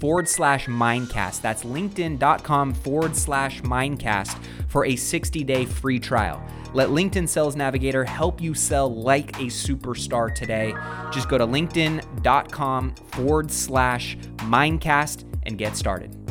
forward 0.00 0.28
slash 0.28 0.66
mindcast. 0.66 1.40
That's 1.40 1.64
linkedin.com 1.64 2.74
forward 2.74 3.16
slash 3.16 3.62
mindcast 3.62 4.38
for 4.68 4.84
a 4.84 4.96
60 4.96 5.44
day 5.44 5.64
free 5.64 5.98
trial. 5.98 6.42
Let 6.72 6.88
LinkedIn 6.88 7.28
Sales 7.28 7.54
Navigator 7.54 8.04
help 8.04 8.40
you 8.40 8.52
sell 8.54 8.92
like 8.92 9.30
a 9.36 9.44
superstar 9.44 10.34
today. 10.34 10.74
Just 11.12 11.28
go 11.28 11.38
to 11.38 11.46
linkedin.com 11.46 12.94
forward 13.12 13.50
slash 13.50 14.16
mindcast 14.38 15.24
and 15.44 15.56
get 15.56 15.76
started. 15.76 16.23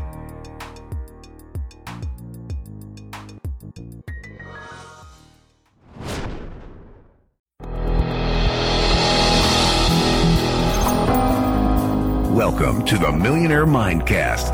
Welcome 12.33 12.83
to 12.85 12.97
the 12.97 13.11
Millionaire 13.11 13.67
Mindcast, 13.67 14.49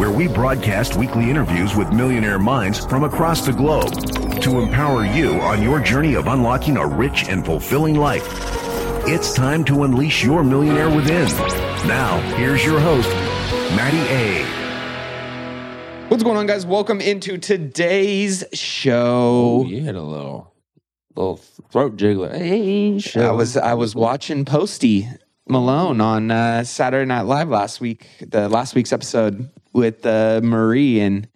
where 0.00 0.10
we 0.10 0.26
broadcast 0.26 0.96
weekly 0.96 1.30
interviews 1.30 1.76
with 1.76 1.92
millionaire 1.92 2.40
minds 2.40 2.84
from 2.86 3.04
across 3.04 3.46
the 3.46 3.52
globe 3.52 3.92
to 4.42 4.58
empower 4.58 5.04
you 5.04 5.40
on 5.42 5.62
your 5.62 5.78
journey 5.78 6.14
of 6.14 6.26
unlocking 6.26 6.76
a 6.76 6.84
rich 6.84 7.28
and 7.28 7.46
fulfilling 7.46 7.94
life. 7.94 8.26
It's 9.06 9.32
time 9.32 9.62
to 9.66 9.84
unleash 9.84 10.24
your 10.24 10.42
millionaire 10.42 10.90
within. 10.90 11.28
Now, 11.86 12.18
here's 12.36 12.64
your 12.64 12.80
host, 12.80 13.08
Matty 13.76 14.00
A. 14.10 14.44
What's 16.08 16.24
going 16.24 16.36
on, 16.36 16.48
guys? 16.48 16.66
Welcome 16.66 17.00
into 17.00 17.38
today's 17.38 18.42
show. 18.54 19.62
Oh, 19.62 19.66
you 19.66 19.84
had 19.84 19.94
a 19.94 20.02
little 20.02 20.52
little 21.14 21.36
throat 21.36 21.96
jiggler. 21.96 22.36
Hey, 22.36 22.98
I 23.24 23.30
was 23.30 23.56
I 23.56 23.74
was 23.74 23.94
watching 23.94 24.44
Posty 24.44 25.08
Malone 25.48 26.00
on 26.00 26.30
uh, 26.30 26.64
Saturday 26.64 27.04
Night 27.06 27.22
Live 27.22 27.48
last 27.48 27.80
week, 27.80 28.06
the 28.20 28.48
last 28.48 28.74
week's 28.74 28.92
episode 28.92 29.50
with 29.72 30.06
uh, 30.06 30.40
Marie, 30.42 31.00
and 31.00 31.28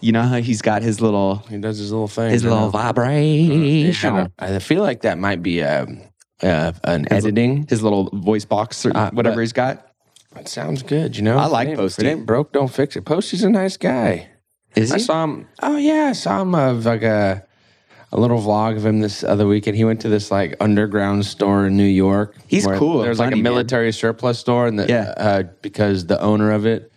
you 0.00 0.12
know 0.12 0.22
how 0.22 0.36
he's 0.36 0.60
got 0.60 0.82
his 0.82 1.00
little 1.00 1.36
he 1.48 1.56
does 1.58 1.78
his 1.78 1.90
little 1.90 2.08
thing. 2.08 2.30
his 2.30 2.42
you 2.42 2.50
little 2.50 2.66
know? 2.66 2.70
vibration, 2.70 4.30
I 4.38 4.58
feel 4.58 4.82
like 4.82 5.02
that 5.02 5.18
might 5.18 5.42
be 5.42 5.60
a, 5.60 5.86
uh, 6.42 6.72
an 6.84 7.10
editing. 7.10 7.66
his 7.68 7.82
little 7.82 8.10
voice 8.12 8.44
box 8.44 8.84
or 8.84 8.94
Uh, 8.96 9.10
whatever 9.12 9.40
he's 9.40 9.54
got. 9.54 9.86
It 10.36 10.48
sounds 10.48 10.82
good, 10.82 11.16
you 11.16 11.22
know. 11.22 11.38
I 11.38 11.46
like 11.46 11.68
If 11.68 11.68
it 11.68 11.70
ain't- 11.72 11.78
Posty. 11.80 12.06
It 12.06 12.10
ain't 12.10 12.26
broke, 12.26 12.52
don't 12.52 12.70
fix 12.70 12.94
it. 12.94 13.06
Posty's 13.06 13.42
a 13.42 13.48
nice 13.48 13.78
guy. 13.78 14.28
Is 14.74 14.92
I 14.92 14.96
he? 14.98 15.02
saw 15.02 15.24
him. 15.24 15.48
Oh 15.62 15.78
yeah, 15.78 16.08
I 16.10 16.12
saw 16.12 16.42
him 16.42 16.54
of 16.54 16.84
like 16.84 17.02
a 17.02 17.42
a 18.16 18.20
little 18.20 18.40
vlog 18.40 18.76
of 18.76 18.86
him 18.86 19.00
this 19.00 19.22
other 19.22 19.46
weekend. 19.46 19.76
He 19.76 19.84
went 19.84 20.00
to 20.00 20.08
this 20.08 20.30
like 20.30 20.56
underground 20.58 21.26
store 21.26 21.66
in 21.66 21.76
New 21.76 21.84
York. 21.84 22.34
He's 22.48 22.66
cool 22.66 23.02
There's 23.02 23.18
like 23.18 23.32
a 23.32 23.36
man. 23.36 23.42
military 23.42 23.92
surplus 23.92 24.38
store, 24.38 24.66
and 24.66 24.78
the, 24.78 24.86
Yeah. 24.88 25.12
uh, 25.16 25.42
because 25.60 26.06
the 26.06 26.20
owner 26.20 26.50
of 26.50 26.64
it, 26.64 26.90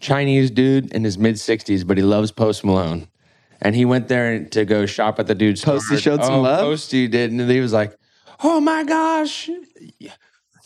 Chinese 0.00 0.50
dude 0.50 0.92
in 0.92 1.04
his 1.04 1.16
mid 1.16 1.38
sixties, 1.38 1.84
but 1.84 1.96
he 1.96 2.02
loves 2.02 2.32
Post 2.32 2.64
Malone. 2.64 3.06
And 3.62 3.76
he 3.76 3.84
went 3.84 4.08
there 4.08 4.44
to 4.44 4.64
go 4.64 4.84
shop 4.84 5.18
at 5.20 5.28
the 5.28 5.34
dude's 5.34 5.64
Posty 5.64 5.96
showed 5.96 6.22
some 6.22 6.34
oh, 6.34 6.40
love? 6.42 6.60
Posty 6.60 7.06
did, 7.08 7.30
and 7.30 7.48
he 7.48 7.60
was 7.60 7.72
like, 7.72 7.96
"Oh 8.42 8.60
my 8.60 8.82
gosh!" 8.82 9.48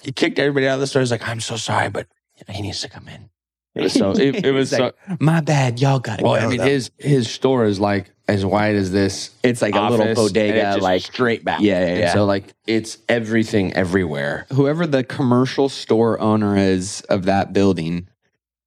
He 0.02 0.12
kicked 0.12 0.38
everybody 0.38 0.66
out 0.66 0.74
of 0.74 0.80
the 0.80 0.86
store. 0.86 1.02
He's 1.02 1.10
like, 1.10 1.28
"I'm 1.28 1.40
so 1.40 1.56
sorry, 1.56 1.90
but 1.90 2.06
he 2.48 2.62
needs 2.62 2.80
to 2.80 2.88
come 2.88 3.06
in." 3.08 3.28
It 3.78 3.82
was 3.84 3.92
so. 3.92 4.10
It, 4.12 4.44
it 4.44 4.52
was 4.52 4.70
so. 4.70 4.92
like, 5.08 5.20
my 5.20 5.40
bad, 5.40 5.80
y'all 5.80 5.98
got 6.00 6.18
to 6.18 6.24
Well, 6.24 6.34
go. 6.40 6.46
I 6.46 6.48
mean, 6.48 6.58
though." 6.58 6.64
his 6.64 6.90
his 6.98 7.30
store 7.30 7.64
is 7.64 7.78
like 7.80 8.10
as 8.26 8.44
wide 8.44 8.74
as 8.76 8.90
this. 8.92 9.30
It's 9.42 9.62
like 9.62 9.74
a 9.74 9.80
little 9.88 10.14
bodega, 10.14 10.48
and 10.50 10.58
it's 10.58 10.74
just 10.76 10.82
like- 10.82 11.02
straight 11.02 11.44
back. 11.44 11.60
Yeah, 11.60 11.86
yeah, 11.86 11.98
yeah. 11.98 12.12
So 12.12 12.24
like 12.24 12.52
it's 12.66 12.98
everything 13.08 13.72
everywhere. 13.74 14.46
whoever 14.52 14.86
the 14.86 15.04
commercial 15.04 15.68
store 15.68 16.20
owner 16.20 16.56
is 16.56 17.00
of 17.08 17.24
that 17.24 17.52
building, 17.54 18.08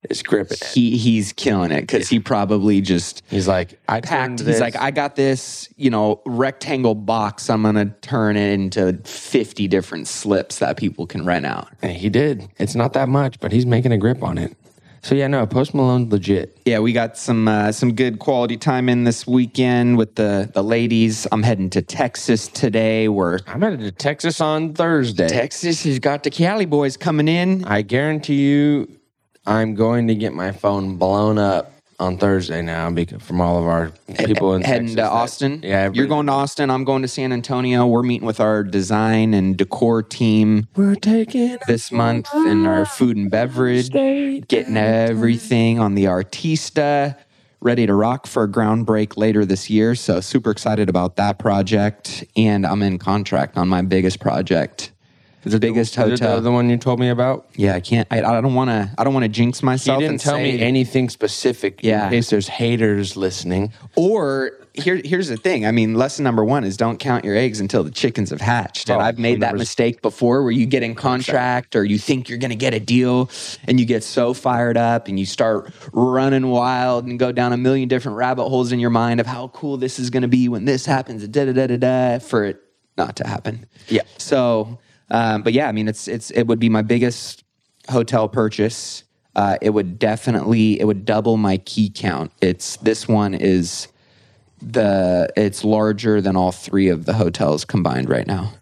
is 0.10 0.24
gripping. 0.24 0.58
it. 0.60 0.72
he 0.74 0.98
he's 0.98 1.32
killing 1.34 1.70
it 1.72 1.82
because 1.82 2.10
he 2.10 2.20
probably 2.20 2.82
just 2.82 3.22
He's 3.30 3.48
like, 3.48 3.80
I 3.88 4.02
packed. 4.02 4.40
He's 4.40 4.60
like, 4.60 4.76
I 4.76 4.90
got 4.90 5.16
this, 5.16 5.70
you 5.78 5.92
know, 5.92 6.24
rectangle 6.26 6.96
box. 6.96 7.48
I'm 7.52 7.62
gonna 7.62 7.94
turn 8.02 8.36
it 8.38 8.52
into 8.54 9.00
50 9.04 9.68
different 9.68 10.08
slips 10.08 10.58
that 10.58 10.76
people 10.78 11.06
can 11.06 11.24
rent 11.24 11.46
out. 11.46 11.68
And 11.84 11.92
he 11.92 12.10
did. 12.10 12.48
It's 12.58 12.74
not 12.74 12.94
that 12.94 13.10
much, 13.10 13.40
but 13.40 13.52
he's 13.52 13.68
making 13.68 13.92
a 13.92 13.98
grip 14.00 14.24
on 14.24 14.40
it. 14.40 14.58
So 15.04 15.16
yeah, 15.16 15.28
no, 15.28 15.46
Post 15.48 15.74
Malone 15.74 16.10
legit. 16.10 16.60
Yeah, 16.66 16.80
we 16.80 16.94
got 16.94 17.18
some 17.18 17.48
uh, 17.48 17.72
some 17.72 17.94
good 17.94 18.20
quality 18.20 18.56
time 18.56 18.88
in 18.88 19.04
this 19.04 19.26
weekend 19.26 19.98
with 19.98 20.16
the 20.16 20.50
the 20.54 20.64
ladies. 20.64 21.26
I'm 21.32 21.42
heading 21.42 21.72
to 21.72 21.82
Texas 21.82 22.48
today. 22.48 23.08
Where 23.08 23.40
I'm 23.48 23.62
headed 23.62 23.80
to 23.80 23.92
Texas 23.92 24.40
on 24.40 24.74
Thursday. 24.74 25.28
Texas 25.28 25.84
has 25.86 25.98
got 25.98 26.24
the 26.24 26.30
Cali 26.30 26.66
boys 26.66 26.98
coming 26.98 27.28
in. 27.28 27.66
I 27.66 27.82
guarantee 27.82 28.42
you, 28.42 29.00
I'm 29.48 29.74
going 29.74 30.08
to 30.08 30.16
get 30.16 30.34
my 30.34 30.52
phone 30.52 30.98
blown 30.98 31.40
up 31.40 31.74
on 32.02 32.18
Thursday 32.18 32.62
now 32.62 32.90
because 32.90 33.22
from 33.22 33.40
all 33.40 33.60
of 33.60 33.66
our 33.66 33.92
people 34.26 34.56
in 34.56 34.64
heading 34.64 34.88
Texas 34.88 34.96
to 34.96 35.02
that- 35.04 35.12
Austin. 35.12 35.62
yeah, 35.64 35.90
you're 35.94 36.08
going 36.08 36.26
to 36.26 36.32
Austin. 36.32 36.70
I'm 36.72 36.84
going 36.84 37.04
to 37.04 37.08
San 37.08 37.32
Antonio. 37.32 37.86
We're 37.86 38.02
meeting 38.02 38.26
with 38.26 38.40
our 38.40 38.64
design 38.64 39.34
and 39.34 39.56
decor 39.56 40.02
team 40.02 40.68
We're 40.76 40.96
taking 40.96 41.60
this 41.68 41.92
month 41.92 42.28
and 42.34 42.66
our 42.68 42.86
food 42.86 43.18
and 43.18 43.30
beverage, 43.30 43.92
getting 43.92 44.78
everything 44.78 45.80
on 45.80 45.94
the 45.94 46.06
Artista, 46.06 47.16
ready 47.62 47.86
to 47.86 47.94
rock 47.94 48.26
for 48.26 48.44
a 48.44 48.50
ground 48.50 48.88
break 48.88 49.16
later 49.16 49.46
this 49.46 49.70
year. 49.70 49.94
So 49.94 50.20
super 50.22 50.50
excited 50.50 50.90
about 50.90 51.18
that 51.18 51.38
project, 51.38 52.24
and 52.36 52.66
I'm 52.66 52.82
in 52.82 52.98
contract 52.98 53.58
on 53.58 53.68
my 53.68 53.84
biggest 53.84 54.20
project. 54.20 54.92
The 55.44 55.60
biggest 55.60 55.98
it 55.98 56.02
hotel. 56.10 56.36
the, 56.36 56.42
the 56.42 56.52
one 56.52 56.70
you 56.70 56.78
told 56.78 57.00
me 57.00 57.10
about. 57.10 57.48
yeah, 57.56 57.74
I 57.76 57.80
can't. 57.80 58.08
I, 58.12 58.20
I 58.20 58.42
don't 58.42 58.54
want 58.54 58.70
to. 58.70 58.92
I 58.98 59.04
don't 59.04 59.14
want 59.14 59.24
to 59.24 59.30
jinx 59.30 59.64
myself. 59.64 60.00
didn't 60.00 60.12
and 60.12 60.20
tell 60.20 60.36
say- 60.36 60.44
me 60.58 60.62
anything 60.62 61.10
specific. 61.10 61.80
Yeah. 61.84 62.06
in 62.06 62.12
case 62.12 62.30
there's 62.30 62.48
haters 62.48 63.18
listening. 63.18 63.72
Or 63.96 64.52
here, 64.74 65.02
here's 65.04 65.28
the 65.28 65.38
thing. 65.38 65.66
I 65.66 65.72
mean, 65.72 65.96
lesson 65.96 66.24
number 66.24 66.46
one 66.46 66.64
is 66.64 66.78
don't 66.78 66.98
count 67.00 67.26
your 67.26 67.36
eggs 67.36 67.60
until 67.60 67.84
the 67.84 67.92
chickens 67.92 68.30
have 68.30 68.40
hatched. 68.40 68.90
And 68.90 69.02
Oh, 69.02 69.04
I've 69.04 69.18
made 69.20 69.42
that 69.42 69.56
mistake 69.56 70.02
before 70.02 70.44
where 70.44 70.52
you 70.52 70.66
get 70.66 70.84
in 70.84 70.96
contract 70.96 71.76
or 71.76 71.84
you 71.84 71.98
think 71.98 72.30
you're 72.30 72.38
going 72.38 72.52
to 72.52 72.56
get 72.56 72.74
a 72.74 72.80
deal 72.80 73.30
and 73.68 73.80
you 73.80 73.86
get 73.86 74.04
so 74.04 74.34
fired 74.34 74.78
up 74.78 75.08
and 75.08 75.20
you 75.20 75.26
start 75.26 75.74
running 75.92 76.48
wild 76.50 77.06
and 77.08 77.18
go 77.20 77.32
down 77.32 77.52
a 77.52 77.58
million 77.58 77.90
different 77.90 78.18
rabbit 78.18 78.48
holes 78.48 78.72
in 78.72 78.80
your 78.80 78.90
mind 78.92 79.20
of 79.20 79.26
how 79.26 79.48
cool 79.50 79.76
this 79.78 80.00
is 80.00 80.10
going 80.10 80.22
to 80.22 80.30
be 80.30 80.48
when 80.48 80.66
this 80.66 80.86
happens, 80.86 81.28
da 81.28 81.46
da 81.46 81.52
da 81.52 81.68
da 81.68 81.78
da, 81.78 82.20
for 82.20 82.46
it 82.46 82.62
not 82.98 83.16
to 83.18 83.28
happen. 83.28 83.66
Yeah. 83.90 84.04
So, 84.20 84.80
um, 85.12 85.44
but 85.44 85.54
yeah, 85.54 85.68
I 85.68 85.74
mean, 85.74 85.88
it's 85.88 86.08
it's 86.08 86.32
it 86.32 86.48
would 86.48 86.60
be 86.60 86.70
my 86.70 86.82
biggest 86.82 87.44
hotel 87.90 88.28
purchase. 88.30 89.04
Uh, 89.36 89.58
it 89.62 89.70
would 89.72 90.00
definitely 90.00 90.80
it 90.80 90.86
would 90.86 91.06
double 91.06 91.38
my 91.38 91.58
key 91.58 91.92
count. 91.94 92.32
It's 92.42 92.78
this 92.78 93.08
one 93.08 93.34
is 93.34 93.90
the 94.62 95.30
it's 95.36 95.64
larger 95.64 96.22
than 96.22 96.36
all 96.36 96.52
three 96.52 96.88
of 96.88 97.06
the 97.06 97.14
hotels 97.14 97.66
combined 97.66 98.10
right 98.10 98.26
now. 98.26 98.54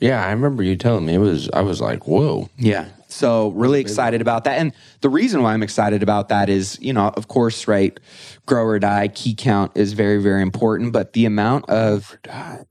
Yeah, 0.00 0.24
I 0.24 0.30
remember 0.30 0.62
you 0.62 0.76
telling 0.76 1.06
me 1.06 1.14
it 1.14 1.18
was. 1.18 1.48
I 1.52 1.62
was 1.62 1.80
like, 1.80 2.06
whoa. 2.06 2.48
Yeah. 2.56 2.88
So 3.08 3.48
really 3.50 3.80
excited 3.80 4.20
about 4.20 4.44
that. 4.44 4.58
And 4.58 4.72
the 5.00 5.08
reason 5.08 5.42
why 5.42 5.54
I'm 5.54 5.62
excited 5.62 6.02
about 6.02 6.28
that 6.28 6.48
is, 6.48 6.78
you 6.80 6.92
know, 6.92 7.08
of 7.08 7.28
course, 7.28 7.66
right, 7.66 7.98
grow 8.46 8.64
or 8.64 8.78
die, 8.78 9.08
key 9.08 9.34
count 9.34 9.72
is 9.74 9.94
very, 9.94 10.20
very 10.20 10.42
important. 10.42 10.92
But 10.92 11.14
the 11.14 11.24
amount 11.24 11.68
of 11.70 12.16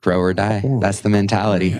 grow 0.02 0.20
or 0.20 0.34
die, 0.34 0.64
that's 0.80 1.02
the 1.02 1.10
mentality. 1.10 1.80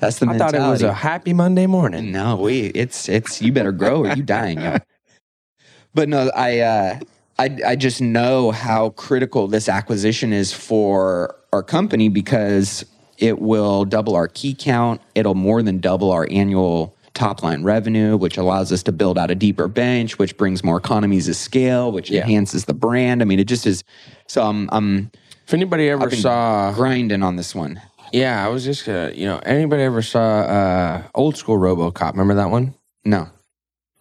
That's 0.00 0.18
the 0.18 0.28
I 0.28 0.38
thought 0.38 0.54
it 0.54 0.58
was 0.60 0.82
a 0.82 0.92
happy 0.92 1.32
Monday 1.32 1.66
morning. 1.66 2.10
No, 2.10 2.36
we 2.36 2.66
it's 2.66 3.08
it's 3.08 3.40
you 3.42 3.52
better 3.52 3.72
grow 3.72 4.04
or 4.04 4.14
you 4.14 4.22
dying. 4.22 4.60
yo. 4.60 4.78
But 5.94 6.08
no, 6.08 6.30
I 6.36 6.60
uh 6.60 7.00
I 7.38 7.58
I 7.66 7.76
just 7.76 8.00
know 8.00 8.50
how 8.52 8.90
critical 8.90 9.48
this 9.48 9.68
acquisition 9.68 10.32
is 10.32 10.52
for 10.52 11.34
our 11.52 11.62
company 11.62 12.08
because 12.08 12.84
it 13.18 13.40
will 13.40 13.84
double 13.84 14.14
our 14.14 14.28
key 14.28 14.54
count. 14.58 15.00
It'll 15.14 15.34
more 15.34 15.62
than 15.62 15.78
double 15.78 16.12
our 16.12 16.26
annual 16.30 16.94
top 17.12 17.42
line 17.42 17.64
revenue, 17.64 18.16
which 18.16 18.38
allows 18.38 18.70
us 18.72 18.82
to 18.84 18.92
build 18.92 19.18
out 19.18 19.30
a 19.32 19.34
deeper 19.34 19.66
bench, 19.68 20.16
which 20.18 20.36
brings 20.36 20.62
more 20.62 20.76
economies 20.78 21.28
of 21.28 21.34
scale, 21.36 21.90
which 21.90 22.08
Yeah. 22.08 22.22
enhances 22.22 22.64
the 22.66 22.72
brand. 22.74 23.20
I 23.20 23.24
mean, 23.24 23.40
it 23.40 23.48
just 23.48 23.66
is. 23.66 23.82
So 24.28 24.42
I'm 24.44 24.68
I'm 24.72 25.10
If 25.46 25.52
anybody 25.54 25.88
ever 25.90 26.08
saw, 26.12 26.72
grinding 26.72 27.24
on 27.24 27.34
this 27.34 27.52
one. 27.54 27.80
Yeah, 28.12 28.44
I 28.44 28.48
was 28.48 28.64
just 28.64 28.84
gonna, 28.86 29.12
you 29.14 29.26
know, 29.26 29.38
anybody 29.44 29.82
ever 29.82 30.02
saw 30.02 30.20
uh, 30.40 31.02
old 31.14 31.36
school 31.36 31.58
RoboCop? 31.58 32.12
Remember 32.12 32.34
that 32.34 32.50
one? 32.50 32.74
No, 33.04 33.28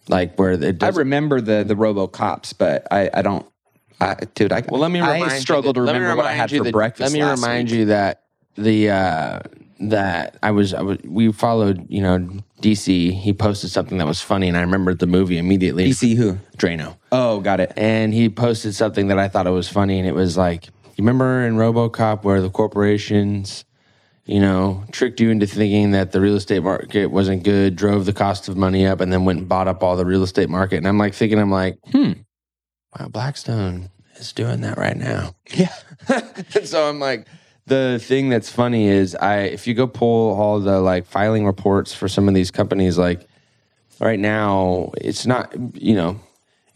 Like 0.07 0.37
where 0.37 0.51
it 0.53 0.63
I 0.63 0.71
does. 0.71 0.97
remember 0.97 1.39
the 1.41 1.63
the 1.63 1.75
Robo 1.75 2.07
Cops, 2.07 2.53
but 2.53 2.87
I 2.91 3.09
I 3.13 3.21
don't. 3.21 3.45
I, 4.01 4.15
dude, 4.33 4.51
I 4.53 4.63
well, 4.67 4.79
let 4.79 4.91
me 4.91 4.99
remind 5.01 5.23
I 5.25 5.35
you 5.35 5.41
struggle 5.41 5.73
that- 5.73 5.79
to 5.79 5.85
let 5.85 5.93
me 5.93 5.99
remember 5.99 6.17
what 6.17 6.25
I 6.25 6.31
remind 6.31 6.41
had 6.41 6.51
you 6.51 6.57
for 6.59 6.63
that- 6.65 6.71
breakfast. 6.73 7.13
Let 7.13 7.17
me 7.19 7.23
last 7.23 7.41
remind 7.41 7.69
week. 7.69 7.77
you 7.79 7.85
that 7.85 8.23
the 8.55 8.89
uh, 8.89 9.39
that 9.81 10.37
I 10.43 10.51
was, 10.51 10.73
I 10.73 10.81
was 10.81 10.97
we 11.05 11.31
followed, 11.31 11.85
you 11.89 12.01
know, 12.01 12.17
DC. 12.61 13.13
He 13.13 13.31
posted 13.33 13.69
something 13.69 13.97
that 13.99 14.07
was 14.07 14.21
funny, 14.21 14.47
and 14.47 14.57
I 14.57 14.61
remembered 14.61 14.99
the 14.99 15.07
movie 15.07 15.37
immediately. 15.37 15.89
DC 15.89 16.15
who? 16.15 16.37
Drano. 16.57 16.95
Oh, 17.11 17.39
got 17.39 17.59
it. 17.59 17.71
and 17.77 18.13
he 18.13 18.29
posted 18.29 18.73
something 18.75 19.07
that 19.07 19.19
I 19.19 19.27
thought 19.29 19.47
it 19.47 19.51
was 19.51 19.69
funny, 19.69 19.99
and 19.99 20.07
it 20.07 20.15
was 20.15 20.35
like, 20.37 20.65
you 20.65 20.71
remember 21.05 21.45
in 21.45 21.55
RoboCop 21.55 22.23
where 22.23 22.41
the 22.41 22.49
corporations, 22.49 23.63
you 24.29 24.39
know, 24.39 24.83
tricked 24.91 25.19
you 25.19 25.31
into 25.31 25.47
thinking 25.47 25.89
that 25.89 26.11
the 26.11 26.21
real 26.21 26.35
estate 26.35 26.61
market 26.61 27.07
wasn't 27.07 27.41
good, 27.41 27.75
drove 27.75 28.05
the 28.05 28.13
cost 28.13 28.47
of 28.47 28.55
money 28.55 28.85
up, 28.85 29.01
and 29.01 29.11
then 29.11 29.25
went 29.25 29.39
and 29.39 29.49
bought 29.49 29.67
up 29.67 29.81
all 29.81 29.97
the 29.97 30.05
real 30.05 30.21
estate 30.21 30.49
market. 30.49 30.77
And 30.77 30.87
I'm 30.87 30.99
like 30.99 31.15
thinking, 31.15 31.39
I'm 31.39 31.49
like, 31.49 31.79
hmm, 31.91 32.11
wow, 32.97 33.07
Blackstone 33.07 33.89
is 34.17 34.31
doing 34.31 34.61
that 34.61 34.77
right 34.77 34.95
now. 34.95 35.33
Yeah. 35.51 35.73
And 36.55 36.67
so 36.67 36.87
I'm 36.87 36.99
like, 36.99 37.27
the 37.65 37.99
thing 38.01 38.29
that's 38.29 38.49
funny 38.51 38.87
is 38.87 39.15
I 39.15 39.41
if 39.41 39.65
you 39.65 39.73
go 39.73 39.87
pull 39.87 40.39
all 40.39 40.59
the 40.59 40.79
like 40.79 41.05
filing 41.07 41.45
reports 41.45 41.93
for 41.93 42.07
some 42.07 42.27
of 42.27 42.35
these 42.35 42.51
companies, 42.51 42.99
like 42.99 43.27
right 43.99 44.19
now, 44.19 44.91
it's 44.97 45.25
not 45.25 45.55
you 45.73 45.95
know, 45.95 46.19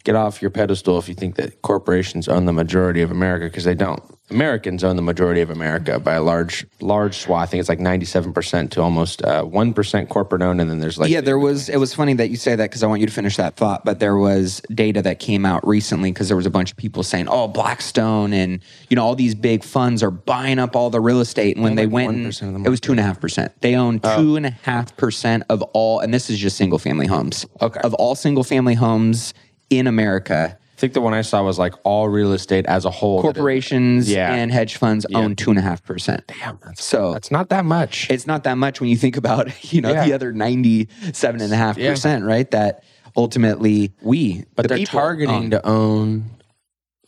get 0.04 0.16
off 0.16 0.42
your 0.42 0.52
pedestal 0.52 1.00
if 1.00 1.08
you 1.08 1.16
think 1.16 1.36
that 1.36 1.62
corporations 1.62 2.28
own 2.28 2.46
the 2.46 2.54
majority 2.54 3.02
of 3.02 3.12
America 3.12 3.46
because 3.46 3.64
they 3.64 3.76
don't. 3.76 4.04
Americans 4.30 4.84
own 4.84 4.96
the 4.96 5.02
majority 5.02 5.42
of 5.42 5.50
America 5.50 6.00
by 6.00 6.14
a 6.16 6.22
large 6.22 6.66
large 6.82 7.18
swath. 7.18 7.50
I 7.50 7.52
think 7.52 7.60
it's 7.60 7.70
like 7.70 7.80
97% 7.80 8.72
to 8.72 8.82
almost 8.82 9.24
uh, 9.24 9.44
1% 9.44 10.10
corporate 10.10 10.42
owned 10.42 10.60
and 10.60 10.70
then 10.72 10.80
there's 10.80 10.98
like 10.98 11.12
yeah, 11.12 11.22
there 11.22 11.38
was. 11.38 11.70
It 11.70 11.78
was 11.78 11.94
funny 11.94 12.14
that 12.16 12.30
you 12.30 12.38
say 12.38 12.56
that 12.56 12.70
because 12.70 12.84
I 12.84 12.88
want 12.88 13.02
you 13.02 13.08
to 13.08 13.14
finish 13.14 13.38
that 13.38 13.56
thought. 13.58 13.86
But 13.86 14.00
there 14.00 14.16
was 14.18 14.62
data 14.74 15.02
that 15.04 15.20
came 15.20 15.46
out 15.46 15.66
recently 15.68 16.12
because 16.12 16.30
there 16.30 16.38
was 16.38 16.46
a 16.46 16.50
bunch 16.50 16.72
of 16.72 16.78
people 16.78 17.04
saying, 17.04 17.28
"Oh, 17.28 17.48
Blackstone 17.48 18.34
and 18.34 18.60
you 18.90 18.96
know 18.96 19.04
all 19.04 19.16
these 19.16 19.36
big 19.36 19.64
funds 19.64 20.02
are 20.02 20.12
buying 20.12 20.58
up 20.58 20.76
all 20.76 20.90
the 20.90 21.02
real 21.02 21.20
estate." 21.20 21.56
And 21.58 21.64
when 21.64 21.76
they 21.76 21.86
went, 21.86 22.42
and- 22.42 22.66
it 22.66 22.70
was 22.70 22.80
two 22.80 22.92
and 22.92 23.00
a 23.00 23.04
half 23.04 23.20
percent. 23.20 23.52
They 23.62 23.76
own 23.76 24.00
two 24.00 24.36
and 24.36 24.46
a 24.46 24.52
half 24.52 24.96
percent 24.98 25.44
of 25.50 25.62
all, 25.74 26.00
and 26.00 26.14
this 26.14 26.30
is 26.30 26.40
just 26.40 26.58
single 26.58 26.80
family 26.80 27.08
homes. 27.08 27.46
Okay. 27.62 27.82
of 27.84 27.94
all 27.96 28.16
single 28.16 28.44
family 28.44 28.74
homes 28.74 29.34
in 29.70 29.88
America. 29.88 30.58
I 30.60 30.80
think 30.84 30.94
the 30.94 31.02
one 31.02 31.14
I 31.14 31.22
saw 31.22 31.44
was 31.44 31.58
like 31.58 31.74
all 31.84 32.10
real 32.10 32.34
estate 32.34 32.66
as 32.66 32.84
a 32.84 32.90
whole. 32.90 33.22
Corporations 33.22 34.10
Yeah. 34.12 34.34
and 34.34 34.52
hedge 34.52 34.76
funds 34.78 35.06
own 35.14 35.36
two 35.36 35.50
and 35.50 35.58
a 35.60 35.62
half 35.62 35.84
percent. 35.84 36.24
Damn, 36.28 36.60
that's, 36.66 36.84
So 36.84 37.14
that's 37.14 37.32
not 37.32 37.50
that 37.50 37.64
much. 37.64 38.10
it's 38.10 38.28
not 38.28 38.44
that 38.44 38.58
much 38.58 38.82
when 38.82 38.90
you 38.90 38.98
think 38.98 39.16
about 39.16 39.50
you 39.74 39.80
know 39.82 39.92
Yeah. 39.94 40.06
the 40.06 40.14
other 40.14 40.34
97 40.34 41.42
and 41.42 41.54
a 41.54 41.56
half 41.56 41.78
percent 41.78 42.26
right 42.26 42.50
that 42.52 42.84
ultimately 43.16 43.94
we 44.02 44.44
but 44.56 44.68
the 44.68 44.76
they're 44.76 44.86
targeting 44.86 45.36
own. 45.36 45.50
to 45.52 45.66
own 45.66 46.26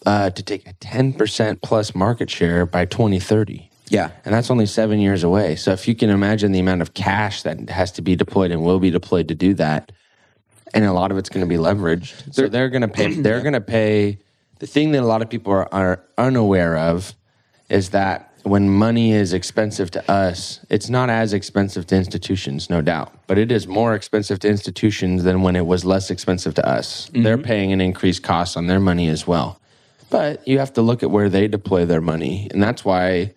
uh, 0.05 0.29
to 0.29 0.43
take 0.43 0.67
a 0.69 0.73
10% 0.75 1.61
plus 1.63 1.95
market 1.95 2.29
share 2.29 2.65
by 2.65 2.85
2030 2.85 3.69
yeah 3.89 4.11
and 4.23 4.33
that's 4.33 4.49
only 4.51 4.65
seven 4.67 4.99
years 4.99 5.23
away 5.23 5.55
so 5.55 5.71
if 5.71 5.87
you 5.87 5.95
can 5.95 6.09
imagine 6.11 6.51
the 6.51 6.59
amount 6.59 6.81
of 6.81 6.93
cash 6.93 7.41
that 7.43 7.69
has 7.71 7.91
to 7.91 8.01
be 8.03 8.15
deployed 8.15 8.51
and 8.51 8.63
will 8.63 8.79
be 8.79 8.91
deployed 8.91 9.27
to 9.27 9.35
do 9.35 9.53
that 9.55 9.91
and 10.75 10.85
a 10.85 10.93
lot 10.93 11.11
of 11.11 11.17
it's 11.17 11.29
going 11.29 11.43
to 11.43 11.49
be 11.49 11.59
leveraged 11.59 12.33
so 12.33 12.47
they're 12.47 12.69
going 12.69 12.83
to 12.83 12.87
pay 12.87 13.13
they're 13.21 13.41
going 13.41 13.53
to 13.53 13.61
pay 13.61 14.19
the 14.59 14.67
thing 14.67 14.91
that 14.91 15.01
a 15.01 15.05
lot 15.05 15.21
of 15.21 15.29
people 15.29 15.51
are, 15.51 15.67
are 15.71 16.03
unaware 16.17 16.77
of 16.77 17.13
is 17.69 17.89
that 17.89 18.31
when 18.45 18.69
money 18.69 19.11
is 19.11 19.33
expensive 19.33 19.89
to 19.89 20.11
us, 20.11 20.63
it's 20.69 20.87
not 20.87 21.09
as 21.09 21.33
expensive 21.33 21.87
to 21.87 21.95
institutions, 21.95 22.69
no 22.69 22.79
doubt, 22.79 23.11
but 23.25 23.39
it 23.39 23.51
is 23.51 23.67
more 23.67 23.95
expensive 23.95 24.37
to 24.39 24.47
institutions 24.47 25.23
than 25.23 25.41
when 25.41 25.55
it 25.55 25.65
was 25.65 25.83
less 25.83 26.11
expensive 26.11 26.53
to 26.53 26.67
us. 26.67 27.07
Mm-hmm. 27.09 27.23
They're 27.23 27.39
paying 27.39 27.73
an 27.73 27.81
increased 27.81 28.21
cost 28.21 28.55
on 28.55 28.67
their 28.67 28.79
money 28.79 29.09
as 29.09 29.25
well. 29.25 29.59
But 30.11 30.47
you 30.47 30.59
have 30.59 30.73
to 30.73 30.83
look 30.83 31.01
at 31.01 31.09
where 31.09 31.27
they 31.27 31.47
deploy 31.47 31.85
their 31.85 32.01
money. 32.01 32.47
And 32.51 32.61
that's 32.61 32.85
why, 32.85 33.33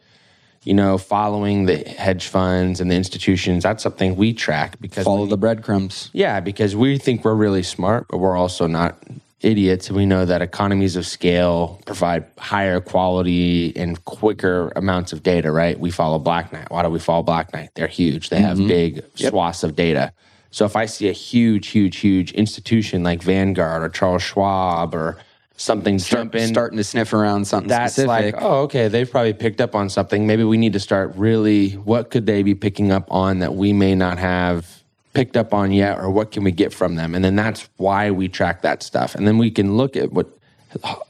you 0.69 0.75
know, 0.75 0.99
following 0.99 1.65
the 1.65 1.79
hedge 1.79 2.29
funds 2.29 2.79
and 2.79 2.91
the 2.91 2.95
institutions, 2.95 3.63
that's 3.63 3.83
something 3.83 4.17
we 4.17 4.35
track 4.35 4.79
because 4.83 5.03
follow 5.03 5.25
the 5.25 5.39
breadcrumbs 5.39 6.11
yeah, 6.13 6.41
because 6.41 6.77
we 6.77 6.99
think 6.99 7.25
we're 7.25 7.35
really 7.35 7.63
smart, 7.63 8.05
but 8.11 8.19
we're 8.19 8.37
also 8.37 8.67
not 8.67 9.03
idiots. 9.41 9.89
And 9.89 9.97
we 9.97 10.05
know 10.05 10.27
that 10.27 10.43
economies 10.43 10.95
of 10.95 11.07
scale 11.07 11.81
provide 11.87 12.27
higher 12.37 12.83
quality 12.83 13.75
and 13.77 14.05
quicker 14.05 14.71
amounts 14.77 15.15
of 15.15 15.23
data, 15.23 15.51
right? 15.51 15.81
We 15.81 15.91
follow 15.91 16.19
Black 16.19 16.53
Knight. 16.53 16.71
Why 16.71 16.83
do 16.83 16.91
we 16.91 16.99
follow 16.99 17.23
Black 17.23 17.51
Knight? 17.55 17.71
They're 17.75 17.87
huge, 17.87 18.29
they 18.29 18.43
have 18.43 18.59
mm-hmm. 18.59 18.69
big 18.69 19.05
swaths 19.15 19.65
of 19.65 19.75
data. 19.75 20.13
So 20.51 20.67
if 20.67 20.77
I 20.77 20.85
see 20.85 21.09
a 21.09 21.13
huge, 21.13 21.69
huge, 21.69 21.97
huge 21.97 22.33
institution 22.33 23.03
like 23.03 23.23
Vanguard 23.23 23.83
or 23.83 23.89
Charles 23.89 24.23
Schwab 24.23 24.95
or 24.95 25.17
something 25.59 25.99
jump 25.99 26.35
in, 26.37 26.49
starting 26.49 26.79
to 26.79 26.85
sniff 26.85 27.13
around 27.13 27.45
something 27.47 27.69
that's 27.69 27.95
specific 27.95 28.35
like, 28.35 28.43
oh, 28.43 28.63
okay, 28.63 28.89
they've 28.89 29.11
probably 29.11 29.33
picked 29.33 29.61
up 29.61 29.75
on 29.75 29.91
something. 29.91 30.27
Maybe 30.27 30.45
we 30.45 30.57
need 30.57 30.73
to 30.73 30.81
start 30.81 31.15
really, 31.17 31.71
what 31.73 32.11
could 32.11 32.27
they 32.27 32.43
be 32.43 32.55
picking 32.55 32.93
up 32.93 33.11
on 33.11 33.41
that 33.41 33.55
we 33.55 33.73
may 33.73 33.95
not 33.95 34.19
have 34.19 34.83
picked 35.15 35.37
up 35.37 35.53
on 35.53 35.73
yet, 35.73 35.99
or 35.99 36.11
what 36.11 36.31
can 36.31 36.45
we 36.45 36.53
get 36.53 36.73
from 36.73 36.95
them? 36.95 37.15
And 37.15 37.25
then 37.25 37.35
that's 37.35 37.69
why 37.77 38.11
we 38.11 38.29
track 38.29 38.63
that 38.63 38.83
stuff. 38.83 39.17
And 39.17 39.27
then 39.27 39.37
we 39.37 39.51
can 39.51 39.77
look 39.77 39.97
at 39.97 40.13
what 40.13 40.29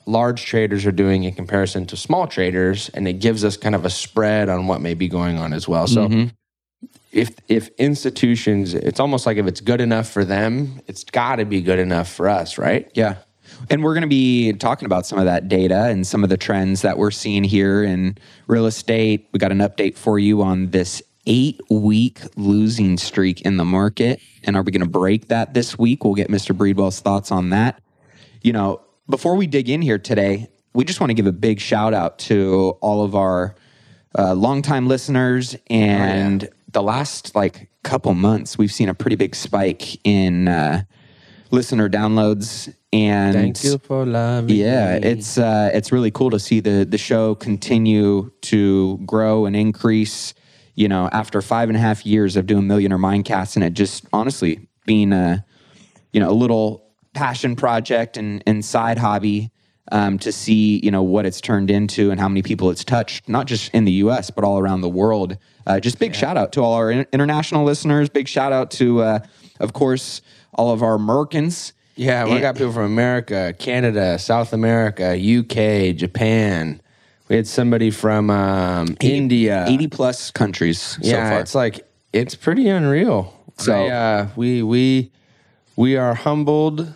large 0.06 0.46
traders 0.46 0.86
are 0.86 0.92
doing 0.92 1.24
in 1.24 1.34
comparison 1.34 1.84
to 1.86 1.96
small 1.96 2.26
traders, 2.26 2.88
and 2.94 3.06
it 3.06 3.14
gives 3.14 3.44
us 3.44 3.56
kind 3.56 3.74
of 3.74 3.84
a 3.84 3.90
spread 3.90 4.48
on 4.48 4.66
what 4.66 4.80
may 4.80 4.94
be 4.94 5.08
going 5.08 5.36
on 5.36 5.52
as 5.52 5.68
well. 5.68 5.86
So, 5.86 6.08
mm-hmm. 6.08 6.28
if 7.12 7.34
if 7.48 7.68
institutions, 7.76 8.72
it's 8.72 8.98
almost 8.98 9.26
like 9.26 9.36
if 9.36 9.46
it's 9.46 9.60
good 9.60 9.82
enough 9.82 10.08
for 10.08 10.24
them, 10.24 10.80
it's 10.86 11.04
got 11.04 11.36
to 11.36 11.44
be 11.44 11.60
good 11.60 11.80
enough 11.80 12.10
for 12.10 12.28
us, 12.30 12.56
right? 12.56 12.90
yeah 12.94 13.16
and 13.70 13.82
we're 13.82 13.94
going 13.94 14.02
to 14.02 14.08
be 14.08 14.52
talking 14.52 14.86
about 14.86 15.06
some 15.06 15.18
of 15.18 15.24
that 15.24 15.48
data 15.48 15.84
and 15.84 16.06
some 16.06 16.22
of 16.22 16.30
the 16.30 16.36
trends 16.36 16.82
that 16.82 16.98
we're 16.98 17.10
seeing 17.10 17.44
here 17.44 17.82
in 17.82 18.16
real 18.46 18.66
estate. 18.66 19.28
We 19.32 19.38
got 19.38 19.52
an 19.52 19.58
update 19.58 19.96
for 19.96 20.18
you 20.18 20.42
on 20.42 20.70
this 20.70 21.02
eight 21.26 21.60
week 21.70 22.20
losing 22.36 22.96
streak 22.96 23.42
in 23.42 23.56
the 23.56 23.64
market. 23.64 24.20
And 24.44 24.56
are 24.56 24.62
we 24.62 24.72
going 24.72 24.82
to 24.82 24.88
break 24.88 25.28
that 25.28 25.54
this 25.54 25.78
week? 25.78 26.04
We'll 26.04 26.14
get 26.14 26.28
mr 26.28 26.56
breedwell's 26.56 27.00
thoughts 27.00 27.30
on 27.30 27.50
that. 27.50 27.80
You 28.42 28.52
know, 28.52 28.80
before 29.08 29.36
we 29.36 29.46
dig 29.46 29.68
in 29.68 29.82
here 29.82 29.98
today, 29.98 30.48
we 30.74 30.84
just 30.84 31.00
want 31.00 31.10
to 31.10 31.14
give 31.14 31.26
a 31.26 31.32
big 31.32 31.60
shout 31.60 31.92
out 31.92 32.18
to 32.20 32.76
all 32.80 33.04
of 33.04 33.14
our 33.14 33.54
uh, 34.18 34.34
longtime 34.34 34.88
listeners. 34.88 35.56
And 35.68 36.48
the 36.72 36.82
last 36.82 37.34
like 37.34 37.68
couple 37.82 38.14
months, 38.14 38.56
we've 38.56 38.72
seen 38.72 38.88
a 38.88 38.94
pretty 38.94 39.16
big 39.16 39.34
spike 39.34 39.98
in 40.06 40.48
uh, 40.48 40.82
listener 41.50 41.88
downloads. 41.88 42.72
And 42.92 43.34
Thank 43.34 43.64
you 43.64 43.78
for 43.78 44.06
loving 44.06 44.56
yeah, 44.56 44.98
me. 44.98 45.06
it's 45.06 45.36
uh, 45.36 45.70
it's 45.74 45.92
really 45.92 46.10
cool 46.10 46.30
to 46.30 46.38
see 46.38 46.60
the 46.60 46.86
the 46.88 46.98
show 46.98 47.34
continue 47.34 48.30
to 48.42 48.98
grow 49.04 49.46
and 49.46 49.54
increase. 49.54 50.34
You 50.74 50.88
know, 50.88 51.08
after 51.12 51.42
five 51.42 51.68
and 51.68 51.76
a 51.76 51.80
half 51.80 52.06
years 52.06 52.36
of 52.36 52.46
doing 52.46 52.66
Millionaire 52.66 52.98
Mindcast, 52.98 53.56
and 53.56 53.64
it 53.64 53.74
just 53.74 54.06
honestly 54.12 54.68
being 54.86 55.12
a 55.12 55.44
you 56.12 56.20
know 56.20 56.30
a 56.30 56.32
little 56.32 56.84
passion 57.14 57.56
project 57.56 58.16
and, 58.16 58.42
and 58.46 58.64
side 58.64 58.96
hobby 58.96 59.50
um, 59.90 60.18
to 60.18 60.32
see 60.32 60.80
you 60.82 60.90
know 60.90 61.02
what 61.02 61.26
it's 61.26 61.40
turned 61.40 61.70
into 61.70 62.10
and 62.10 62.20
how 62.20 62.28
many 62.28 62.42
people 62.42 62.70
it's 62.70 62.84
touched, 62.84 63.28
not 63.28 63.46
just 63.46 63.74
in 63.74 63.84
the 63.84 63.92
U.S. 63.92 64.30
but 64.30 64.44
all 64.44 64.58
around 64.58 64.80
the 64.80 64.88
world. 64.88 65.36
Uh, 65.66 65.80
just 65.80 65.98
big 65.98 66.14
shout 66.14 66.36
out 66.36 66.52
to 66.52 66.62
all 66.62 66.74
our 66.74 66.90
in- 66.90 67.06
international 67.12 67.64
listeners. 67.64 68.08
Big 68.08 68.28
shout 68.28 68.52
out 68.52 68.70
to, 68.72 69.02
uh, 69.02 69.18
of 69.60 69.72
course, 69.72 70.22
all 70.54 70.70
of 70.72 70.82
our 70.82 70.94
Americans. 70.94 71.72
Yeah, 71.96 72.24
we 72.24 72.32
And- 72.32 72.40
got 72.40 72.56
people 72.56 72.72
from 72.72 72.84
America, 72.84 73.54
Canada, 73.58 74.18
South 74.18 74.52
America, 74.52 75.16
UK, 75.16 75.92
Japan. 75.96 76.80
We 77.28 77.36
had 77.36 77.46
somebody 77.46 77.90
from 77.90 78.30
um, 78.30 78.96
India. 79.00 79.64
80 79.68 79.88
plus 79.88 80.30
countries 80.30 80.80
so 80.80 80.98
yeah, 81.02 81.30
far. 81.30 81.40
it's 81.40 81.54
like 81.54 81.86
it's 82.12 82.34
pretty 82.34 82.68
unreal. 82.68 83.34
So- 83.58 83.74
I, 83.74 83.88
uh, 83.90 84.26
we 84.36 84.62
we 84.62 85.10
We 85.76 85.96
are 85.96 86.14
humbled 86.14 86.92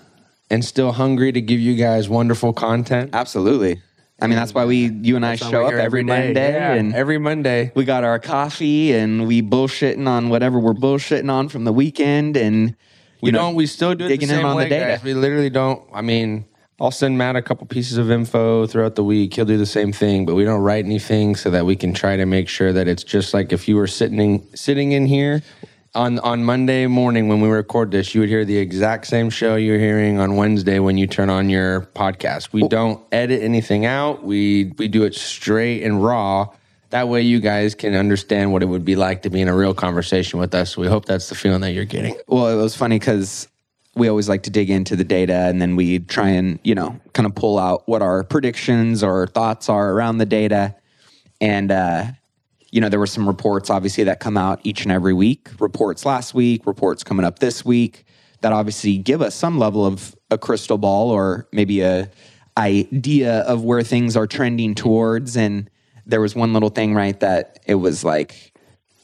and 0.50 0.64
still 0.64 0.92
hungry 0.92 1.32
to 1.32 1.40
give 1.40 1.61
you 1.61 1.76
guys 1.76 2.09
wonderful 2.09 2.52
content. 2.52 3.11
Absolutely. 3.12 3.80
I 4.21 4.26
mean, 4.28 4.37
that's 4.37 4.54
why 4.54 4.64
we, 4.66 4.88
you 5.02 5.16
and 5.16 5.26
I 5.26 5.35
So 5.37 5.50
show 5.50 5.64
up 5.66 5.71
here 5.73 5.80
every 5.80 6.04
Monday, 6.04 6.52
Yeah, 6.52 6.75
and 6.75 6.94
every 6.94 7.18
Monday. 7.18 7.73
we 7.75 7.85
got 7.85 8.04
our 8.04 8.21
coffee, 8.21 8.92
and 8.92 9.26
we 9.26 9.42
bullshitting 9.42 10.06
on 10.06 10.28
whatever 10.30 10.61
we're 10.61 10.75
bullshitting 10.75 11.28
on 11.30 11.49
from 11.49 11.64
the 11.64 11.73
weekend, 11.73 12.37
and 12.37 12.76
We 13.23 13.29
you 13.29 13.33
know, 13.33 13.38
don't. 13.38 13.55
We 13.55 13.67
still 13.67 13.95
do 13.95 14.05
it 14.05 14.09
the 14.09 14.14
digging 14.14 14.29
in 14.29 14.37
same 14.37 14.45
on 14.45 14.50
the 14.50 14.57
way, 14.64 14.69
data. 14.69 14.85
guys. 14.97 15.02
We 15.02 15.14
literally 15.14 15.49
don't. 15.49 15.88
I 15.95 16.02
mean, 16.02 16.45
I'll 16.81 16.91
send 16.91 17.17
Matt 17.17 17.37
a 17.37 17.43
couple 17.43 17.64
pieces 17.69 17.97
of 17.97 18.11
info 18.11 18.67
throughout 18.67 18.97
the 18.97 19.05
week. 19.05 19.35
He'll 19.35 19.45
do 19.45 19.57
the 19.57 19.64
same 19.64 19.93
thing, 19.93 20.26
but 20.26 20.35
we 20.35 20.45
don't 20.45 20.61
write 20.61 20.85
anything 20.85 21.37
so 21.37 21.49
that 21.50 21.64
we 21.64 21.76
can 21.76 21.95
try 21.95 22.17
to 22.17 22.26
make 22.26 22.49
sure 22.49 22.73
that 22.73 22.88
it's 22.88 23.05
just 23.05 23.33
like 23.33 23.52
if 23.52 23.69
you 23.69 23.76
were 23.76 23.87
sitting 23.87 24.19
in, 24.19 24.57
sitting 24.57 24.91
in 24.91 25.07
here 25.07 25.41
on 25.95 26.19
on 26.19 26.43
Monday 26.43 26.88
morning 26.88 27.29
when 27.29 27.41
we 27.41 27.49
record 27.49 27.93
this, 27.93 28.12
you 28.12 28.23
would 28.23 28.29
hear 28.29 28.45
the 28.45 28.59
exact 28.59 29.07
same 29.07 29.31
show 29.31 29.55
you're 29.55 29.79
hearing 29.79 30.19
on 30.19 30.35
Wednesday 30.35 30.81
when 30.81 30.99
you 30.99 31.07
turn 31.07 31.31
on 31.31 31.49
your 31.49 31.83
podcast. 31.95 32.52
We 32.52 32.67
don't 32.67 33.00
edit 33.12 33.41
anything 33.43 33.87
out. 33.87 34.25
We 34.25 34.73
we 34.79 34.88
do 34.88 35.05
it 35.05 35.14
straight 35.14 35.85
and 35.85 36.02
raw. 36.02 36.49
That 36.92 37.08
way, 37.08 37.22
you 37.22 37.40
guys 37.40 37.75
can 37.75 37.94
understand 37.94 38.52
what 38.52 38.62
it 38.62 38.66
would 38.66 38.84
be 38.84 38.96
like 38.96 39.22
to 39.22 39.30
be 39.30 39.40
in 39.40 39.49
a 39.49 39.56
real 39.56 39.72
conversation 39.72 40.38
with 40.38 40.54
us. 40.54 40.76
We 40.76 40.88
hope 40.88 41.06
that's 41.06 41.30
the 41.30 41.34
feeling 41.34 41.62
that 41.62 41.72
you're 41.72 41.87
getting. 41.87 42.18
Well, 42.26 42.49
it 42.49 42.62
was 42.62 42.76
funny 42.76 42.99
because 42.99 43.49
we 43.94 44.08
always 44.08 44.28
like 44.28 44.42
to 44.42 44.50
dig 44.50 44.68
into 44.68 44.94
the 44.94 45.02
data 45.02 45.32
and 45.32 45.61
then 45.61 45.75
we 45.75 46.00
try 46.00 46.28
and, 46.28 46.58
you 46.62 46.75
know, 46.75 47.00
kind 47.14 47.25
of 47.25 47.34
pull 47.34 47.58
out 47.58 47.88
what 47.88 48.02
our 48.02 48.25
predictions 48.25 49.02
or 49.02 49.26
thoughts 49.26 49.70
are 49.70 49.92
around 49.92 50.18
the 50.18 50.26
data. 50.26 50.75
And, 51.40 51.72
uh, 51.72 52.04
you 52.70 52.82
know, 52.82 52.90
there 52.90 53.00
were 53.00 53.06
some 53.06 53.26
reports 53.26 53.70
obviously 53.70 54.04
that 54.04 54.20
come 54.20 54.37
out 54.37 54.61
each 54.62 54.82
and 54.82 54.92
every 54.92 55.14
week. 55.14 55.49
Reports 55.61 56.04
last 56.04 56.34
week, 56.34 56.66
reports 56.66 57.02
coming 57.02 57.25
up 57.25 57.38
this 57.38 57.64
week 57.64 58.04
that 58.42 58.52
obviously 58.52 58.99
give 58.99 59.22
us 59.22 59.34
some 59.34 59.58
level 59.58 59.87
of 59.87 60.14
a 60.30 60.37
crystal 60.37 60.76
ball 60.76 61.11
or 61.11 61.49
maybe 61.52 61.80
a 61.80 62.11
idea 62.58 63.40
of 63.44 63.64
where 63.64 63.82
things 63.82 64.14
are 64.14 64.26
trending 64.26 64.75
towards. 64.75 65.38
And 65.38 65.70
there 66.06 66.21
was 66.21 66.35
one 66.35 66.52
little 66.52 66.68
thing, 66.68 66.94
right, 66.94 67.18
that 67.21 67.61
it 67.66 67.76
was 67.76 68.04
like 68.04 68.52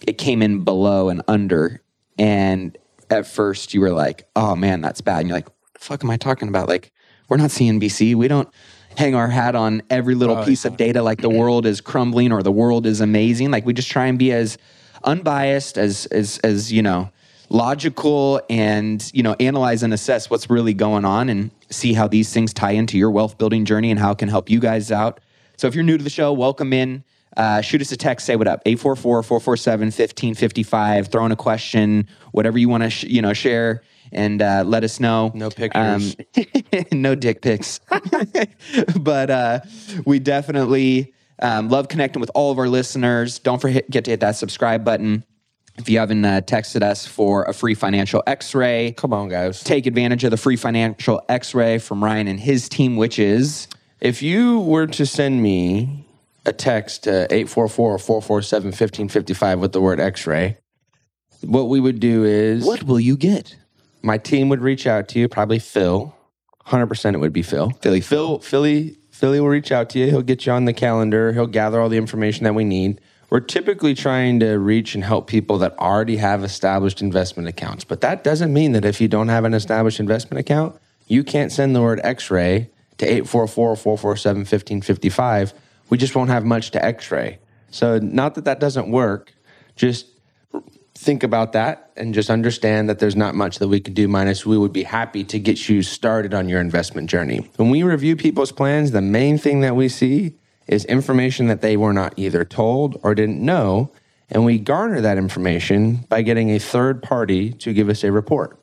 it 0.07 0.19
came 0.19 0.43
in 0.43 0.65
below 0.65 1.09
and 1.09 1.23
under. 1.29 1.83
And 2.19 2.77
at 3.11 3.27
first 3.27 3.75
you 3.75 3.81
were 3.81 3.91
like, 3.91 4.29
oh 4.37 4.57
man, 4.57 4.81
that's 4.81 5.01
bad. 5.01 5.21
And 5.21 5.29
you're 5.29 5.37
like, 5.37 5.49
what 5.49 5.75
the 5.75 5.81
fuck 5.81 6.05
am 6.05 6.11
I 6.11 6.17
talking 6.17 6.49
about? 6.49 6.69
Like, 6.69 6.93
we're 7.29 7.37
not 7.37 7.51
CNBC. 7.51 8.15
We 8.15 8.29
don't 8.29 8.49
hang 8.97 9.15
our 9.15 9.29
hat 9.29 9.55
on 9.55 9.83
every 9.91 10.15
little 10.15 10.39
oh, 10.39 10.45
piece 10.45 10.65
of 10.65 10.77
data 10.77 11.03
like 11.03 11.21
the 11.21 11.31
world 11.31 11.67
is 11.67 11.81
crumbling 11.81 12.33
or 12.33 12.43
the 12.43 12.53
world 12.53 12.87
is 12.87 13.01
amazing. 13.01 13.51
Like 13.51 13.65
we 13.65 13.73
just 13.73 13.91
try 13.91 14.07
and 14.07 14.19
be 14.19 14.33
as 14.33 14.59
unbiased 15.05 15.79
as 15.79 16.07
as 16.07 16.39
as, 16.39 16.73
you 16.73 16.83
know, 16.83 17.11
logical 17.51 18.41
and, 18.51 19.11
you 19.15 19.23
know, 19.23 19.37
analyze 19.39 19.83
and 19.83 19.93
assess 19.95 20.31
what's 20.31 20.51
really 20.51 20.75
going 20.75 21.05
on 21.05 21.29
and 21.29 21.51
see 21.71 21.93
how 21.93 22.09
these 22.09 22.33
things 22.33 22.53
tie 22.53 22.73
into 22.73 22.99
your 22.99 23.11
wealth 23.11 23.39
building 23.39 23.65
journey 23.65 23.91
and 23.91 24.01
how 24.01 24.13
it 24.13 24.19
can 24.19 24.29
help 24.29 24.51
you 24.51 24.59
guys 24.59 24.91
out. 24.91 25.21
So 25.59 25.67
if 25.67 25.75
you're 25.75 25.85
new 25.85 25.99
to 25.99 26.05
the 26.05 26.11
show, 26.11 26.33
welcome 26.33 26.73
in. 26.73 27.03
Uh, 27.37 27.61
shoot 27.61 27.81
us 27.81 27.91
a 27.91 27.97
text, 27.97 28.27
say 28.27 28.37
what 28.37 28.47
up, 28.47 28.63
844-447-1555, 28.65 31.11
throw 31.11 31.27
in 31.27 31.33
a 31.33 31.37
question, 31.37 32.07
whatever 32.31 32.59
you 32.59 32.69
want 32.69 32.85
to, 32.85 32.91
sh- 32.91 33.03
you 33.05 33.21
know, 33.21 33.33
share 33.33 33.83
and 34.13 34.41
uh, 34.41 34.63
let 34.65 34.85
us 34.85 35.01
know. 35.01 35.33
No 35.35 35.51
pictures. 35.51 36.15
Um, 36.37 36.45
no 36.93 37.17
dick 37.17 37.43
pics. 37.43 37.81
but 39.01 39.31
uh, 39.31 39.61
we 40.07 40.21
definitely 40.21 41.13
um, 41.41 41.69
love 41.69 41.89
connecting 41.89 42.21
with 42.21 42.31
all 42.37 42.53
of 42.53 42.59
our 42.59 42.69
listeners. 42.69 43.41
Don't 43.41 43.61
forget 43.61 44.05
to 44.05 44.11
hit 44.11 44.21
that 44.21 44.37
subscribe 44.37 44.85
button. 44.85 45.25
If 45.77 45.89
you 45.89 45.99
haven't 45.99 46.25
uh, 46.25 46.41
texted 46.41 46.83
us 46.83 47.05
for 47.07 47.43
a 47.45 47.53
free 47.53 47.75
financial 47.75 48.23
x-ray, 48.27 48.95
Come 48.97 49.13
on, 49.13 49.29
guys. 49.29 49.63
take 49.65 49.87
advantage 49.87 50.23
of 50.25 50.31
the 50.31 50.37
free 50.37 50.57
financial 50.57 51.21
x-ray 51.29 51.79
from 51.79 52.03
Ryan 52.03 52.29
and 52.29 52.41
his 52.41 52.69
team, 52.69 52.97
which 52.97 53.19
is 53.19 53.67
If 54.01 54.23
you 54.23 54.61
were 54.61 54.87
to 54.87 55.05
send 55.05 55.43
me 55.43 56.07
a 56.47 56.53
text 56.53 57.09
uh, 57.09 57.27
to 57.27 57.45
844-447-1555 57.45 59.59
with 59.59 59.73
the 59.73 59.81
word 59.81 59.99
x-ray, 59.99 60.57
what 61.41 61.69
we 61.69 61.81
would 61.81 61.99
do 61.99 62.23
is 62.25 62.65
what 62.65 62.85
will 62.85 63.01
you 63.01 63.17
get? 63.17 63.57
my 64.03 64.17
team 64.17 64.49
would 64.49 64.61
reach 64.61 64.87
out 64.87 65.09
to 65.09 65.19
you, 65.19 65.29
probably 65.29 65.59
Phil. 65.59 66.15
100% 66.67 67.15
it 67.15 67.19
would 67.19 67.33
be 67.33 67.43
Phil. 67.43 67.71
Philly 67.81 68.01
Phil, 68.01 68.39
Philly, 68.39 68.97
Philly 69.11 69.41
will 69.41 69.49
reach 69.49 69.73
out 69.73 69.91
to 69.91 69.99
you. 69.99 70.07
He'll 70.07 70.23
get 70.23 70.47
you 70.47 70.53
on 70.53 70.65
the 70.65 70.73
calendar. 70.73 71.33
He'll 71.33 71.49
gather 71.49 71.81
all 71.81 71.89
the 71.89 71.97
information 71.97 72.45
that 72.45 72.55
we 72.55 72.63
need. 72.63 73.01
We're 73.31 73.41
typically 73.41 73.95
trying 73.95 74.39
to 74.41 74.59
reach 74.59 74.95
and 74.95 75.03
help 75.03 75.27
people 75.27 75.59
that 75.59 75.77
already 75.79 76.19
have 76.19 76.45
established 76.45 77.03
investment 77.03 77.49
accounts. 77.49 77.83
But 77.85 78.01
that 78.03 78.23
doesn't 78.23 78.53
mean 78.53 78.73
that 78.73 78.85
if 78.85 79.01
you 79.01 79.09
don't 79.09 79.29
have 79.29 79.45
an 79.45 79.55
established 79.55 79.99
investment 79.99 80.39
account, 80.39 80.79
you 81.09 81.25
can't 81.25 81.51
send 81.51 81.75
the 81.75 81.83
word 81.83 82.01
x-ray 82.05 82.71
to 82.99 83.23
844-447-1555. 83.23 85.53
We 85.89 85.99
just 85.99 86.15
won't 86.15 86.31
have 86.31 86.45
much 86.45 86.71
to 86.73 86.85
x-ray. 86.85 87.39
So 87.71 87.99
not 87.99 88.35
that 88.35 88.45
that 88.45 88.61
doesn't 88.61 88.91
work, 88.91 89.33
just 89.77 90.07
think 90.95 91.23
about 91.23 91.53
that 91.53 91.93
and 91.97 92.13
just 92.13 92.29
understand 92.29 92.89
that 92.89 92.99
there's 92.99 93.15
not 93.15 93.35
much 93.35 93.61
that 93.61 93.69
we 93.69 93.79
can 93.79 93.95
do 93.95 94.09
minus. 94.09 94.45
We 94.45 94.59
would 94.59 94.73
be 94.73 94.83
happy 94.83 95.23
to 95.25 95.39
get 95.39 95.69
you 95.69 95.83
started 95.83 96.35
on 96.35 96.49
your 96.49 96.61
investment 96.61 97.09
journey. 97.09 97.49
When 97.57 97.71
we 97.71 97.85
review 97.85 98.17
people's 98.17 98.51
plans 98.51 98.91
the 98.91 99.01
main 99.01 99.39
thing 99.39 99.61
that 99.61 99.77
we 99.77 99.89
see 99.89 100.35
is 100.67 100.85
information 100.85 101.47
that 101.47 101.61
they 101.61 101.77
were 101.77 101.93
not 101.93 102.15
either 102.17 102.45
told 102.45 102.99
or 103.03 103.15
didn't 103.15 103.41
know. 103.41 103.93
And 104.31 104.45
we 104.45 104.59
garner 104.59 105.01
that 105.01 105.17
information 105.17 106.05
by 106.09 106.23
getting 106.23 106.51
a 106.51 106.59
third 106.59 107.03
party 107.03 107.53
to 107.53 107.73
give 107.73 107.89
us 107.89 108.05
a 108.05 108.13
report. 108.13 108.61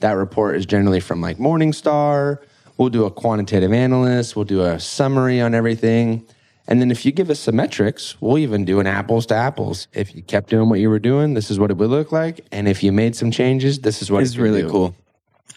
That 0.00 0.12
report 0.12 0.56
is 0.56 0.66
generally 0.66 1.00
from 1.00 1.22
like 1.22 1.38
morningstar 1.38 2.40
we'll 2.76 2.88
do 2.88 3.04
a 3.04 3.10
quantitative 3.10 3.72
analyst 3.72 4.36
we'll 4.36 4.44
do 4.44 4.62
a 4.62 4.78
summary 4.78 5.40
on 5.40 5.54
everything 5.54 6.26
and 6.68 6.80
then 6.80 6.90
if 6.90 7.06
you 7.06 7.12
give 7.12 7.30
us 7.30 7.40
some 7.40 7.56
metrics, 7.56 8.20
we'll 8.20 8.38
even 8.38 8.64
do 8.64 8.80
an 8.80 8.86
apples 8.86 9.26
to 9.26 9.34
apples. 9.34 9.86
If 9.92 10.16
you 10.16 10.22
kept 10.22 10.50
doing 10.50 10.68
what 10.68 10.80
you 10.80 10.90
were 10.90 10.98
doing, 10.98 11.34
this 11.34 11.50
is 11.50 11.58
what 11.58 11.70
it 11.70 11.76
would 11.76 11.90
look 11.90 12.10
like. 12.10 12.44
And 12.50 12.66
if 12.66 12.82
you 12.82 12.90
made 12.90 13.14
some 13.14 13.30
changes, 13.30 13.80
this 13.80 14.02
is 14.02 14.10
what 14.10 14.22
It's 14.24 14.34
it 14.34 14.40
really 14.40 14.62
do. 14.62 14.70
cool. 14.70 14.96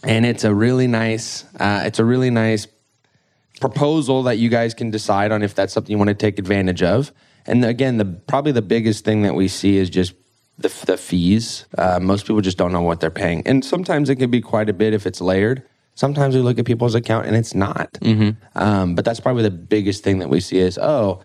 And 0.03 0.25
it's 0.25 0.43
a 0.43 0.53
really 0.53 0.87
nice, 0.87 1.45
uh, 1.59 1.83
it's 1.85 1.99
a 1.99 2.05
really 2.05 2.29
nice 2.29 2.67
proposal 3.59 4.23
that 4.23 4.37
you 4.37 4.49
guys 4.49 4.73
can 4.73 4.91
decide 4.91 5.31
on 5.31 5.41
if 5.41 5.55
that's 5.55 5.73
something 5.73 5.91
you 5.91 5.97
want 5.97 6.09
to 6.09 6.13
take 6.13 6.37
advantage 6.39 6.83
of. 6.83 7.11
And 7.45 7.65
again, 7.65 7.97
the 7.97 8.05
probably 8.05 8.51
the 8.51 8.61
biggest 8.61 9.03
thing 9.03 9.23
that 9.23 9.33
we 9.33 9.47
see 9.47 9.77
is 9.77 9.89
just 9.89 10.13
the, 10.57 10.69
the 10.85 10.95
fees. 10.95 11.65
Uh, 11.77 11.99
most 11.99 12.27
people 12.27 12.41
just 12.41 12.57
don't 12.57 12.71
know 12.71 12.81
what 12.81 12.99
they're 12.99 13.09
paying, 13.09 13.41
and 13.47 13.65
sometimes 13.65 14.09
it 14.09 14.17
can 14.17 14.29
be 14.29 14.41
quite 14.41 14.69
a 14.69 14.73
bit 14.73 14.93
if 14.93 15.07
it's 15.07 15.19
layered. 15.19 15.63
Sometimes 15.99 16.33
we 16.33 16.39
look 16.39 16.57
at 16.57 16.63
people's 16.63 16.95
account 16.95 17.27
and 17.27 17.35
it's 17.35 17.53
not. 17.53 17.97
Um, 18.55 18.95
but 18.95 19.03
that's 19.03 19.19
probably 19.19 19.43
the 19.43 19.51
biggest 19.51 20.01
thing 20.01 20.19
that 20.19 20.29
we 20.29 20.39
see 20.39 20.59
is 20.59 20.77
oh. 20.77 21.23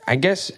I 0.07 0.15
guess 0.15 0.51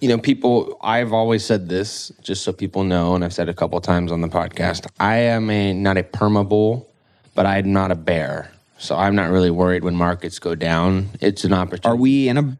you 0.00 0.08
know 0.08 0.18
people. 0.18 0.76
I've 0.82 1.12
always 1.12 1.44
said 1.44 1.68
this, 1.68 2.10
just 2.22 2.42
so 2.42 2.52
people 2.52 2.82
know, 2.84 3.14
and 3.14 3.24
I've 3.24 3.32
said 3.32 3.48
it 3.48 3.52
a 3.52 3.54
couple 3.54 3.80
times 3.80 4.10
on 4.10 4.20
the 4.20 4.28
podcast. 4.28 4.86
I 4.98 5.16
am 5.18 5.48
a 5.50 5.72
not 5.74 5.96
a 5.96 6.02
perma 6.02 6.48
bull, 6.48 6.90
but 7.36 7.46
I'm 7.46 7.72
not 7.72 7.90
a 7.92 7.94
bear. 7.94 8.50
So 8.78 8.96
I'm 8.96 9.14
not 9.14 9.30
really 9.30 9.50
worried 9.50 9.84
when 9.84 9.94
markets 9.96 10.38
go 10.38 10.54
down. 10.54 11.10
It's 11.20 11.44
an 11.44 11.52
opportunity. 11.52 11.88
Are 11.88 11.96
we 11.96 12.28
in 12.28 12.36
a 12.38 12.58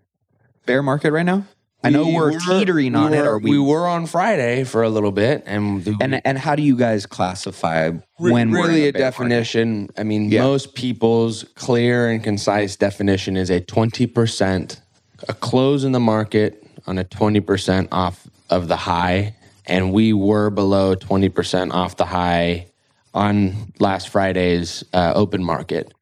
bear 0.66 0.82
market 0.82 1.10
right 1.12 1.26
now? 1.26 1.44
I 1.84 1.90
know 1.90 2.06
We 2.06 2.14
we're 2.14 2.32
were- 2.32 2.38
teetering 2.40 2.94
on 2.96 3.12
we 3.12 3.18
it. 3.18 3.20
were- 3.22 3.28
Are 3.28 3.38
we? 3.38 3.50
we 3.52 3.58
were 3.58 3.86
on 3.86 4.06
Friday 4.06 4.64
for 4.64 4.82
a 4.82 4.88
little 4.88 5.12
bit, 5.12 5.44
and 5.46 5.84
the, 5.84 5.96
and 6.00 6.20
and 6.26 6.36
how 6.38 6.56
do 6.56 6.62
you 6.62 6.76
guys 6.76 7.06
classify 7.06 7.90
when 8.16 8.32
we're 8.32 8.40
in 8.40 8.50
really 8.52 8.88
a, 8.88 8.92
bear 8.92 9.02
market? 9.02 9.16
definition. 9.18 9.88
I 9.96 10.02
mean, 10.02 10.28
most 10.30 10.74
people's 10.74 11.44
clear 11.54 12.10
and 12.10 12.22
concise 12.22 12.74
definition 12.76 13.36
is 13.36 13.48
a 13.48 13.60
twenty 13.60 14.06
percent, 14.08 14.80
a 15.28 15.34
close 15.34 15.84
in 15.84 15.92
the 15.92 16.00
market 16.00 16.66
on 16.88 16.98
a 16.98 17.04
twenty 17.04 17.40
percent 17.40 17.88
off 17.92 18.26
of 18.50 18.66
the 18.66 18.76
high, 18.76 19.36
and 19.64 19.92
we 19.92 20.12
were 20.12 20.50
below 20.50 20.96
twenty 20.96 21.28
percent 21.28 21.70
off 21.72 21.96
the 21.96 22.06
high 22.06 22.66
on 23.14 23.72
last 23.78 24.08
Friday's 24.08 24.82
uh, 24.92 25.12
open 25.14 25.44
market. 25.44 25.94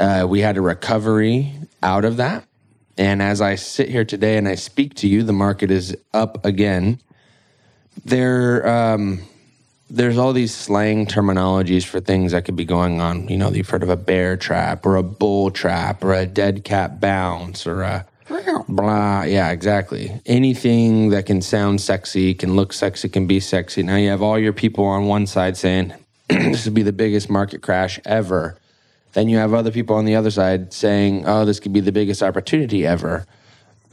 Uh, 0.00 0.26
we 0.26 0.40
had 0.40 0.56
a 0.56 0.62
recovery 0.62 1.52
out 1.82 2.06
of 2.06 2.16
that. 2.16 2.44
And 2.98 3.22
as 3.22 3.40
I 3.40 3.54
sit 3.54 3.88
here 3.88 4.04
today 4.04 4.36
and 4.36 4.46
I 4.46 4.54
speak 4.54 4.94
to 4.96 5.08
you, 5.08 5.22
the 5.22 5.32
market 5.32 5.70
is 5.70 5.96
up 6.12 6.44
again. 6.44 7.00
There, 8.04 8.66
um, 8.68 9.22
there's 9.88 10.18
all 10.18 10.32
these 10.32 10.54
slang 10.54 11.06
terminologies 11.06 11.84
for 11.84 12.00
things 12.00 12.32
that 12.32 12.44
could 12.44 12.56
be 12.56 12.64
going 12.64 13.00
on. 13.00 13.28
You 13.28 13.38
know, 13.38 13.50
you've 13.50 13.68
heard 13.68 13.82
of 13.82 13.90
a 13.90 13.96
bear 13.96 14.36
trap 14.36 14.84
or 14.86 14.96
a 14.96 15.02
bull 15.02 15.50
trap 15.50 16.04
or 16.04 16.14
a 16.14 16.26
dead 16.26 16.64
cat 16.64 17.00
bounce 17.00 17.66
or 17.66 17.82
a 17.82 18.06
blah. 18.68 19.22
Yeah, 19.22 19.50
exactly. 19.50 20.20
Anything 20.26 21.10
that 21.10 21.26
can 21.26 21.42
sound 21.42 21.80
sexy, 21.80 22.34
can 22.34 22.56
look 22.56 22.72
sexy, 22.72 23.08
can 23.08 23.26
be 23.26 23.40
sexy. 23.40 23.82
Now 23.82 23.96
you 23.96 24.08
have 24.08 24.22
all 24.22 24.38
your 24.38 24.52
people 24.52 24.84
on 24.84 25.06
one 25.06 25.26
side 25.26 25.56
saying, 25.56 25.92
this 26.28 26.64
would 26.64 26.74
be 26.74 26.82
the 26.82 26.92
biggest 26.92 27.28
market 27.28 27.62
crash 27.62 28.00
ever. 28.04 28.58
Then 29.12 29.28
you 29.28 29.36
have 29.38 29.52
other 29.52 29.70
people 29.70 29.96
on 29.96 30.04
the 30.04 30.16
other 30.16 30.30
side 30.30 30.72
saying, 30.72 31.24
oh, 31.26 31.44
this 31.44 31.60
could 31.60 31.72
be 31.72 31.80
the 31.80 31.92
biggest 31.92 32.22
opportunity 32.22 32.86
ever. 32.86 33.26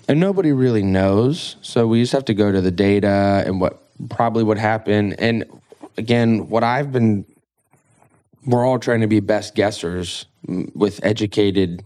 And 0.08 0.20
nobody 0.20 0.52
really 0.52 0.82
knows. 0.82 1.58
So 1.62 1.86
we 1.88 2.02
just 2.02 2.14
have 2.14 2.26
to 2.26 2.34
go 2.34 2.52
to 2.52 2.62
the 2.62 2.72
data 2.72 3.44
and 3.46 3.62
what 3.62 3.84
probably 4.10 4.44
would 4.44 4.58
happen. 4.58 5.14
And 5.14 5.46
again, 5.98 6.50
what 6.50 6.64
I've 6.64 6.92
been, 6.92 7.26
we're 8.46 8.66
all 8.66 8.80
trying 8.80 9.02
to 9.02 9.08
be 9.08 9.20
best 9.20 9.56
guessers 9.56 10.26
mm, 10.48 10.74
with 10.76 11.00
educated, 11.04 11.84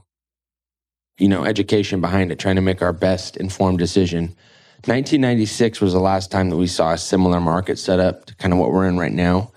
you 1.17 1.27
know, 1.27 1.43
education 1.43 2.01
behind 2.01 2.31
it, 2.31 2.39
trying 2.39 2.55
to 2.55 2.61
make 2.61 2.81
our 2.81 2.93
best 2.93 3.35
informed 3.37 3.79
decision. 3.79 4.35
1996 4.85 5.81
was 5.81 5.93
the 5.93 5.99
last 5.99 6.29
time 6.29 6.49
that 6.49 6.57
we 6.57 6.67
saw 6.67 6.91
a 6.91 6.97
similar 6.97 7.39
market 7.39 7.79
setup 7.79 8.25
to 8.25 8.35
kind 8.35 8.53
of 8.53 8.59
what 8.59 8.71
we're 8.71 8.87
in 8.87 8.97
right 8.97 9.13
now. 9.13 9.51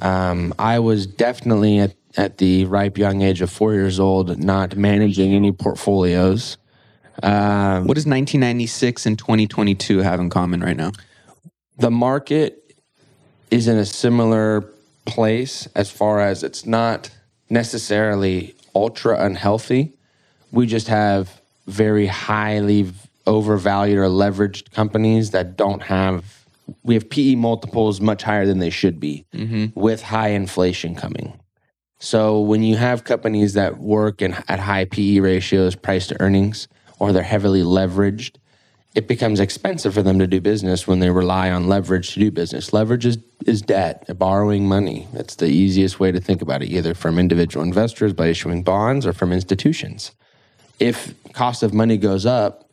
Um, 0.00 0.54
I 0.58 0.78
was 0.78 1.06
definitely 1.06 1.78
at, 1.78 1.94
at 2.16 2.38
the 2.38 2.64
ripe 2.66 2.96
young 2.98 3.22
age 3.22 3.40
of 3.40 3.50
four 3.50 3.74
years 3.74 3.98
old, 3.98 4.38
not 4.38 4.76
managing 4.76 5.32
any 5.32 5.52
portfolios. 5.52 6.56
Um, 7.22 7.86
What 7.86 7.94
does 7.94 8.06
1996 8.06 9.06
and 9.06 9.18
2022 9.18 9.98
have 9.98 10.20
in 10.20 10.30
common 10.30 10.60
right 10.60 10.76
now? 10.76 10.92
the 11.76 11.90
market 11.90 12.72
is 13.50 13.66
in 13.66 13.76
a 13.78 13.84
similar 13.84 14.64
place 15.06 15.66
as 15.74 15.90
far 15.90 16.20
as 16.20 16.44
it's 16.44 16.64
not 16.64 17.10
necessarily 17.50 18.54
ultra 18.76 19.18
unhealthy. 19.24 19.92
We 20.52 20.66
just 20.66 20.86
have 20.88 21.40
very 21.66 22.06
highly 22.06 22.92
overvalued 23.26 23.98
or 23.98 24.04
leveraged 24.06 24.70
companies 24.72 25.30
that 25.32 25.56
don't 25.56 25.82
have, 25.82 26.24
we 26.84 26.94
have 26.94 27.10
PE 27.10 27.34
multiples 27.34 28.00
much 28.00 28.22
higher 28.22 28.46
than 28.46 28.58
they 28.60 28.70
should 28.70 29.00
be 29.00 29.24
with 29.74 30.02
high 30.02 30.28
inflation 30.28 30.94
coming. 30.94 31.32
So 32.04 32.38
when 32.38 32.62
you 32.62 32.76
have 32.76 33.04
companies 33.04 33.54
that 33.54 33.78
work 33.78 34.20
in, 34.20 34.34
at 34.46 34.60
high 34.60 34.84
PE 34.84 35.20
ratios, 35.20 35.74
price 35.74 36.06
to 36.08 36.20
earnings, 36.20 36.68
or 36.98 37.12
they're 37.12 37.22
heavily 37.22 37.62
leveraged, 37.62 38.36
it 38.94 39.08
becomes 39.08 39.40
expensive 39.40 39.94
for 39.94 40.02
them 40.02 40.18
to 40.18 40.26
do 40.26 40.38
business 40.38 40.86
when 40.86 40.98
they 41.00 41.08
rely 41.08 41.50
on 41.50 41.66
leverage 41.66 42.12
to 42.12 42.20
do 42.20 42.30
business. 42.30 42.74
Leverage 42.74 43.06
is, 43.06 43.16
is 43.46 43.62
debt, 43.62 44.04
borrowing 44.18 44.68
money. 44.68 45.08
That's 45.14 45.36
the 45.36 45.46
easiest 45.46 45.98
way 45.98 46.12
to 46.12 46.20
think 46.20 46.42
about 46.42 46.62
it, 46.62 46.68
either 46.68 46.92
from 46.92 47.18
individual 47.18 47.64
investors 47.64 48.12
by 48.12 48.26
issuing 48.26 48.62
bonds 48.62 49.06
or 49.06 49.14
from 49.14 49.32
institutions. 49.32 50.12
If 50.78 51.14
cost 51.32 51.62
of 51.62 51.72
money 51.72 51.96
goes 51.96 52.26
up 52.26 52.70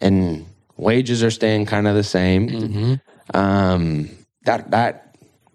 and 0.00 0.46
wages 0.78 1.22
are 1.22 1.30
staying 1.30 1.66
kind 1.66 1.86
of 1.86 1.94
the 1.94 2.02
same, 2.04 2.48
um, 3.34 4.08
that 4.46 4.70
that 4.70 5.11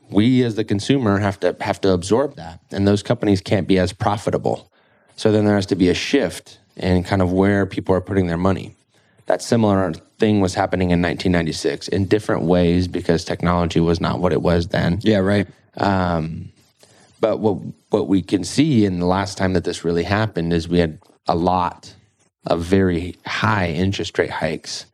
we 0.09 0.43
as 0.43 0.55
the 0.55 0.63
consumer 0.63 1.19
have 1.19 1.39
to 1.41 1.55
have 1.61 1.81
to 1.81 1.91
absorb 1.91 2.35
that, 2.35 2.59
and 2.71 2.87
those 2.87 3.03
companies 3.03 3.41
can't 3.41 3.67
be 3.67 3.77
as 3.79 3.93
profitable. 3.93 4.71
So 5.15 5.31
then 5.31 5.45
there 5.45 5.55
has 5.55 5.65
to 5.67 5.75
be 5.75 5.89
a 5.89 5.93
shift 5.93 6.59
in 6.75 7.03
kind 7.03 7.21
of 7.21 7.31
where 7.31 7.65
people 7.65 7.95
are 7.95 8.01
putting 8.01 8.27
their 8.27 8.37
money. 8.37 8.75
That 9.25 9.41
similar 9.41 9.93
thing 10.19 10.39
was 10.39 10.53
happening 10.53 10.91
in 10.91 11.01
1996 11.01 11.87
in 11.89 12.05
different 12.05 12.43
ways 12.43 12.87
because 12.87 13.25
technology 13.25 13.79
was 13.79 13.99
not 13.99 14.19
what 14.19 14.31
it 14.31 14.41
was 14.41 14.67
then. 14.67 14.99
Yeah, 15.01 15.17
right. 15.17 15.47
Um, 15.75 16.51
but 17.19 17.39
what 17.39 17.57
what 17.89 18.07
we 18.07 18.21
can 18.21 18.43
see 18.43 18.85
in 18.85 18.99
the 18.99 19.05
last 19.05 19.37
time 19.37 19.53
that 19.53 19.63
this 19.63 19.83
really 19.83 20.03
happened 20.03 20.53
is 20.53 20.67
we 20.67 20.79
had 20.79 20.99
a 21.27 21.35
lot 21.35 21.93
of 22.45 22.61
very 22.61 23.17
high 23.25 23.69
interest 23.69 24.17
rate 24.17 24.29
hikes. 24.29 24.85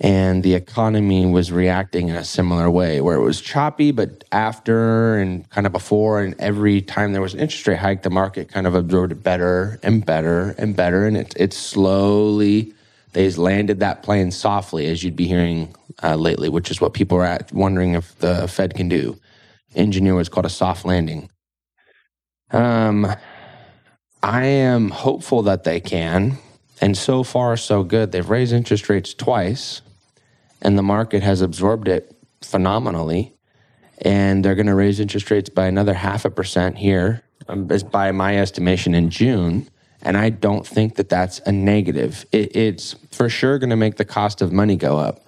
And 0.00 0.44
the 0.44 0.54
economy 0.54 1.26
was 1.26 1.50
reacting 1.50 2.08
in 2.08 2.14
a 2.14 2.24
similar 2.24 2.70
way 2.70 3.00
where 3.00 3.16
it 3.16 3.22
was 3.22 3.40
choppy, 3.40 3.90
but 3.90 4.22
after 4.30 5.18
and 5.18 5.48
kind 5.50 5.66
of 5.66 5.72
before, 5.72 6.22
and 6.22 6.36
every 6.38 6.80
time 6.80 7.12
there 7.12 7.22
was 7.22 7.34
an 7.34 7.40
interest 7.40 7.66
rate 7.66 7.78
hike, 7.78 8.02
the 8.02 8.10
market 8.10 8.48
kind 8.48 8.68
of 8.68 8.76
absorbed 8.76 9.10
it 9.10 9.22
better 9.24 9.80
and 9.82 10.06
better 10.06 10.54
and 10.56 10.76
better. 10.76 11.04
And 11.04 11.16
it, 11.16 11.34
it 11.36 11.52
slowly, 11.52 12.72
they 13.12 13.28
landed 13.32 13.80
that 13.80 14.04
plane 14.04 14.30
softly, 14.30 14.86
as 14.86 15.02
you'd 15.02 15.16
be 15.16 15.26
hearing 15.26 15.74
uh, 16.00 16.14
lately, 16.14 16.48
which 16.48 16.70
is 16.70 16.80
what 16.80 16.94
people 16.94 17.18
are 17.18 17.24
at, 17.24 17.52
wondering 17.52 17.94
if 17.94 18.16
the 18.20 18.46
Fed 18.46 18.74
can 18.74 18.88
do. 18.88 19.18
Engineer 19.74 20.14
what's 20.14 20.28
called 20.28 20.46
a 20.46 20.50
soft 20.50 20.84
landing. 20.84 21.28
Um, 22.52 23.12
I 24.22 24.44
am 24.44 24.90
hopeful 24.90 25.42
that 25.42 25.64
they 25.64 25.80
can. 25.80 26.38
And 26.80 26.96
so 26.96 27.24
far, 27.24 27.56
so 27.56 27.82
good. 27.82 28.12
They've 28.12 28.28
raised 28.28 28.52
interest 28.52 28.88
rates 28.88 29.12
twice, 29.12 29.82
and 30.62 30.78
the 30.78 30.82
market 30.82 31.22
has 31.22 31.40
absorbed 31.40 31.88
it 31.88 32.14
phenomenally. 32.42 33.34
And 34.02 34.44
they're 34.44 34.54
going 34.54 34.66
to 34.66 34.74
raise 34.74 35.00
interest 35.00 35.30
rates 35.30 35.50
by 35.50 35.66
another 35.66 35.94
half 35.94 36.24
a 36.24 36.30
percent 36.30 36.78
here, 36.78 37.22
um, 37.48 37.66
by 37.66 38.12
my 38.12 38.38
estimation, 38.38 38.94
in 38.94 39.10
June. 39.10 39.68
And 40.02 40.16
I 40.16 40.30
don't 40.30 40.64
think 40.66 40.94
that 40.96 41.08
that's 41.08 41.40
a 41.40 41.52
negative. 41.52 42.24
It, 42.30 42.54
it's 42.54 42.94
for 43.10 43.28
sure 43.28 43.58
going 43.58 43.70
to 43.70 43.76
make 43.76 43.96
the 43.96 44.04
cost 44.04 44.40
of 44.40 44.52
money 44.52 44.76
go 44.76 44.98
up. 44.98 45.24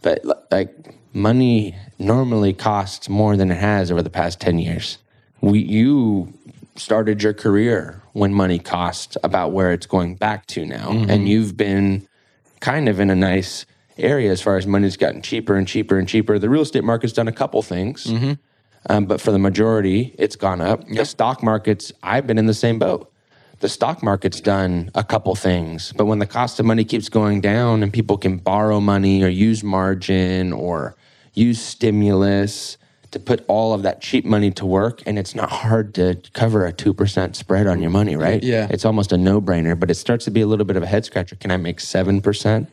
But 0.00 0.24
like 0.50 0.94
money 1.12 1.76
normally 1.98 2.54
costs 2.54 3.08
more 3.08 3.36
than 3.36 3.50
it 3.50 3.58
has 3.58 3.90
over 3.90 4.02
the 4.02 4.10
past 4.10 4.40
10 4.40 4.58
years. 4.58 4.98
We, 5.42 5.58
you 5.58 6.32
started 6.76 7.22
your 7.22 7.34
career 7.34 8.02
when 8.12 8.32
money 8.32 8.58
cost 8.58 9.18
about 9.22 9.52
where 9.52 9.72
it's 9.72 9.86
going 9.86 10.14
back 10.16 10.46
to 10.46 10.64
now. 10.64 10.90
And 11.10 11.28
you've 11.28 11.56
been 11.56 12.08
kind 12.60 12.88
of 12.88 13.00
in 13.00 13.10
a 13.10 13.14
nice 13.14 13.66
area 13.96 14.30
as 14.30 14.40
far 14.40 14.56
as 14.56 14.66
money's 14.66 14.96
gotten 14.96 15.22
cheaper 15.22 15.56
and 15.56 15.66
cheaper 15.68 15.98
and 15.98 16.08
cheaper. 16.08 16.38
The 16.38 16.48
real 16.48 16.62
estate 16.62 16.84
market's 16.84 17.12
done 17.12 17.28
a 17.28 17.32
couple 17.32 17.62
things, 17.62 18.06
um, 18.88 19.06
but 19.06 19.20
for 19.20 19.30
the 19.32 19.38
majority, 19.38 20.14
it's 20.18 20.36
gone 20.36 20.60
up. 20.60 20.86
The 20.88 21.04
stock 21.04 21.42
markets, 21.42 21.92
I've 22.02 22.26
been 22.26 22.38
in 22.38 22.46
the 22.46 22.54
same 22.54 22.78
boat. 22.78 23.10
The 23.60 23.68
stock 23.68 24.02
market's 24.02 24.40
done 24.40 24.90
a 24.94 25.04
couple 25.04 25.34
things, 25.36 25.92
but 25.96 26.04
when 26.06 26.18
the 26.18 26.26
cost 26.26 26.60
of 26.60 26.66
money 26.66 26.84
keeps 26.84 27.08
going 27.08 27.40
down 27.40 27.82
and 27.82 27.92
people 27.92 28.18
can 28.18 28.36
borrow 28.38 28.80
money 28.80 29.22
or 29.22 29.28
use 29.28 29.62
margin 29.62 30.52
or 30.52 30.96
use 31.32 31.60
stimulus 31.60 32.76
to 33.12 33.20
put 33.20 33.44
all 33.46 33.72
of 33.72 33.82
that 33.82 34.02
cheap 34.02 34.24
money 34.24 34.50
to 34.50 34.66
work, 34.66 35.00
and 35.06 35.18
it's 35.20 35.36
not 35.36 35.48
hard 35.48 35.94
to 35.94 36.20
cover 36.32 36.66
a 36.66 36.72
2% 36.72 37.36
spread 37.36 37.68
on 37.68 37.80
your 37.80 37.90
money, 37.90 38.16
right? 38.16 38.42
Yeah. 38.42 38.66
It's 38.70 38.84
almost 38.84 39.12
a 39.12 39.16
no 39.16 39.40
brainer, 39.40 39.78
but 39.78 39.88
it 39.88 39.94
starts 39.94 40.24
to 40.24 40.32
be 40.32 40.40
a 40.40 40.46
little 40.48 40.64
bit 40.64 40.76
of 40.76 40.82
a 40.82 40.86
head 40.86 41.04
scratcher. 41.04 41.36
Can 41.36 41.52
I 41.52 41.56
make 41.56 41.78
7%? 41.78 42.66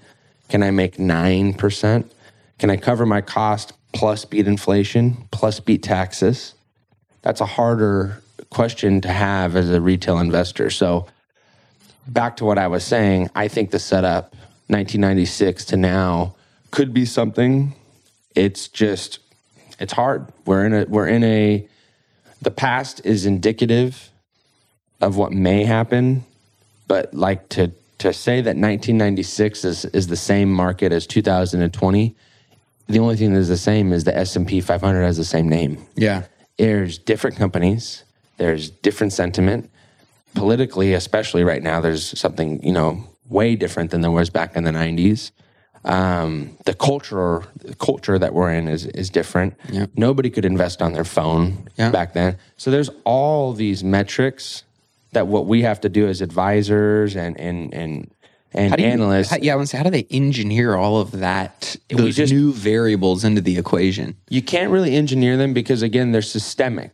Can 0.51 0.63
I 0.63 0.71
make 0.71 0.97
9%? 0.97 2.11
Can 2.59 2.69
I 2.69 2.75
cover 2.75 3.05
my 3.05 3.21
cost 3.21 3.71
plus 3.93 4.25
beat 4.25 4.47
inflation, 4.47 5.29
plus 5.31 5.61
beat 5.61 5.81
taxes? 5.81 6.55
That's 7.21 7.39
a 7.39 7.45
harder 7.45 8.21
question 8.49 8.99
to 8.99 9.07
have 9.07 9.55
as 9.55 9.71
a 9.71 9.79
retail 9.79 10.19
investor. 10.19 10.69
So, 10.69 11.07
back 12.05 12.35
to 12.35 12.43
what 12.43 12.57
I 12.57 12.67
was 12.67 12.83
saying, 12.83 13.29
I 13.33 13.47
think 13.47 13.71
the 13.71 13.79
setup 13.79 14.33
1996 14.67 15.63
to 15.65 15.77
now 15.77 16.35
could 16.69 16.93
be 16.93 17.05
something. 17.05 17.73
It's 18.35 18.67
just 18.67 19.19
it's 19.79 19.93
hard. 19.93 20.33
We're 20.45 20.65
in 20.65 20.73
a 20.73 20.83
we're 20.83 21.07
in 21.07 21.23
a 21.23 21.65
the 22.41 22.51
past 22.51 22.99
is 23.05 23.25
indicative 23.25 24.09
of 24.99 25.15
what 25.15 25.31
may 25.31 25.63
happen 25.63 26.25
but 26.89 27.13
like 27.13 27.47
to 27.47 27.71
to 28.01 28.11
say 28.13 28.41
that 28.41 28.55
1996 28.57 29.63
is 29.65 29.85
is 29.85 30.07
the 30.07 30.15
same 30.15 30.51
market 30.51 30.91
as 30.91 31.05
2020, 31.07 32.15
the 32.87 32.99
only 32.99 33.15
thing 33.15 33.33
that 33.33 33.39
is 33.39 33.47
the 33.47 33.57
same 33.57 33.93
is 33.93 34.03
the 34.03 34.17
S&P 34.17 34.59
500 34.59 35.01
has 35.03 35.17
the 35.17 35.23
same 35.23 35.47
name. 35.47 35.77
Yeah. 35.95 36.23
There's 36.57 36.97
different 36.97 37.37
companies, 37.37 38.03
there's 38.37 38.69
different 38.69 39.13
sentiment. 39.13 39.69
Politically, 40.33 40.93
especially 40.93 41.43
right 41.43 41.61
now, 41.61 41.81
there's 41.81 42.17
something, 42.17 42.63
you 42.63 42.71
know, 42.71 43.03
way 43.29 43.55
different 43.55 43.91
than 43.91 44.01
there 44.01 44.11
was 44.11 44.29
back 44.29 44.55
in 44.55 44.63
the 44.63 44.71
90s. 44.71 45.31
Um, 45.83 46.57
the 46.65 46.73
culture 46.73 47.43
the 47.55 47.75
culture 47.75 48.17
that 48.19 48.33
we're 48.33 48.51
in 48.53 48.67
is 48.67 48.85
is 48.87 49.09
different. 49.09 49.53
Yeah. 49.69 49.87
Nobody 49.95 50.29
could 50.29 50.45
invest 50.45 50.81
on 50.81 50.93
their 50.93 51.03
phone 51.03 51.67
Yeah. 51.77 51.91
back 51.91 52.13
then. 52.13 52.37
So 52.57 52.71
there's 52.71 52.89
all 53.03 53.53
these 53.53 53.83
metrics 53.83 54.63
that 55.13 55.27
what 55.27 55.45
we 55.47 55.61
have 55.63 55.81
to 55.81 55.89
do 55.89 56.07
as 56.07 56.21
advisors 56.21 57.15
and 57.15 57.39
and 57.39 57.73
and 57.73 58.11
and 58.53 58.77
you, 58.79 58.85
analysts. 58.85 59.29
how- 59.29 59.37
yeah, 59.41 59.53
I 59.53 59.55
want 59.55 59.69
to 59.69 59.71
say, 59.71 59.77
how 59.77 59.85
do 59.85 59.89
they 59.89 60.05
engineer 60.11 60.75
all 60.75 60.99
of 60.99 61.11
that, 61.19 61.77
those 61.89 62.17
just- 62.17 62.33
new 62.33 62.51
variables 62.51 63.23
into 63.23 63.39
the 63.39 63.57
equation? 63.57 64.15
you 64.29 64.41
can't 64.41 64.71
really 64.71 64.93
engineer 64.95 65.37
them 65.37 65.53
because 65.53 65.81
again, 65.81 66.11
they're 66.11 66.21
systemic. 66.21 66.91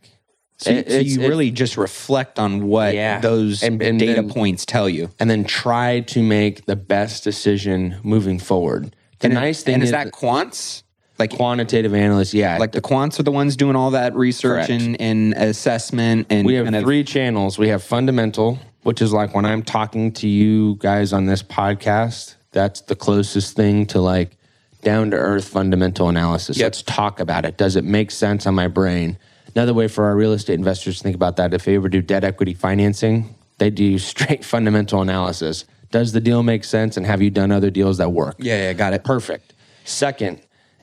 So, 0.58 0.70
you- 0.70 0.78
It- 0.78 0.90
so 0.90 0.98
you 0.98 1.20
it- 1.20 1.28
really 1.28 1.50
just 1.50 1.76
reflect 1.76 2.38
on 2.38 2.66
what 2.68 2.94
Yeah. 2.94 3.20
those 3.20 3.62
And- 3.62 3.80
and 3.82 3.98
data 3.98 4.22
then- 4.22 4.28
points 4.28 4.64
tell 4.64 4.88
you. 4.88 5.10
and 5.20 5.28
then 5.30 5.44
try 5.44 6.00
to 6.00 6.22
make 6.22 6.66
the 6.66 6.76
best 6.76 7.22
decision 7.24 7.96
moving 8.04 8.38
forward. 8.38 8.94
The 9.20 9.26
And, 9.26 9.34
nice 9.34 9.62
thing 9.64 9.74
and 9.74 9.82
is 9.82 9.88
is 9.88 9.92
that 9.92 10.12
quants? 10.12 10.82
Like, 11.18 11.30
quantitative 11.30 11.94
analysts. 11.94 12.32
Yeah, 12.34 12.58
like 12.58 12.72
the 12.72 12.80
quants 12.80 13.18
are 13.18 13.24
the 13.24 13.32
ones 13.32 13.56
doing 13.56 13.74
all 13.76 13.90
that 13.90 14.14
research 14.14 14.66
Correct. 14.68 14.70
and, 14.70 15.00
and 15.00 15.34
assessment 15.34 16.28
and 16.30 16.46
we 16.46 16.54
have 16.54 16.66
kind 16.66 16.76
of- 16.76 16.84
three 16.84 17.02
channels. 17.04 17.58
We 17.58 17.68
have 17.68 17.82
fundamental, 17.82 18.58
which 18.82 19.02
is 19.02 19.12
like 19.12 19.34
when 19.34 19.44
I'm 19.44 19.62
talking 19.62 20.12
to 20.12 20.28
you 20.28 20.76
guys 20.76 21.12
on 21.12 21.26
this 21.26 21.42
podcast. 21.42 22.36
That's 22.52 22.80
the 22.82 22.96
closest 22.96 23.56
thing 23.56 23.86
to 23.86 24.00
like 24.00 24.36
down 24.82 25.10
to 25.10 25.16
earth 25.16 25.48
fundamental 25.48 26.08
analysis. 26.08 26.56
Yep. 26.56 26.64
Let's 26.64 26.82
talk 26.82 27.20
about 27.20 27.44
it. 27.44 27.56
Does 27.56 27.76
it 27.76 27.84
make 27.84 28.10
sense 28.10 28.46
on 28.46 28.54
my 28.54 28.68
brain? 28.68 29.18
Another 29.54 29.74
way 29.74 29.88
for 29.88 30.04
our 30.04 30.14
real 30.16 30.32
estate 30.32 30.54
investors 30.54 30.98
to 30.98 31.02
think 31.02 31.16
about 31.16 31.36
that: 31.36 31.52
if 31.52 31.64
they 31.64 31.74
ever 31.74 31.88
do 31.88 32.00
debt 32.00 32.22
equity 32.24 32.54
financing, 32.54 33.34
they 33.58 33.70
do 33.70 33.98
straight 34.12 34.44
fundamental 34.44 35.02
analysis. 35.02 35.64
Does 35.90 36.12
the 36.12 36.20
deal 36.20 36.42
make 36.42 36.64
sense? 36.64 36.96
And 36.96 37.04
have 37.06 37.20
you 37.20 37.30
done 37.30 37.50
other 37.50 37.70
deals 37.70 37.98
that 37.98 38.12
work? 38.12 38.36
Yeah, 38.38 38.62
yeah, 38.62 38.72
got 38.72 38.92
it. 38.92 39.04
Perfect. 39.04 39.54
Second 39.84 40.40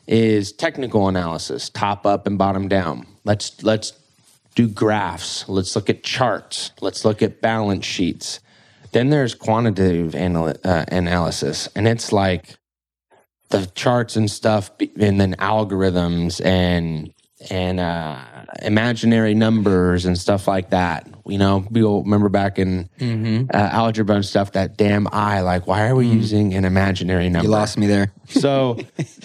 is 0.08 0.52
technical 0.52 1.08
analysis, 1.08 1.70
top 1.70 2.06
up 2.06 2.28
and 2.28 2.38
bottom 2.38 2.68
down. 2.68 3.06
Let's 3.24 3.64
let's 3.64 3.94
do 4.56 4.68
graphs. 4.68 5.48
Let's 5.50 5.76
look 5.76 5.90
at 5.90 6.04
charts. 6.04 6.72
Let's 6.82 7.04
look 7.06 7.22
at 7.22 7.42
balance 7.42 7.86
sheets. 7.86 8.40
Then 8.92 9.10
there's 9.10 9.36
quantitative 9.36 10.16
anal- 10.16 10.56
uh, 10.64 10.86
analysis, 10.88 11.68
and 11.76 11.88
it's 11.88 12.12
like 12.12 12.58
the 13.50 13.66
charts 13.76 14.16
and 14.16 14.30
stuff, 14.32 14.72
and 14.80 15.20
then 15.20 15.36
algorithms 15.36 16.44
and 16.44 17.14
and 17.50 17.80
uh, 17.80 18.18
imaginary 18.62 19.34
numbers 19.34 20.06
and 20.06 20.18
stuff 20.18 20.48
like 20.48 20.70
that. 20.70 21.08
You 21.28 21.40
know, 21.40 21.62
people 21.74 22.04
remember 22.04 22.30
back 22.30 22.60
in 22.60 22.88
uh, 23.52 23.58
algebra 23.58 24.18
and 24.18 24.26
stuff 24.26 24.52
that 24.52 24.78
damn 24.78 25.08
I 25.12 25.42
like. 25.42 25.66
Why 25.66 25.88
are 25.88 25.96
we 25.96 26.06
using 26.08 26.54
an 26.54 26.66
imaginary 26.66 27.30
number? 27.30 27.48
You 27.48 27.52
lost 27.52 27.80
me 27.80 27.88
there. 27.88 28.12
so 28.30 28.78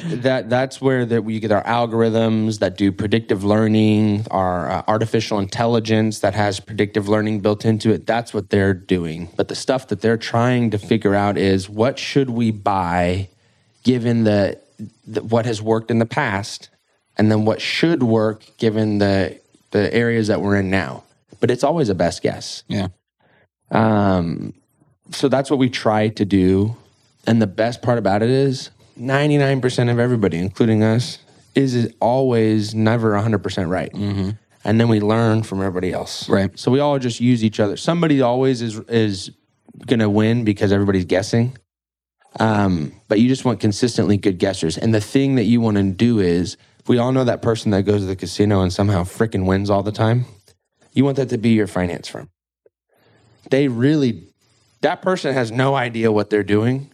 that 0.05 0.49
that's 0.49 0.81
where 0.81 1.05
that 1.05 1.25
we 1.25 1.41
get 1.41 1.53
our 1.53 1.63
algorithms 1.65 2.61
that 2.61 2.79
do 2.79 2.91
predictive 2.91 3.45
learning, 3.45 4.27
our 4.31 4.71
uh, 4.71 4.83
artificial 4.89 5.39
intelligence 5.41 6.21
that 6.21 6.33
has 6.35 6.59
predictive 6.59 7.07
learning 7.07 7.41
built 7.41 7.67
into 7.67 7.93
it. 7.93 8.07
That's 8.07 8.33
what 8.33 8.49
they're 8.49 8.73
doing. 8.73 9.29
But 9.37 9.49
the 9.49 9.55
stuff 9.55 9.89
that 9.89 10.01
they're 10.01 10.17
trying 10.17 10.71
to 10.71 10.79
figure 10.79 11.15
out 11.15 11.37
is 11.37 11.69
what 11.69 11.99
should 11.99 12.31
we 12.31 12.51
buy, 12.51 13.29
given 13.85 14.25
the, 14.25 14.59
the 15.07 15.23
what 15.23 15.45
has 15.45 15.61
worked 15.61 15.91
in 15.91 15.99
the 15.99 16.07
past, 16.07 16.71
and 17.19 17.31
then 17.31 17.45
what 17.45 17.61
should 17.61 18.03
work 18.03 18.45
given 18.57 18.97
the 18.99 19.39
the 19.71 19.93
areas 19.93 20.29
that 20.29 20.41
we're 20.41 20.57
in 20.57 20.71
now. 20.71 21.05
But 21.41 21.51
it's 21.51 21.65
always 21.65 21.89
a 21.89 21.95
best 21.95 22.23
guess. 22.23 22.65
Yeah. 22.69 22.89
Um, 23.71 24.55
so 25.11 25.29
that's 25.29 25.51
what 25.51 25.59
we 25.59 25.71
try 25.71 26.09
to 26.09 26.25
do. 26.25 26.77
And 27.27 27.41
the 27.41 27.47
best 27.47 27.83
part 27.83 27.99
about 27.99 28.23
it 28.23 28.31
is 28.31 28.71
99% 28.99 29.91
of 29.91 29.99
everybody, 29.99 30.39
including 30.39 30.83
us, 30.83 31.19
is 31.55 31.93
always 32.01 32.75
never 32.75 33.13
100% 33.13 33.69
right. 33.69 33.93
And 34.63 34.79
then 34.79 34.89
we 34.89 35.01
learn 35.01 35.43
from 35.43 35.61
everybody 35.61 35.93
else. 35.93 36.29
Right. 36.29 36.57
So 36.59 36.71
we 36.71 36.81
all 36.81 36.99
just 36.99 37.21
use 37.21 37.43
each 37.43 37.61
other. 37.61 37.77
Somebody 37.77 38.21
always 38.21 38.61
is 38.61 38.79
is 38.81 39.31
going 39.87 40.01
to 40.01 40.11
win 40.11 40.45
because 40.45 40.73
everybody's 40.73 41.07
guessing. 41.07 41.57
Um, 42.39 42.93
but 43.09 43.19
you 43.19 43.29
just 43.29 43.45
want 43.45 43.61
consistently 43.61 44.17
good 44.17 44.39
guessers. 44.39 44.77
And 44.77 44.95
the 44.95 45.01
thing 45.01 45.37
that 45.37 45.45
you 45.45 45.61
want 45.61 45.79
to 45.79 45.91
do 45.91 46.21
is, 46.21 46.57
we 46.87 46.99
all 46.99 47.13
know 47.13 47.25
that 47.25 47.43
person 47.43 47.71
that 47.73 47.83
goes 47.83 48.01
to 48.03 48.07
the 48.07 48.17
casino 48.17 48.61
and 48.61 48.73
somehow 48.73 49.05
freaking 49.05 49.47
wins 49.47 49.71
all 49.71 49.83
the 49.83 49.93
time. 49.93 50.27
You 50.93 51.05
want 51.05 51.17
that 51.17 51.29
to 51.31 51.39
be 51.39 51.51
your 51.51 51.67
finance 51.67 52.09
firm. 52.09 52.29
They 53.51 53.69
really, 53.69 54.29
that 54.83 55.03
person 55.03 55.35
has 55.35 55.51
no 55.51 55.75
idea 55.75 56.13
what 56.13 56.31
they're 56.31 56.43
doing, 56.43 56.91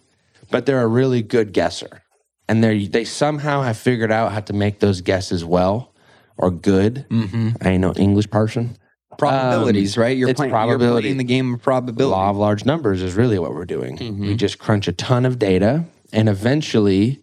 but 0.51 0.67
they're 0.67 0.83
a 0.83 0.87
really 0.87 1.23
good 1.23 1.53
guesser. 1.53 2.03
And 2.49 2.63
they 2.63 2.87
they 2.87 3.05
somehow 3.05 3.63
have 3.63 3.77
figured 3.77 4.13
out 4.13 4.31
how 4.33 4.41
to 4.41 4.53
make 4.53 4.79
those 4.79 5.01
guesses 5.01 5.45
well 5.45 5.93
or 6.39 6.51
good. 6.53 7.05
Mm-hmm. 7.11 7.51
I 7.61 7.71
ain't 7.71 7.81
no 7.81 7.93
English 7.95 8.31
person. 8.31 8.77
Probabilities, 9.19 9.97
Um, 9.97 10.03
right? 10.03 10.17
You're 10.17 10.29
it's 10.29 10.37
playing, 10.39 10.51
you're 10.51 10.59
probability. 10.61 11.07
playing 11.09 11.17
the 11.17 11.25
game 11.25 11.55
of 11.55 11.63
probability. 11.63 12.11
Law 12.13 12.31
of 12.31 12.37
large 12.37 12.65
numbers 12.65 13.03
is 13.03 13.15
really 13.15 13.39
what 13.39 13.55
we're 13.55 13.65
doing. 13.65 13.97
We 14.21 14.37
just 14.37 14.59
crunch 14.59 14.87
a 14.89 14.93
ton 14.93 15.25
of 15.27 15.39
data, 15.39 15.87
and 16.13 16.29
eventually, 16.29 17.23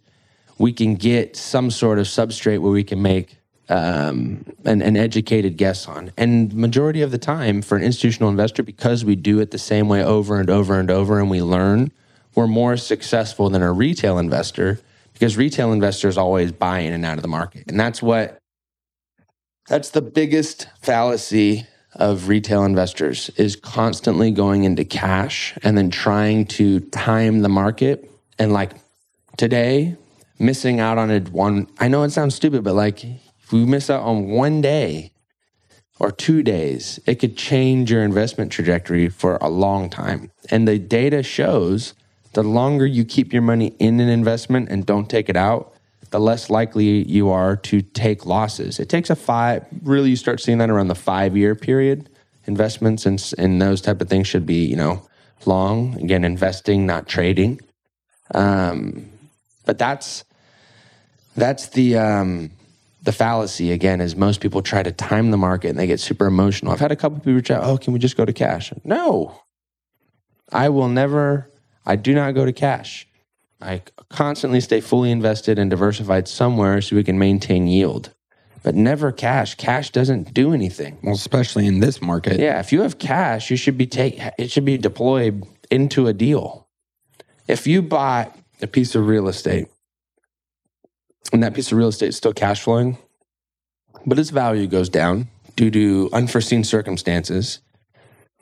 we 0.57 0.73
can 0.73 0.95
get 0.95 1.37
some 1.37 1.71
sort 1.71 1.99
of 1.99 2.07
substrate 2.07 2.59
where 2.59 2.71
we 2.71 2.83
can 2.83 3.01
make 3.01 3.37
um, 3.69 4.45
an, 4.65 4.97
educated 4.97 5.57
guess 5.57 5.87
on. 5.87 6.11
And 6.17 6.53
majority 6.53 7.01
of 7.01 7.11
the 7.11 7.17
time, 7.17 7.61
for 7.61 7.77
an 7.77 7.83
institutional 7.83 8.29
investor, 8.29 8.63
because 8.63 9.05
we 9.05 9.15
do 9.15 9.39
it 9.39 9.51
the 9.51 9.57
same 9.57 9.87
way 9.87 10.03
over 10.03 10.39
and 10.39 10.49
over 10.49 10.79
and 10.79 10.91
over, 10.91 11.19
and 11.19 11.29
we 11.29 11.41
learn, 11.41 11.91
we're 12.35 12.47
more 12.47 12.77
successful 12.77 13.49
than 13.49 13.61
a 13.61 13.71
retail 13.71 14.17
investor 14.17 14.79
because 15.13 15.37
retail 15.37 15.71
investors 15.71 16.17
always 16.17 16.51
buy 16.51 16.79
in 16.79 16.93
and 16.93 17.05
out 17.05 17.17
of 17.17 17.21
the 17.21 17.27
market, 17.27 17.65
and 17.67 17.79
that's 17.79 18.01
what 18.01 18.37
that's 19.67 19.91
the 19.91 20.01
biggest 20.01 20.67
fallacy 20.81 21.65
of 21.95 22.27
retail 22.27 22.65
investors 22.65 23.29
is 23.37 23.55
constantly 23.55 24.31
going 24.31 24.63
into 24.63 24.83
cash 24.83 25.57
and 25.63 25.77
then 25.77 25.89
trying 25.89 26.45
to 26.45 26.79
time 26.79 27.41
the 27.41 27.49
market 27.49 28.09
and 28.39 28.51
like 28.51 28.71
today 29.37 29.95
missing 30.39 30.79
out 30.79 30.97
on 30.97 31.11
it 31.11 31.29
one 31.29 31.67
I 31.79 31.87
know 31.87 32.01
it 32.01 32.09
sounds 32.09 32.33
stupid 32.33 32.63
but 32.63 32.73
like 32.73 33.05
we 33.53 33.65
miss 33.65 33.89
out 33.89 34.03
on 34.03 34.27
one 34.29 34.61
day 34.61 35.11
or 35.99 36.11
2 36.11 36.43
days 36.43 36.99
it 37.05 37.15
could 37.15 37.37
change 37.37 37.91
your 37.91 38.03
investment 38.03 38.51
trajectory 38.51 39.09
for 39.09 39.37
a 39.37 39.49
long 39.49 39.89
time 39.89 40.31
and 40.49 40.67
the 40.67 40.79
data 40.79 41.23
shows 41.23 41.93
the 42.33 42.43
longer 42.43 42.85
you 42.85 43.05
keep 43.05 43.31
your 43.31 43.43
money 43.43 43.75
in 43.79 43.99
an 43.99 44.09
investment 44.09 44.67
and 44.69 44.85
don't 44.85 45.09
take 45.09 45.29
it 45.29 45.37
out 45.37 45.73
the 46.13 46.19
less 46.19 46.51
likely 46.51 47.03
you 47.09 47.31
are 47.31 47.55
to 47.55 47.81
take 47.81 48.23
losses. 48.23 48.79
It 48.79 48.87
takes 48.87 49.09
a 49.09 49.15
five, 49.15 49.65
really, 49.81 50.11
you 50.11 50.15
start 50.15 50.39
seeing 50.39 50.59
that 50.59 50.69
around 50.69 50.87
the 50.87 50.95
five 50.95 51.35
year 51.35 51.55
period. 51.55 52.07
Investments 52.45 53.07
and, 53.07 53.33
and 53.39 53.59
those 53.59 53.81
type 53.81 53.99
of 53.99 54.09
things 54.09 54.27
should 54.27 54.45
be, 54.45 54.63
you 54.63 54.75
know, 54.75 55.07
long. 55.47 55.95
Again, 55.99 56.23
investing, 56.23 56.85
not 56.85 57.07
trading. 57.07 57.59
Um, 58.31 59.09
but 59.65 59.79
that's, 59.79 60.23
that's 61.35 61.69
the, 61.69 61.97
um, 61.97 62.51
the 63.03 63.11
fallacy 63.11 63.71
again 63.71 63.99
is 63.99 64.15
most 64.15 64.39
people 64.39 64.61
try 64.61 64.81
to 64.81 64.91
time 64.91 65.31
the 65.31 65.37
market 65.37 65.69
and 65.69 65.79
they 65.79 65.87
get 65.87 65.99
super 65.99 66.25
emotional. 66.25 66.71
I've 66.71 66.79
had 66.79 66.91
a 66.91 66.95
couple 66.95 67.19
people 67.19 67.33
reach 67.33 67.51
out, 67.51 67.63
oh, 67.63 67.77
can 67.77 67.93
we 67.93 67.99
just 67.99 68.15
go 68.15 68.23
to 68.23 68.33
cash? 68.33 68.71
No, 68.85 69.41
I 70.51 70.69
will 70.69 70.87
never, 70.87 71.51
I 71.85 71.97
do 71.97 72.15
not 72.15 72.33
go 72.33 72.45
to 72.45 72.53
cash. 72.53 73.05
I 73.61 73.81
constantly 74.09 74.61
stay 74.61 74.79
fully 74.79 75.11
invested 75.11 75.59
and 75.59 75.69
diversified 75.69 76.27
somewhere 76.27 76.81
so 76.81 76.95
we 76.95 77.03
can 77.03 77.19
maintain 77.19 77.67
yield, 77.67 78.13
but 78.61 78.73
never 78.73 79.11
cash. 79.11 79.55
Cash 79.55 79.89
doesn't 79.91 80.33
do 80.33 80.53
anything. 80.53 80.97
well, 81.03 81.13
especially 81.13 81.67
in 81.67 81.79
this 81.79 82.01
market. 82.01 82.39
Yeah, 82.39 82.59
if 82.59 82.71
you 82.71 82.81
have 82.81 82.99
cash, 82.99 83.51
you 83.51 83.57
should 83.57 83.77
be 83.77 83.85
take 83.85 84.19
it 84.37 84.51
should 84.51 84.65
be 84.65 84.77
deployed 84.77 85.43
into 85.69 86.07
a 86.07 86.13
deal. 86.13 86.67
If 87.47 87.67
you 87.67 87.81
bought 87.81 88.37
a 88.61 88.67
piece 88.67 88.95
of 88.95 89.07
real 89.07 89.27
estate 89.27 89.67
and 91.33 91.43
that 91.43 91.53
piece 91.53 91.71
of 91.71 91.77
real 91.77 91.89
estate 91.89 92.09
is 92.09 92.15
still 92.15 92.33
cash 92.33 92.61
flowing, 92.61 92.97
but 94.05 94.19
its 94.19 94.29
value 94.29 94.67
goes 94.67 94.87
down 94.87 95.27
due 95.55 95.71
to 95.71 96.09
unforeseen 96.13 96.63
circumstances, 96.63 97.59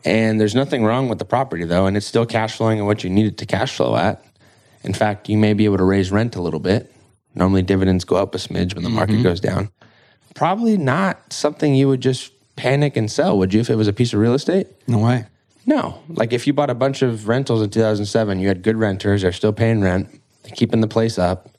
and 0.04 0.39
there's 0.39 0.56
nothing 0.56 0.84
wrong 0.84 1.10
with 1.10 1.17
the 1.19 1.25
property 1.25 1.63
though, 1.63 1.86
and 1.86 1.97
it's 1.97 2.06
still 2.06 2.25
cash 2.25 2.58
flowing 2.58 2.80
at 2.80 2.86
what 2.86 3.04
you 3.04 3.10
need 3.10 3.25
it 3.25 3.38
to 3.38 3.45
cash 3.45 3.75
flow 3.75 3.95
at. 3.95 4.23
In 4.84 4.93
fact, 4.93 5.30
you 5.30 5.38
may 5.38 5.54
be 5.54 5.65
able 5.65 5.77
to 5.77 5.84
raise 5.84 6.12
rent 6.12 6.36
a 6.36 6.41
little 6.41 6.60
bit. 6.60 6.93
Normally, 7.34 7.62
dividends 7.62 8.04
go 8.04 8.17
up 8.17 8.36
a 8.36 8.38
smidge 8.38 8.75
when 8.75 8.84
the 8.84 8.89
market 8.89 9.13
mm-hmm. 9.13 9.23
goes 9.23 9.39
down. 9.39 9.69
Probably 10.36 10.77
not 10.77 11.32
something 11.32 11.75
you 11.75 11.88
would 11.88 12.01
just 12.01 12.32
panic 12.56 12.97
and 12.97 13.10
sell, 13.10 13.38
would 13.38 13.54
you, 13.54 13.62
if 13.62 13.69
it 13.69 13.75
was 13.75 13.88
a 13.88 13.93
piece 13.93 14.13
of 14.13 14.19
real 14.19 14.34
estate? 14.34 14.67
No 14.88 14.99
way. 14.99 15.25
No. 15.65 16.01
Like 16.10 16.34
if 16.34 16.47
you 16.47 16.54
bought 16.54 16.69
a 16.69 16.75
bunch 16.75 17.01
of 17.01 17.27
rentals 17.27 17.62
in 17.62 17.69
2007, 17.69 18.39
you 18.39 18.47
had 18.47 18.63
good 18.63 18.75
renters, 18.75 19.21
they're 19.21 19.32
still 19.32 19.54
paying 19.54 19.82
rent, 19.82 20.10
they're 20.43 20.56
keeping 20.56 20.82
the 20.82 20.88
place 20.88 21.19
up. 21.19 21.49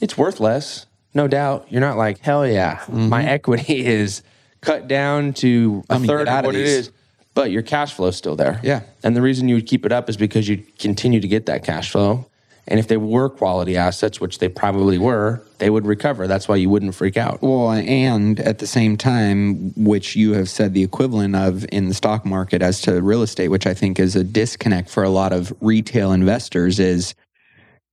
It's 0.00 0.16
worth 0.16 0.40
less, 0.40 0.86
no 1.14 1.28
doubt. 1.28 1.66
You're 1.70 1.80
not 1.80 1.96
like, 1.96 2.18
hell 2.18 2.46
yeah, 2.46 2.82
my 2.88 3.24
equity 3.24 3.84
is 3.86 4.22
cut 4.60 4.88
down 4.88 5.32
to 5.34 5.82
a 5.90 5.96
Mm-hmm. 5.96 6.04
third 6.06 6.28
of 6.28 6.38
of 6.40 6.44
what 6.46 6.54
it 6.54 6.58
these. 6.58 6.68
is, 6.68 6.92
but 7.34 7.50
your 7.50 7.62
cash 7.62 7.94
flow's 7.94 8.16
still 8.16 8.36
there. 8.36 8.60
Yeah. 8.62 8.82
And 9.02 9.16
the 9.16 9.22
reason 9.22 9.48
you 9.48 9.54
would 9.56 9.66
keep 9.66 9.84
it 9.86 9.92
up 9.92 10.08
is 10.08 10.16
because 10.16 10.48
you 10.48 10.62
continue 10.78 11.20
to 11.20 11.28
get 11.28 11.46
that 11.46 11.64
cash 11.64 11.90
flow. 11.90 12.26
And 12.68 12.78
if 12.78 12.86
they 12.88 12.98
were 12.98 13.28
quality 13.28 13.76
assets, 13.76 14.20
which 14.20 14.38
they 14.38 14.48
probably 14.48 14.96
were, 14.98 15.42
they 15.58 15.70
would 15.70 15.86
recover. 15.86 16.28
That's 16.28 16.46
why 16.46 16.56
you 16.56 16.68
wouldn't 16.70 16.94
freak 16.94 17.16
out. 17.16 17.42
Well, 17.42 17.70
and 17.72 18.38
at 18.38 18.58
the 18.58 18.66
same 18.66 18.96
time, 18.96 19.72
which 19.76 20.14
you 20.14 20.34
have 20.34 20.48
said 20.48 20.72
the 20.74 20.82
equivalent 20.84 21.34
of 21.34 21.64
in 21.72 21.88
the 21.88 21.94
stock 21.94 22.24
market 22.24 22.62
as 22.62 22.80
to 22.82 23.00
real 23.02 23.22
estate, 23.22 23.48
which 23.48 23.66
I 23.66 23.74
think 23.74 23.98
is 23.98 24.14
a 24.14 24.22
disconnect 24.22 24.88
for 24.88 25.02
a 25.02 25.08
lot 25.08 25.32
of 25.32 25.52
retail 25.60 26.12
investors, 26.12 26.78
is 26.78 27.14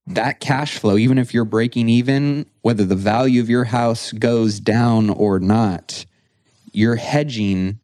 that 0.08 0.39
cash 0.39 0.78
flow, 0.78 0.98
even 0.98 1.17
if 1.17 1.34
you're 1.34 1.46
breaking 1.46 1.89
even, 1.89 2.46
whether 2.62 2.86
the 2.86 2.96
value 2.96 3.41
of 3.41 3.50
your 3.50 3.65
house 3.65 4.12
goes 4.13 4.60
down 4.60 5.10
or 5.10 5.39
not, 5.39 6.06
you're 6.72 6.96
hedging 6.96 7.80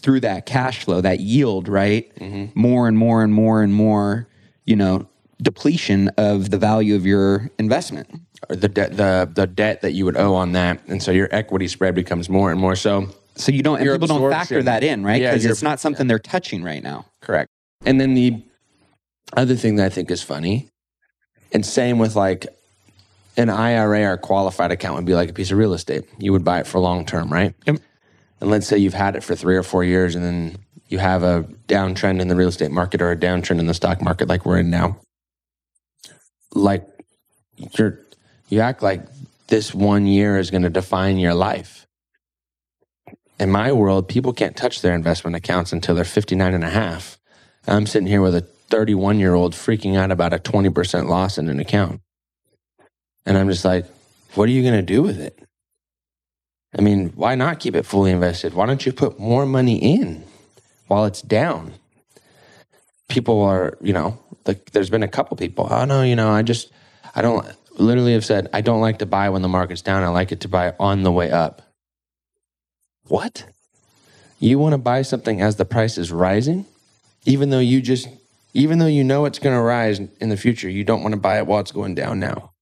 through 0.00 0.20
that 0.20 0.46
cash 0.46 0.84
flow, 0.84 1.00
that 1.00 1.20
yield, 1.20 1.68
right? 1.68 2.14
Mm-hmm. 2.16 2.58
More 2.58 2.86
and 2.86 2.96
more 2.96 3.22
and 3.24 3.32
more 3.32 3.62
and 3.62 3.74
more, 3.74 4.28
you 4.66 4.76
know, 4.76 5.08
depletion 5.42 6.08
of 6.16 6.50
the 6.50 6.58
value 6.58 6.94
of 6.94 7.04
your 7.04 7.50
investment. 7.58 8.08
Or 8.48 8.56
the 8.56 8.68
debt, 8.68 8.96
the 8.96 9.30
the 9.32 9.46
debt 9.46 9.80
that 9.80 9.92
you 9.92 10.04
would 10.04 10.16
owe 10.16 10.34
on 10.34 10.52
that, 10.52 10.80
and 10.86 11.02
so 11.02 11.10
your 11.10 11.28
equity 11.32 11.66
spread 11.66 11.94
becomes 11.94 12.28
more 12.28 12.50
and 12.52 12.60
more. 12.60 12.76
So 12.76 13.08
So 13.36 13.50
you 13.50 13.62
don't, 13.62 13.80
and 13.80 13.90
people 13.90 14.06
don't 14.06 14.30
factor 14.30 14.62
that 14.62 14.84
in, 14.84 15.02
right? 15.02 15.20
Because 15.20 15.42
your- 15.42 15.52
it's 15.52 15.62
not 15.62 15.80
something 15.80 16.06
they're 16.06 16.18
touching 16.18 16.62
right 16.62 16.82
now. 16.82 17.06
Correct. 17.20 17.48
And 17.86 18.00
then 18.00 18.14
the 18.14 18.42
other 19.36 19.56
thing 19.56 19.76
that 19.76 19.86
I 19.86 19.88
think 19.88 20.10
is 20.10 20.22
funny, 20.22 20.68
and 21.54 21.64
same 21.64 21.98
with 21.98 22.16
like 22.16 22.46
an 23.36 23.48
IRA 23.48 24.12
or 24.12 24.16
qualified 24.16 24.72
account 24.72 24.96
would 24.96 25.04
be 25.06 25.14
like 25.14 25.30
a 25.30 25.32
piece 25.32 25.50
of 25.50 25.58
real 25.58 25.72
estate. 25.72 26.04
You 26.18 26.32
would 26.32 26.44
buy 26.44 26.60
it 26.60 26.66
for 26.66 26.80
long 26.80 27.06
term, 27.06 27.32
right? 27.32 27.54
Yep. 27.66 27.78
And 28.40 28.50
let's 28.50 28.66
say 28.66 28.76
you've 28.76 28.94
had 28.94 29.16
it 29.16 29.24
for 29.24 29.34
three 29.34 29.56
or 29.56 29.62
four 29.62 29.84
years, 29.84 30.14
and 30.14 30.24
then 30.24 30.58
you 30.88 30.98
have 30.98 31.22
a 31.22 31.44
downtrend 31.68 32.20
in 32.20 32.28
the 32.28 32.36
real 32.36 32.48
estate 32.48 32.70
market 32.70 33.00
or 33.00 33.10
a 33.10 33.16
downtrend 33.16 33.60
in 33.60 33.66
the 33.66 33.74
stock 33.74 34.02
market, 34.02 34.28
like 34.28 34.44
we're 34.44 34.58
in 34.58 34.68
now. 34.68 34.98
Like 36.52 36.86
you're, 37.56 38.00
you 38.48 38.60
act 38.60 38.82
like 38.82 39.02
this 39.46 39.74
one 39.74 40.06
year 40.06 40.36
is 40.36 40.50
going 40.50 40.62
to 40.62 40.70
define 40.70 41.18
your 41.18 41.34
life. 41.34 41.86
In 43.38 43.50
my 43.50 43.72
world, 43.72 44.08
people 44.08 44.32
can't 44.32 44.56
touch 44.56 44.82
their 44.82 44.94
investment 44.94 45.36
accounts 45.36 45.72
until 45.72 45.94
they're 45.94 46.04
59 46.04 46.54
and 46.54 46.64
a 46.64 46.70
half. 46.70 47.18
I'm 47.66 47.86
sitting 47.86 48.06
here 48.06 48.20
with 48.20 48.34
a 48.34 48.46
31 48.74 49.20
year 49.20 49.34
old 49.34 49.52
freaking 49.52 49.96
out 49.96 50.10
about 50.10 50.32
a 50.32 50.38
20% 50.38 51.08
loss 51.08 51.38
in 51.38 51.48
an 51.48 51.60
account. 51.60 52.00
And 53.24 53.38
I'm 53.38 53.48
just 53.48 53.64
like, 53.64 53.86
what 54.34 54.48
are 54.48 54.52
you 54.52 54.62
going 54.62 54.74
to 54.74 54.82
do 54.82 55.00
with 55.00 55.20
it? 55.20 55.38
I 56.76 56.82
mean, 56.82 57.10
why 57.10 57.36
not 57.36 57.60
keep 57.60 57.76
it 57.76 57.86
fully 57.86 58.10
invested? 58.10 58.52
Why 58.52 58.66
don't 58.66 58.84
you 58.84 58.92
put 58.92 59.20
more 59.20 59.46
money 59.46 59.76
in 59.76 60.24
while 60.88 61.04
it's 61.04 61.22
down? 61.22 61.74
People 63.08 63.42
are, 63.42 63.78
you 63.80 63.92
know, 63.92 64.18
like 64.44 64.72
there's 64.72 64.90
been 64.90 65.04
a 65.04 65.08
couple 65.08 65.36
people, 65.36 65.68
oh 65.70 65.84
no, 65.84 66.02
you 66.02 66.16
know, 66.16 66.30
I 66.30 66.42
just, 66.42 66.72
I 67.14 67.22
don't, 67.22 67.46
literally 67.78 68.14
have 68.14 68.24
said, 68.24 68.48
I 68.52 68.60
don't 68.60 68.80
like 68.80 68.98
to 68.98 69.06
buy 69.06 69.30
when 69.30 69.42
the 69.42 69.48
market's 69.48 69.82
down. 69.82 70.02
I 70.02 70.08
like 70.08 70.32
it 70.32 70.40
to 70.40 70.48
buy 70.48 70.74
on 70.80 71.04
the 71.04 71.12
way 71.12 71.30
up. 71.30 71.62
What? 73.06 73.46
You 74.40 74.58
want 74.58 74.72
to 74.72 74.78
buy 74.78 75.02
something 75.02 75.40
as 75.40 75.54
the 75.54 75.64
price 75.64 75.96
is 75.96 76.10
rising? 76.10 76.66
Even 77.24 77.50
though 77.50 77.60
you 77.60 77.80
just, 77.80 78.08
even 78.54 78.78
though 78.78 78.86
you 78.86 79.04
know 79.04 79.24
it's 79.24 79.38
going 79.38 79.54
to 79.54 79.60
rise 79.60 79.98
in 79.98 80.28
the 80.28 80.36
future, 80.36 80.70
you 80.70 80.84
don't 80.84 81.02
want 81.02 81.12
to 81.12 81.20
buy 81.20 81.38
it 81.38 81.46
while 81.46 81.60
it's 81.60 81.72
going 81.72 81.94
down 81.94 82.20
now. 82.20 82.52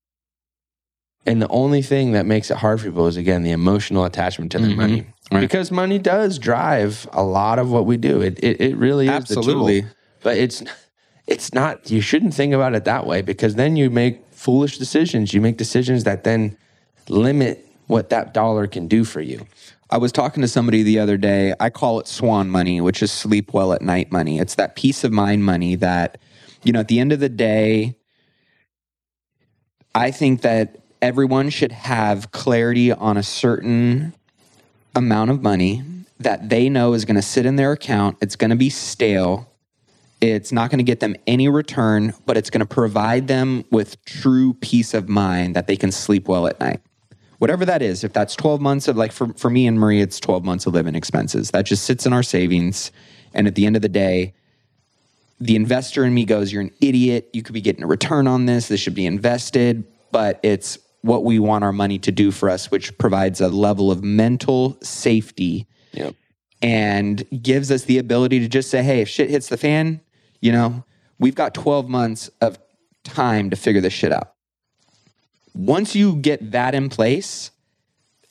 And 1.24 1.40
the 1.40 1.48
only 1.48 1.82
thing 1.82 2.12
that 2.12 2.26
makes 2.26 2.50
it 2.50 2.56
hard 2.56 2.80
for 2.80 2.86
people 2.86 3.06
is 3.06 3.16
again 3.16 3.44
the 3.44 3.52
emotional 3.52 4.04
attachment 4.04 4.50
to 4.52 4.58
their 4.58 4.68
mm-hmm. 4.68 4.80
money, 4.80 5.06
Right. 5.30 5.40
because 5.40 5.70
money 5.70 5.98
does 5.98 6.38
drive 6.38 7.08
a 7.12 7.22
lot 7.22 7.60
of 7.60 7.70
what 7.70 7.86
we 7.86 7.96
do. 7.96 8.20
It 8.20 8.42
it, 8.42 8.60
it 8.60 8.76
really 8.76 9.06
is 9.06 9.12
Absolutely. 9.12 9.84
But 10.22 10.38
it's 10.38 10.64
it's 11.28 11.54
not. 11.54 11.90
You 11.90 12.00
shouldn't 12.00 12.34
think 12.34 12.52
about 12.52 12.74
it 12.74 12.84
that 12.86 13.06
way 13.06 13.22
because 13.22 13.54
then 13.54 13.76
you 13.76 13.88
make 13.88 14.20
foolish 14.32 14.78
decisions. 14.78 15.32
You 15.32 15.40
make 15.40 15.58
decisions 15.58 16.02
that 16.04 16.24
then 16.24 16.56
limit 17.08 17.68
what 17.86 18.10
that 18.10 18.34
dollar 18.34 18.66
can 18.66 18.88
do 18.88 19.04
for 19.04 19.20
you. 19.20 19.46
I 19.92 19.98
was 19.98 20.10
talking 20.10 20.40
to 20.40 20.48
somebody 20.48 20.82
the 20.82 20.98
other 20.98 21.18
day. 21.18 21.52
I 21.60 21.68
call 21.68 22.00
it 22.00 22.06
swan 22.06 22.48
money, 22.48 22.80
which 22.80 23.02
is 23.02 23.12
sleep 23.12 23.52
well 23.52 23.74
at 23.74 23.82
night 23.82 24.10
money. 24.10 24.38
It's 24.38 24.54
that 24.54 24.74
peace 24.74 25.04
of 25.04 25.12
mind 25.12 25.44
money 25.44 25.74
that, 25.74 26.16
you 26.62 26.72
know, 26.72 26.80
at 26.80 26.88
the 26.88 26.98
end 26.98 27.12
of 27.12 27.20
the 27.20 27.28
day, 27.28 27.98
I 29.94 30.10
think 30.10 30.40
that 30.40 30.78
everyone 31.02 31.50
should 31.50 31.72
have 31.72 32.30
clarity 32.30 32.90
on 32.90 33.18
a 33.18 33.22
certain 33.22 34.14
amount 34.94 35.30
of 35.30 35.42
money 35.42 35.82
that 36.18 36.48
they 36.48 36.70
know 36.70 36.94
is 36.94 37.04
going 37.04 37.16
to 37.16 37.22
sit 37.22 37.44
in 37.44 37.56
their 37.56 37.72
account. 37.72 38.16
It's 38.22 38.34
going 38.34 38.48
to 38.48 38.56
be 38.56 38.70
stale. 38.70 39.52
It's 40.22 40.52
not 40.52 40.70
going 40.70 40.78
to 40.78 40.84
get 40.84 41.00
them 41.00 41.16
any 41.26 41.48
return, 41.48 42.14
but 42.24 42.38
it's 42.38 42.48
going 42.48 42.60
to 42.60 42.66
provide 42.66 43.28
them 43.28 43.66
with 43.70 44.02
true 44.06 44.54
peace 44.54 44.94
of 44.94 45.10
mind 45.10 45.54
that 45.54 45.66
they 45.66 45.76
can 45.76 45.92
sleep 45.92 46.28
well 46.28 46.46
at 46.46 46.58
night. 46.60 46.80
Whatever 47.42 47.64
that 47.64 47.82
is, 47.82 48.04
if 48.04 48.12
that's 48.12 48.36
12 48.36 48.60
months 48.60 48.86
of 48.86 48.96
like 48.96 49.10
for, 49.10 49.32
for 49.32 49.50
me 49.50 49.66
and 49.66 49.76
Marie, 49.76 50.00
it's 50.00 50.20
12 50.20 50.44
months 50.44 50.64
of 50.64 50.74
living 50.74 50.94
expenses. 50.94 51.50
That 51.50 51.66
just 51.66 51.82
sits 51.82 52.06
in 52.06 52.12
our 52.12 52.22
savings. 52.22 52.92
And 53.34 53.48
at 53.48 53.56
the 53.56 53.66
end 53.66 53.74
of 53.74 53.82
the 53.82 53.88
day, 53.88 54.32
the 55.40 55.56
investor 55.56 56.04
in 56.04 56.14
me 56.14 56.24
goes, 56.24 56.52
You're 56.52 56.62
an 56.62 56.70
idiot. 56.80 57.30
You 57.32 57.42
could 57.42 57.54
be 57.54 57.60
getting 57.60 57.82
a 57.82 57.88
return 57.88 58.28
on 58.28 58.46
this. 58.46 58.68
This 58.68 58.78
should 58.78 58.94
be 58.94 59.06
invested. 59.06 59.82
But 60.12 60.38
it's 60.44 60.78
what 61.00 61.24
we 61.24 61.40
want 61.40 61.64
our 61.64 61.72
money 61.72 61.98
to 61.98 62.12
do 62.12 62.30
for 62.30 62.48
us, 62.48 62.70
which 62.70 62.96
provides 62.96 63.40
a 63.40 63.48
level 63.48 63.90
of 63.90 64.04
mental 64.04 64.78
safety 64.80 65.66
Yep. 65.94 66.14
and 66.62 67.42
gives 67.42 67.72
us 67.72 67.82
the 67.86 67.98
ability 67.98 68.38
to 68.38 68.46
just 68.48 68.70
say, 68.70 68.84
hey, 68.84 69.00
if 69.00 69.08
shit 69.08 69.30
hits 69.30 69.48
the 69.48 69.56
fan, 69.56 70.00
you 70.40 70.52
know, 70.52 70.84
we've 71.18 71.34
got 71.34 71.54
12 71.54 71.88
months 71.88 72.30
of 72.40 72.56
time 73.02 73.50
to 73.50 73.56
figure 73.56 73.80
this 73.80 73.92
shit 73.92 74.12
out. 74.12 74.31
Once 75.54 75.94
you 75.94 76.16
get 76.16 76.52
that 76.52 76.74
in 76.74 76.88
place, 76.88 77.50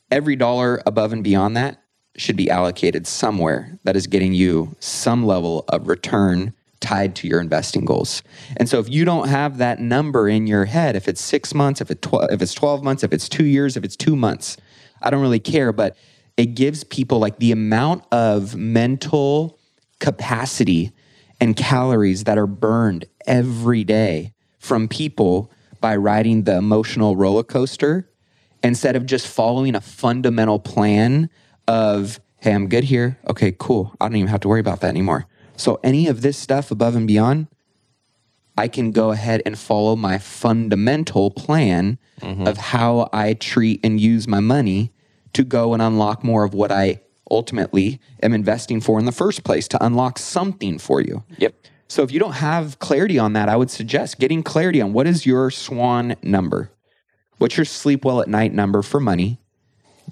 every 0.09 0.35
dollar 0.35 0.81
above 0.85 1.13
and 1.13 1.23
beyond 1.23 1.55
that 1.55 1.81
should 2.17 2.35
be 2.35 2.49
allocated 2.49 3.07
somewhere 3.07 3.79
that 3.83 3.95
is 3.95 4.07
getting 4.07 4.33
you 4.33 4.75
some 4.79 5.25
level 5.25 5.63
of 5.69 5.87
return 5.87 6.53
tied 6.81 7.15
to 7.15 7.27
your 7.27 7.39
investing 7.39 7.85
goals. 7.85 8.23
And 8.57 8.67
so 8.67 8.79
if 8.79 8.89
you 8.89 9.05
don't 9.05 9.29
have 9.29 9.59
that 9.59 9.79
number 9.79 10.27
in 10.27 10.47
your 10.47 10.65
head, 10.65 10.95
if 10.95 11.07
it's 11.07 11.21
6 11.21 11.53
months, 11.53 11.79
if 11.79 11.91
it's 11.91 12.01
12 12.01 12.31
if 12.31 12.41
it's 12.41 12.55
12 12.55 12.83
months, 12.83 13.03
if 13.03 13.13
it's 13.13 13.29
2 13.29 13.45
years, 13.45 13.77
if 13.77 13.83
it's 13.83 13.95
2 13.95 14.15
months, 14.15 14.57
I 15.01 15.09
don't 15.11 15.21
really 15.21 15.39
care, 15.39 15.71
but 15.71 15.95
it 16.37 16.55
gives 16.55 16.83
people 16.83 17.19
like 17.19 17.37
the 17.37 17.51
amount 17.51 18.03
of 18.11 18.55
mental 18.55 19.59
capacity 19.99 20.91
and 21.39 21.55
calories 21.55 22.23
that 22.23 22.37
are 22.37 22.47
burned 22.47 23.05
every 23.27 23.83
day 23.83 24.33
from 24.57 24.87
people 24.87 25.51
by 25.81 25.95
riding 25.95 26.43
the 26.43 26.55
emotional 26.55 27.15
roller 27.15 27.43
coaster 27.43 28.07
instead 28.63 28.95
of 28.95 29.05
just 29.05 29.27
following 29.27 29.75
a 29.75 29.81
fundamental 29.81 30.59
plan 30.59 31.29
of, 31.67 32.19
hey, 32.37 32.53
I'm 32.53 32.67
good 32.67 32.85
here. 32.85 33.17
Okay, 33.27 33.53
cool. 33.57 33.93
I 33.99 34.07
don't 34.07 34.15
even 34.15 34.29
have 34.29 34.41
to 34.41 34.47
worry 34.47 34.59
about 34.59 34.81
that 34.81 34.89
anymore. 34.89 35.25
So, 35.57 35.79
any 35.83 36.07
of 36.07 36.21
this 36.21 36.37
stuff 36.37 36.71
above 36.71 36.95
and 36.95 37.07
beyond, 37.07 37.47
I 38.57 38.67
can 38.67 38.91
go 38.91 39.11
ahead 39.11 39.41
and 39.45 39.57
follow 39.57 39.95
my 39.95 40.17
fundamental 40.17 41.31
plan 41.31 41.97
mm-hmm. 42.19 42.47
of 42.47 42.57
how 42.57 43.09
I 43.13 43.33
treat 43.33 43.79
and 43.83 43.99
use 43.99 44.27
my 44.27 44.39
money 44.39 44.91
to 45.33 45.43
go 45.43 45.73
and 45.73 45.81
unlock 45.81 46.23
more 46.23 46.43
of 46.43 46.53
what 46.53 46.71
I 46.71 47.01
ultimately 47.29 47.99
am 48.21 48.33
investing 48.33 48.81
for 48.81 48.99
in 48.99 49.05
the 49.05 49.11
first 49.11 49.43
place 49.43 49.67
to 49.69 49.83
unlock 49.83 50.19
something 50.19 50.77
for 50.77 51.01
you. 51.01 51.23
Yep. 51.37 51.55
So 51.91 52.03
if 52.03 52.13
you 52.13 52.21
don't 52.21 52.31
have 52.31 52.79
clarity 52.79 53.19
on 53.19 53.33
that, 53.33 53.49
I 53.49 53.57
would 53.57 53.69
suggest 53.69 54.17
getting 54.17 54.43
clarity 54.43 54.79
on 54.79 54.93
what 54.93 55.07
is 55.07 55.25
your 55.25 55.51
swan 55.51 56.15
number? 56.23 56.71
What's 57.37 57.57
your 57.57 57.65
sleep 57.65 58.05
well 58.05 58.21
at 58.21 58.29
night 58.29 58.53
number 58.53 58.81
for 58.81 59.01
money? 59.01 59.41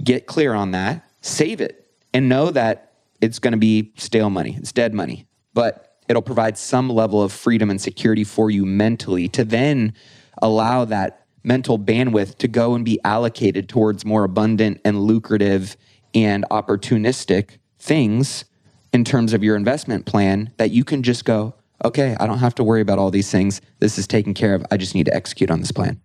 Get 0.03 0.25
clear 0.25 0.53
on 0.53 0.71
that, 0.71 1.09
save 1.21 1.61
it, 1.61 1.89
and 2.13 2.27
know 2.27 2.51
that 2.51 2.91
it's 3.21 3.39
going 3.39 3.53
to 3.53 3.57
be 3.57 3.93
stale 3.95 4.29
money. 4.29 4.57
It's 4.57 4.73
dead 4.73 4.93
money, 4.93 5.25
but 5.53 5.95
it'll 6.09 6.21
provide 6.21 6.57
some 6.57 6.89
level 6.89 7.23
of 7.23 7.31
freedom 7.31 7.69
and 7.69 7.79
security 7.79 8.25
for 8.25 8.51
you 8.51 8.65
mentally 8.65 9.29
to 9.29 9.45
then 9.45 9.93
allow 10.41 10.83
that 10.83 11.27
mental 11.45 11.79
bandwidth 11.79 12.39
to 12.39 12.49
go 12.49 12.75
and 12.75 12.83
be 12.83 12.99
allocated 13.05 13.69
towards 13.69 14.03
more 14.03 14.25
abundant 14.25 14.81
and 14.83 14.99
lucrative 14.99 15.77
and 16.13 16.43
opportunistic 16.51 17.51
things 17.79 18.43
in 18.91 19.05
terms 19.05 19.31
of 19.31 19.45
your 19.45 19.55
investment 19.55 20.05
plan 20.05 20.51
that 20.57 20.71
you 20.71 20.83
can 20.83 21.03
just 21.03 21.23
go, 21.23 21.53
okay, 21.85 22.15
I 22.19 22.27
don't 22.27 22.39
have 22.39 22.55
to 22.55 22.63
worry 22.63 22.81
about 22.81 22.99
all 22.99 23.11
these 23.11 23.31
things. 23.31 23.61
This 23.79 23.97
is 23.97 24.07
taken 24.07 24.33
care 24.33 24.55
of. 24.55 24.65
I 24.71 24.77
just 24.77 24.95
need 24.95 25.05
to 25.05 25.13
execute 25.13 25.51
on 25.51 25.59
this 25.59 25.71
plan. 25.71 26.01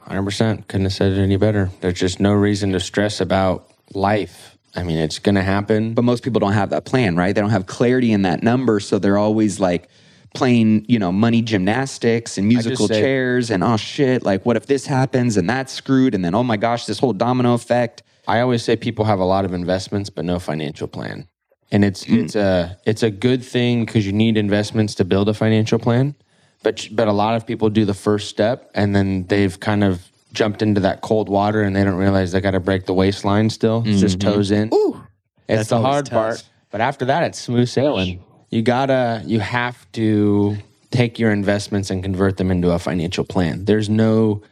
Hundred 0.00 0.24
percent. 0.24 0.68
Couldn't 0.68 0.86
have 0.86 0.92
said 0.92 1.12
it 1.12 1.18
any 1.18 1.36
better. 1.36 1.70
There's 1.80 1.98
just 1.98 2.18
no 2.20 2.32
reason 2.32 2.72
to 2.72 2.80
stress 2.80 3.20
about 3.20 3.70
life 3.94 4.52
I 4.74 4.82
mean, 4.84 4.98
it's 4.98 5.18
going 5.18 5.34
to 5.34 5.42
happen. 5.42 5.94
But 5.94 6.02
most 6.02 6.22
people 6.22 6.40
don't 6.40 6.52
have 6.52 6.70
that 6.70 6.84
plan, 6.84 7.16
right? 7.16 7.34
They 7.34 7.40
don't 7.40 7.50
have 7.50 7.66
clarity 7.66 8.12
in 8.12 8.22
that 8.22 8.42
number. 8.42 8.80
So 8.80 8.98
they're 8.98 9.18
always 9.18 9.60
like 9.60 9.88
playing, 10.34 10.86
you 10.88 10.98
know, 10.98 11.12
money 11.12 11.42
gymnastics 11.42 12.38
and 12.38 12.48
musical 12.48 12.88
say- 12.88 13.00
chairs 13.00 13.50
and 13.50 13.62
oh 13.62 13.76
shit, 13.76 14.22
like 14.22 14.46
what 14.46 14.56
if 14.56 14.66
this 14.66 14.86
happens 14.86 15.36
and 15.36 15.48
that's 15.48 15.72
screwed? 15.72 16.14
And 16.14 16.24
then, 16.24 16.34
oh 16.34 16.42
my 16.42 16.56
gosh, 16.56 16.86
this 16.86 16.98
whole 16.98 17.12
domino 17.12 17.54
effect. 17.54 18.02
I 18.26 18.40
always 18.40 18.62
say 18.64 18.76
people 18.76 19.04
have 19.04 19.18
a 19.18 19.24
lot 19.24 19.44
of 19.44 19.52
investments 19.52 20.08
but 20.08 20.24
no 20.24 20.38
financial 20.38 20.88
plan. 20.88 21.28
And 21.72 21.84
it's 21.84 22.04
hmm. 22.04 22.20
it's 22.20 22.36
a 22.36 22.78
it's 22.86 23.02
a 23.02 23.10
good 23.10 23.42
thing 23.42 23.84
because 23.84 24.06
you 24.06 24.12
need 24.12 24.36
investments 24.36 24.94
to 24.96 25.04
build 25.04 25.28
a 25.28 25.34
financial 25.34 25.80
plan. 25.80 26.14
But 26.62 26.86
but 26.92 27.08
a 27.08 27.12
lot 27.12 27.34
of 27.34 27.46
people 27.46 27.70
do 27.70 27.84
the 27.84 27.94
first 27.94 28.28
step 28.28 28.70
and 28.74 28.94
then 28.94 29.26
they've 29.26 29.58
kind 29.58 29.82
of 29.82 30.06
jumped 30.32 30.62
into 30.62 30.80
that 30.82 31.00
cold 31.00 31.28
water 31.28 31.62
and 31.62 31.74
they 31.74 31.82
don't 31.82 31.96
realize 31.96 32.32
they 32.32 32.40
got 32.40 32.52
to 32.52 32.60
break 32.60 32.86
the 32.86 32.94
waistline 32.94 33.50
still. 33.50 33.82
It's 33.84 34.00
just 34.00 34.18
mm-hmm. 34.18 34.34
toes 34.34 34.50
in. 34.50 34.70
Ooh, 34.72 35.02
it's 35.48 35.58
That's 35.58 35.68
the 35.70 35.80
hard 35.80 36.06
tough. 36.06 36.12
part. 36.12 36.44
But 36.70 36.80
after 36.80 37.06
that, 37.06 37.24
it's 37.24 37.40
smooth 37.40 37.68
sailing. 37.68 38.22
You 38.50 38.62
gotta 38.62 39.22
you 39.24 39.40
have 39.40 39.90
to 39.92 40.58
take 40.90 41.18
your 41.18 41.32
investments 41.32 41.90
and 41.90 42.02
convert 42.02 42.36
them 42.36 42.50
into 42.50 42.70
a 42.70 42.78
financial 42.78 43.24
plan. 43.24 43.64
There's 43.64 43.88
no 43.88 44.42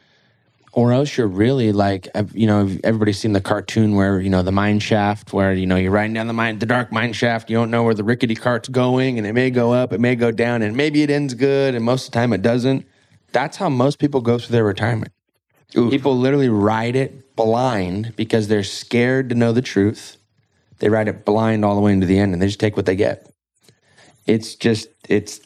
or 0.72 0.92
else 0.92 1.16
you're 1.16 1.26
really 1.26 1.72
like 1.72 2.08
you 2.32 2.46
know 2.46 2.68
everybody's 2.84 3.18
seen 3.18 3.32
the 3.32 3.40
cartoon 3.40 3.94
where 3.96 4.20
you 4.20 4.30
know 4.30 4.42
the 4.42 4.52
mine 4.52 4.78
shaft 4.78 5.32
where 5.32 5.52
you 5.52 5.66
know 5.66 5.76
you're 5.76 5.90
riding 5.90 6.14
down 6.14 6.26
the 6.26 6.32
mine 6.32 6.58
the 6.58 6.66
dark 6.66 6.92
mine 6.92 7.12
shaft 7.12 7.50
you 7.50 7.56
don't 7.56 7.70
know 7.70 7.82
where 7.82 7.94
the 7.94 8.04
rickety 8.04 8.34
cart's 8.34 8.68
going 8.68 9.18
and 9.18 9.26
it 9.26 9.32
may 9.32 9.50
go 9.50 9.72
up 9.72 9.92
it 9.92 10.00
may 10.00 10.14
go 10.14 10.30
down 10.30 10.62
and 10.62 10.76
maybe 10.76 11.02
it 11.02 11.10
ends 11.10 11.34
good 11.34 11.74
and 11.74 11.84
most 11.84 12.06
of 12.06 12.12
the 12.12 12.18
time 12.18 12.32
it 12.32 12.42
doesn't. 12.42 12.86
That's 13.32 13.56
how 13.56 13.68
most 13.68 13.98
people 13.98 14.20
go 14.20 14.38
through 14.38 14.52
their 14.52 14.64
retirement. 14.64 15.12
People 15.90 16.18
literally 16.18 16.48
ride 16.48 16.96
it 16.96 17.36
blind 17.36 18.14
because 18.16 18.48
they're 18.48 18.64
scared 18.64 19.28
to 19.28 19.36
know 19.36 19.52
the 19.52 19.62
truth. 19.62 20.16
They 20.80 20.88
ride 20.88 21.06
it 21.06 21.24
blind 21.24 21.64
all 21.64 21.76
the 21.76 21.80
way 21.80 21.92
into 21.92 22.06
the 22.06 22.18
end 22.18 22.32
and 22.32 22.42
they 22.42 22.46
just 22.46 22.58
take 22.58 22.76
what 22.76 22.86
they 22.86 22.96
get. 22.96 23.32
It's 24.26 24.54
just 24.56 24.88
it's 25.08 25.40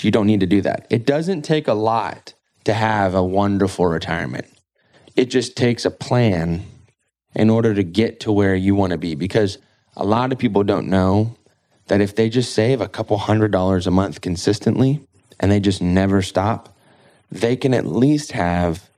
you 0.00 0.10
don't 0.10 0.26
need 0.26 0.40
to 0.40 0.46
do 0.46 0.62
that. 0.62 0.86
It 0.90 1.04
doesn't 1.06 1.42
take 1.42 1.68
a 1.68 1.74
lot 1.74 2.32
to 2.64 2.74
have 2.74 3.14
a 3.14 3.22
wonderful 3.22 3.86
retirement. 3.86 4.46
It 5.16 5.26
just 5.26 5.56
takes 5.56 5.84
a 5.84 5.90
plan 5.90 6.64
in 7.34 7.50
order 7.50 7.74
to 7.74 7.82
get 7.82 8.20
to 8.20 8.32
where 8.32 8.54
you 8.54 8.74
want 8.74 8.92
to 8.92 8.98
be 8.98 9.14
because 9.14 9.58
a 9.96 10.04
lot 10.04 10.32
of 10.32 10.38
people 10.38 10.64
don't 10.64 10.88
know 10.88 11.36
that 11.88 12.00
if 12.00 12.14
they 12.14 12.28
just 12.28 12.54
save 12.54 12.80
a 12.80 12.88
couple 12.88 13.18
hundred 13.18 13.50
dollars 13.50 13.86
a 13.86 13.90
month 13.90 14.20
consistently 14.20 15.00
and 15.40 15.50
they 15.50 15.60
just 15.60 15.82
never 15.82 16.22
stop, 16.22 16.76
they 17.30 17.56
can 17.56 17.74
at 17.74 17.86
least 17.86 18.32
have 18.32 18.88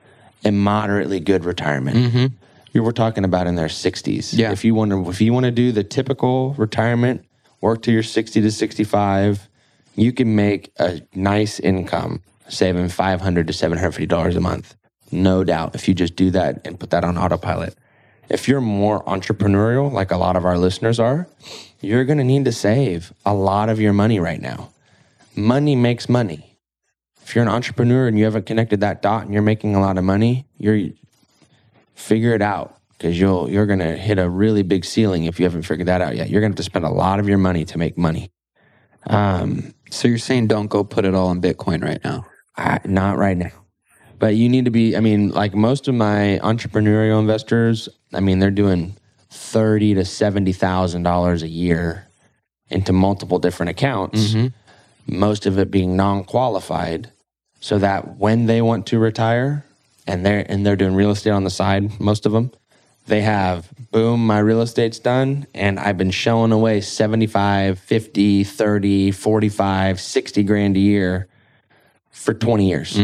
a 0.45 0.53
moderately 0.53 1.21
good 1.21 1.45
retirement. 1.45 1.97
Mm-hmm. 1.97 2.27
You 2.73 2.83
were 2.83 2.93
talking 2.93 3.25
about 3.25 3.47
in 3.47 3.55
their 3.55 3.69
60s. 3.69 4.37
Yeah. 4.37 4.53
If 4.53 4.65
you 4.65 4.75
want 4.75 4.91
to 4.91 5.09
if 5.09 5.21
you 5.21 5.33
want 5.33 5.45
to 5.45 5.53
do 5.53 5.73
the 5.73 5.85
typical 5.85 6.55
retirement, 6.55 7.25
work 7.61 7.83
till 7.83 7.95
you're 7.95 8.03
60 8.03 8.41
to 8.41 8.51
65, 8.51 9.49
you 9.95 10.13
can 10.13 10.35
make 10.35 10.73
a 10.79 11.01
nice 11.15 11.61
income 11.61 12.21
saving 12.49 12.89
500 12.89 13.47
to 13.47 13.53
750 13.53 14.07
dollars 14.07 14.37
a 14.37 14.41
month. 14.41 14.75
No 15.11 15.45
doubt 15.45 15.75
if 15.75 15.87
you 15.89 15.95
just 15.95 16.17
do 16.17 16.31
that 16.33 16.67
and 16.67 16.79
put 16.79 16.91
that 16.91 17.05
on 17.05 17.17
autopilot. 17.17 17.75
If 18.29 18.49
you're 18.49 18.61
more 18.61 19.05
entrepreneurial 19.05 19.93
like 19.93 20.11
a 20.11 20.17
lot 20.17 20.37
of 20.37 20.45
our 20.45 20.57
listeners 20.59 20.99
are, 20.99 21.29
you're 21.81 22.05
going 22.05 22.19
to 22.19 22.25
need 22.25 22.47
to 22.47 22.53
save 22.53 23.13
a 23.25 23.35
lot 23.35 23.69
of 23.69 23.81
your 23.81 23.93
money 23.93 24.19
right 24.19 24.41
now. 24.41 24.71
Money 25.37 25.77
makes 25.77 26.09
money. 26.09 26.59
If 27.23 27.35
you're 27.35 27.43
an 27.43 27.51
entrepreneur 27.51 28.07
and 28.07 28.19
you 28.19 28.25
haven't 28.25 28.47
connected 28.47 28.81
that 28.81 29.03
dot 29.03 29.25
and 29.25 29.33
you're 29.33 29.43
making 29.43 29.75
a 29.75 29.81
lot 29.81 29.99
of 29.99 30.05
money, 30.05 30.47
you're 30.59 30.91
figure 31.95 32.35
it 32.35 32.43
out 32.43 32.77
because 32.97 33.19
you'll 33.19 33.49
you're 33.51 33.67
going 33.67 33.79
to 33.79 33.97
hit 33.97 34.19
a 34.19 34.29
really 34.29 34.63
big 34.63 34.85
ceiling 34.85 35.25
if 35.25 35.39
you 35.39 35.45
haven't 35.45 35.63
figured 35.63 35.89
that 35.89 36.01
out 36.01 36.17
yet. 36.17 36.29
You're 36.29 36.41
going 36.41 36.53
to 36.53 36.55
have 36.55 36.65
to 36.65 36.71
spend 36.71 36.85
a 36.85 36.91
lot 36.91 37.21
of 37.21 37.29
your 37.29 37.39
money 37.39 37.65
to 37.67 37.79
make 37.79 37.97
money. 37.97 38.31
Um, 39.07 39.75
So 39.91 40.09
you're 40.09 40.19
saying 40.19 40.49
don't 40.49 40.67
go 40.69 40.83
put 40.83 41.05
it 41.05 41.15
all 41.15 41.31
in 41.31 41.41
Bitcoin 41.41 41.85
right 41.85 42.03
now. 42.03 42.27
I, 42.57 42.81
not 42.85 43.19
right 43.19 43.37
now. 43.37 43.53
But 44.19 44.37
you 44.37 44.49
need 44.49 44.65
to 44.65 44.71
be. 44.71 44.97
I 44.97 45.01
mean, 45.01 45.31
like 45.31 45.55
most 45.55 45.89
of 45.89 45.95
my 45.95 46.39
entrepreneurial 46.43 47.21
investors, 47.21 47.89
I 48.13 48.21
mean, 48.21 48.39
they're 48.39 48.51
doing 48.51 48.97
thirty 49.29 49.95
to 49.95 50.05
seventy 50.05 50.53
thousand 50.53 51.03
dollars 51.03 51.43
a 51.43 51.49
year 51.49 52.07
into 52.71 52.93
multiple 52.93 53.39
different 53.39 53.71
accounts. 53.71 54.35
Mm-hmm. 54.35 55.19
Most 55.19 55.47
of 55.47 55.59
it 55.59 55.71
being 55.71 55.97
non-qualified, 55.97 57.11
so 57.61 57.79
that 57.79 58.17
when 58.17 58.47
they 58.47 58.63
want 58.63 58.87
to 58.87 58.99
retire, 58.99 59.65
and 60.07 60.25
they're 60.25 60.47
and 60.49 60.65
they're 60.65 60.77
doing 60.77 60.95
real 60.95 61.11
estate 61.11 61.31
on 61.31 61.45
the 61.45 61.51
side, 61.51 62.01
most 62.01 62.25
of 62.25 62.33
them, 62.33 62.53
they 63.07 63.21
have 63.21 63.69
boom, 63.91 64.27
my 64.27 64.39
real 64.39 64.63
estate's 64.63 65.01
done, 65.01 65.47
and 65.55 65.79
I've 65.79 65.99
been 65.99 66.13
shelling 66.13 66.53
away 66.53 66.81
75, 66.81 67.79
50, 67.79 68.45
30, 68.45 69.11
45, 69.11 70.01
60 70.01 70.43
grand 70.45 70.77
a 70.77 70.81
year 70.81 71.29
for 72.15 72.33
20 72.33 72.69
years. 72.69 72.97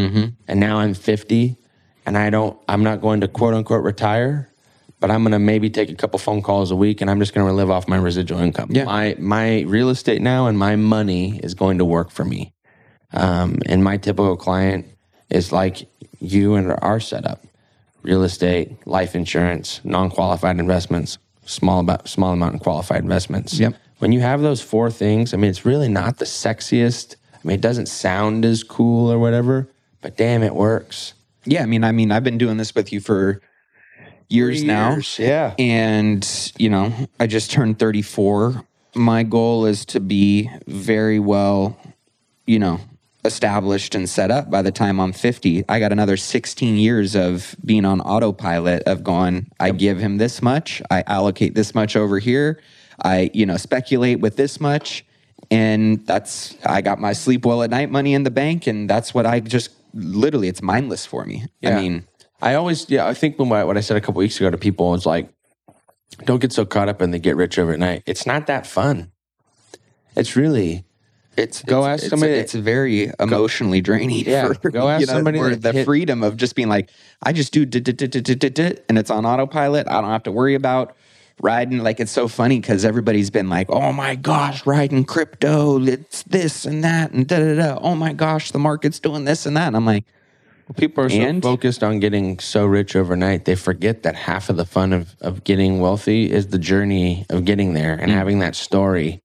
And 0.48 0.60
now 0.60 0.78
I'm 0.78 0.94
50 0.94 1.56
and 2.06 2.16
I 2.16 2.30
don't, 2.30 2.58
I'm 2.68 2.82
not 2.82 3.00
going 3.00 3.20
to 3.20 3.28
quote 3.28 3.54
unquote 3.54 3.84
retire, 3.84 4.48
but 5.00 5.10
I'm 5.10 5.22
going 5.22 5.32
to 5.32 5.38
maybe 5.38 5.68
take 5.68 5.90
a 5.90 5.94
couple 5.94 6.18
phone 6.18 6.40
calls 6.42 6.70
a 6.70 6.76
week 6.76 7.00
and 7.00 7.10
I'm 7.10 7.18
just 7.18 7.34
going 7.34 7.46
to 7.46 7.52
live 7.52 7.70
off 7.70 7.88
my 7.88 7.96
residual 7.96 8.40
income. 8.40 8.70
Yeah. 8.72 8.84
My, 8.84 9.16
my 9.18 9.60
real 9.62 9.90
estate 9.90 10.22
now 10.22 10.46
and 10.46 10.58
my 10.58 10.76
money 10.76 11.38
is 11.42 11.54
going 11.54 11.78
to 11.78 11.84
work 11.84 12.10
for 12.10 12.24
me. 12.24 12.52
Um, 13.12 13.58
and 13.66 13.82
my 13.82 13.96
typical 13.96 14.36
client 14.36 14.86
is 15.28 15.52
like 15.52 15.88
you 16.20 16.54
and 16.54 16.72
our 16.80 17.00
setup 17.00 17.44
real 18.02 18.22
estate, 18.22 18.86
life 18.86 19.14
insurance, 19.14 19.80
non 19.84 20.10
qualified 20.10 20.58
investments, 20.58 21.18
small, 21.44 21.80
about, 21.80 22.08
small 22.08 22.32
amount 22.32 22.54
of 22.54 22.60
qualified 22.60 23.02
investments. 23.02 23.58
Yep. 23.58 23.74
When 23.98 24.12
you 24.12 24.20
have 24.20 24.40
those 24.40 24.62
four 24.62 24.90
things, 24.90 25.34
I 25.34 25.36
mean, 25.36 25.50
it's 25.50 25.66
really 25.66 25.88
not 25.88 26.18
the 26.18 26.24
sexiest. 26.24 27.16
I 27.42 27.48
mean, 27.48 27.54
it 27.54 27.60
doesn't 27.60 27.86
sound 27.86 28.44
as 28.44 28.62
cool 28.62 29.10
or 29.10 29.18
whatever, 29.18 29.68
but 30.00 30.16
damn, 30.16 30.42
it 30.42 30.54
works. 30.54 31.14
Yeah, 31.44 31.62
I 31.62 31.66
mean, 31.66 31.84
I 31.84 31.92
mean, 31.92 32.12
I've 32.12 32.24
been 32.24 32.38
doing 32.38 32.58
this 32.58 32.74
with 32.74 32.92
you 32.92 33.00
for 33.00 33.40
years 34.28 34.60
Three 34.60 34.66
now. 34.66 34.98
yeah. 35.18 35.54
And, 35.58 36.52
you 36.58 36.68
know, 36.68 36.92
I 37.18 37.26
just 37.26 37.50
turned 37.50 37.78
34. 37.78 38.64
My 38.94 39.22
goal 39.22 39.66
is 39.66 39.84
to 39.86 40.00
be 40.00 40.50
very 40.66 41.18
well, 41.18 41.78
you 42.46 42.58
know, 42.58 42.80
established 43.24 43.94
and 43.94 44.08
set 44.08 44.30
up 44.30 44.50
by 44.50 44.62
the 44.62 44.72
time 44.72 45.00
I'm 45.00 45.12
50. 45.12 45.64
I 45.68 45.78
got 45.78 45.92
another 45.92 46.16
16 46.16 46.76
years 46.76 47.14
of 47.14 47.54
being 47.64 47.84
on 47.84 48.00
autopilot 48.00 48.84
of 48.84 49.04
going, 49.04 49.50
I 49.60 49.70
give 49.72 49.98
him 49.98 50.18
this 50.18 50.40
much, 50.40 50.80
I 50.90 51.02
allocate 51.06 51.54
this 51.54 51.74
much 51.74 51.96
over 51.96 52.18
here, 52.18 52.60
I, 53.02 53.30
you 53.34 53.46
know, 53.46 53.56
speculate 53.56 54.20
with 54.20 54.36
this 54.36 54.60
much. 54.60 55.04
And 55.50 56.06
that's, 56.06 56.56
I 56.64 56.80
got 56.80 57.00
my 57.00 57.12
sleep 57.12 57.44
well 57.44 57.62
at 57.62 57.70
night 57.70 57.90
money 57.90 58.14
in 58.14 58.22
the 58.22 58.30
bank. 58.30 58.66
And 58.66 58.88
that's 58.88 59.12
what 59.12 59.26
I 59.26 59.40
just 59.40 59.70
literally, 59.92 60.48
it's 60.48 60.62
mindless 60.62 61.04
for 61.06 61.24
me. 61.24 61.46
I 61.64 61.70
mean, 61.74 62.06
I 62.40 62.54
always, 62.54 62.88
yeah, 62.88 63.06
I 63.06 63.14
think 63.14 63.38
when 63.38 63.50
I, 63.52 63.64
what 63.64 63.76
I 63.76 63.80
said 63.80 63.96
a 63.96 64.00
couple 64.00 64.20
weeks 64.20 64.36
ago 64.38 64.50
to 64.50 64.56
people 64.58 64.90
was 64.90 65.06
like, 65.06 65.28
don't 66.24 66.40
get 66.40 66.52
so 66.52 66.64
caught 66.64 66.88
up 66.88 67.02
in 67.02 67.10
the 67.10 67.18
get 67.18 67.36
rich 67.36 67.58
overnight. 67.58 68.02
It's 68.06 68.26
not 68.26 68.46
that 68.46 68.66
fun. 68.66 69.10
It's 70.16 70.36
really, 70.36 70.84
It's 71.36 71.62
Go 71.62 71.80
it's, 71.80 71.86
ask 71.86 72.04
it's- 72.04 72.10
somebody- 72.10 72.32
It's 72.34 72.54
very 72.54 73.12
emotionally 73.18 73.80
draining. 73.80 74.26
Yeah, 74.26 74.52
for, 74.52 74.70
go 74.70 74.88
ask 74.88 75.00
you 75.00 75.06
know, 75.06 75.12
somebody 75.14 75.40
that 75.40 75.62
the 75.62 75.72
hit- 75.72 75.84
freedom 75.84 76.22
of 76.22 76.36
just 76.36 76.54
being 76.54 76.68
like, 76.68 76.90
I 77.22 77.32
just 77.32 77.52
do 77.52 77.62
and 77.62 78.98
it's 78.98 79.10
on 79.10 79.24
autopilot. 79.26 79.88
I 79.88 80.00
don't 80.00 80.10
have 80.10 80.24
to 80.24 80.32
worry 80.32 80.54
about 80.54 80.96
riding. 81.42 81.78
Like 81.78 82.00
it's 82.00 82.12
so 82.12 82.28
funny 82.28 82.60
because 82.60 82.84
everybody's 82.84 83.30
been 83.30 83.48
like, 83.48 83.68
oh 83.70 83.92
my 83.92 84.14
gosh, 84.14 84.66
riding 84.66 85.04
crypto, 85.04 85.80
it's 85.82 86.22
this 86.24 86.64
and 86.64 86.84
that 86.84 87.12
and 87.12 87.26
da 87.26 87.38
da 87.38 87.54
da. 87.56 87.78
Oh 87.80 87.94
my 87.94 88.12
gosh, 88.12 88.50
the 88.50 88.58
market's 88.58 89.00
doing 89.00 89.24
this 89.24 89.46
and 89.46 89.56
that. 89.56 89.68
And 89.68 89.76
I'm 89.76 89.86
like, 89.86 90.04
people 90.76 91.04
are 91.04 91.10
so 91.10 91.40
focused 91.40 91.82
on 91.82 92.00
getting 92.00 92.38
so 92.38 92.66
rich 92.66 92.94
overnight, 92.94 93.44
they 93.44 93.56
forget 93.56 94.02
that 94.02 94.14
half 94.14 94.48
of 94.48 94.56
the 94.56 94.64
fun 94.64 94.92
of, 94.92 95.16
of 95.20 95.44
getting 95.44 95.80
wealthy 95.80 96.30
is 96.30 96.48
the 96.48 96.58
journey 96.58 97.26
of 97.30 97.44
getting 97.44 97.74
there 97.74 97.94
and 97.94 98.10
mm. 98.10 98.14
having 98.14 98.38
that 98.40 98.54
story. 98.54 99.20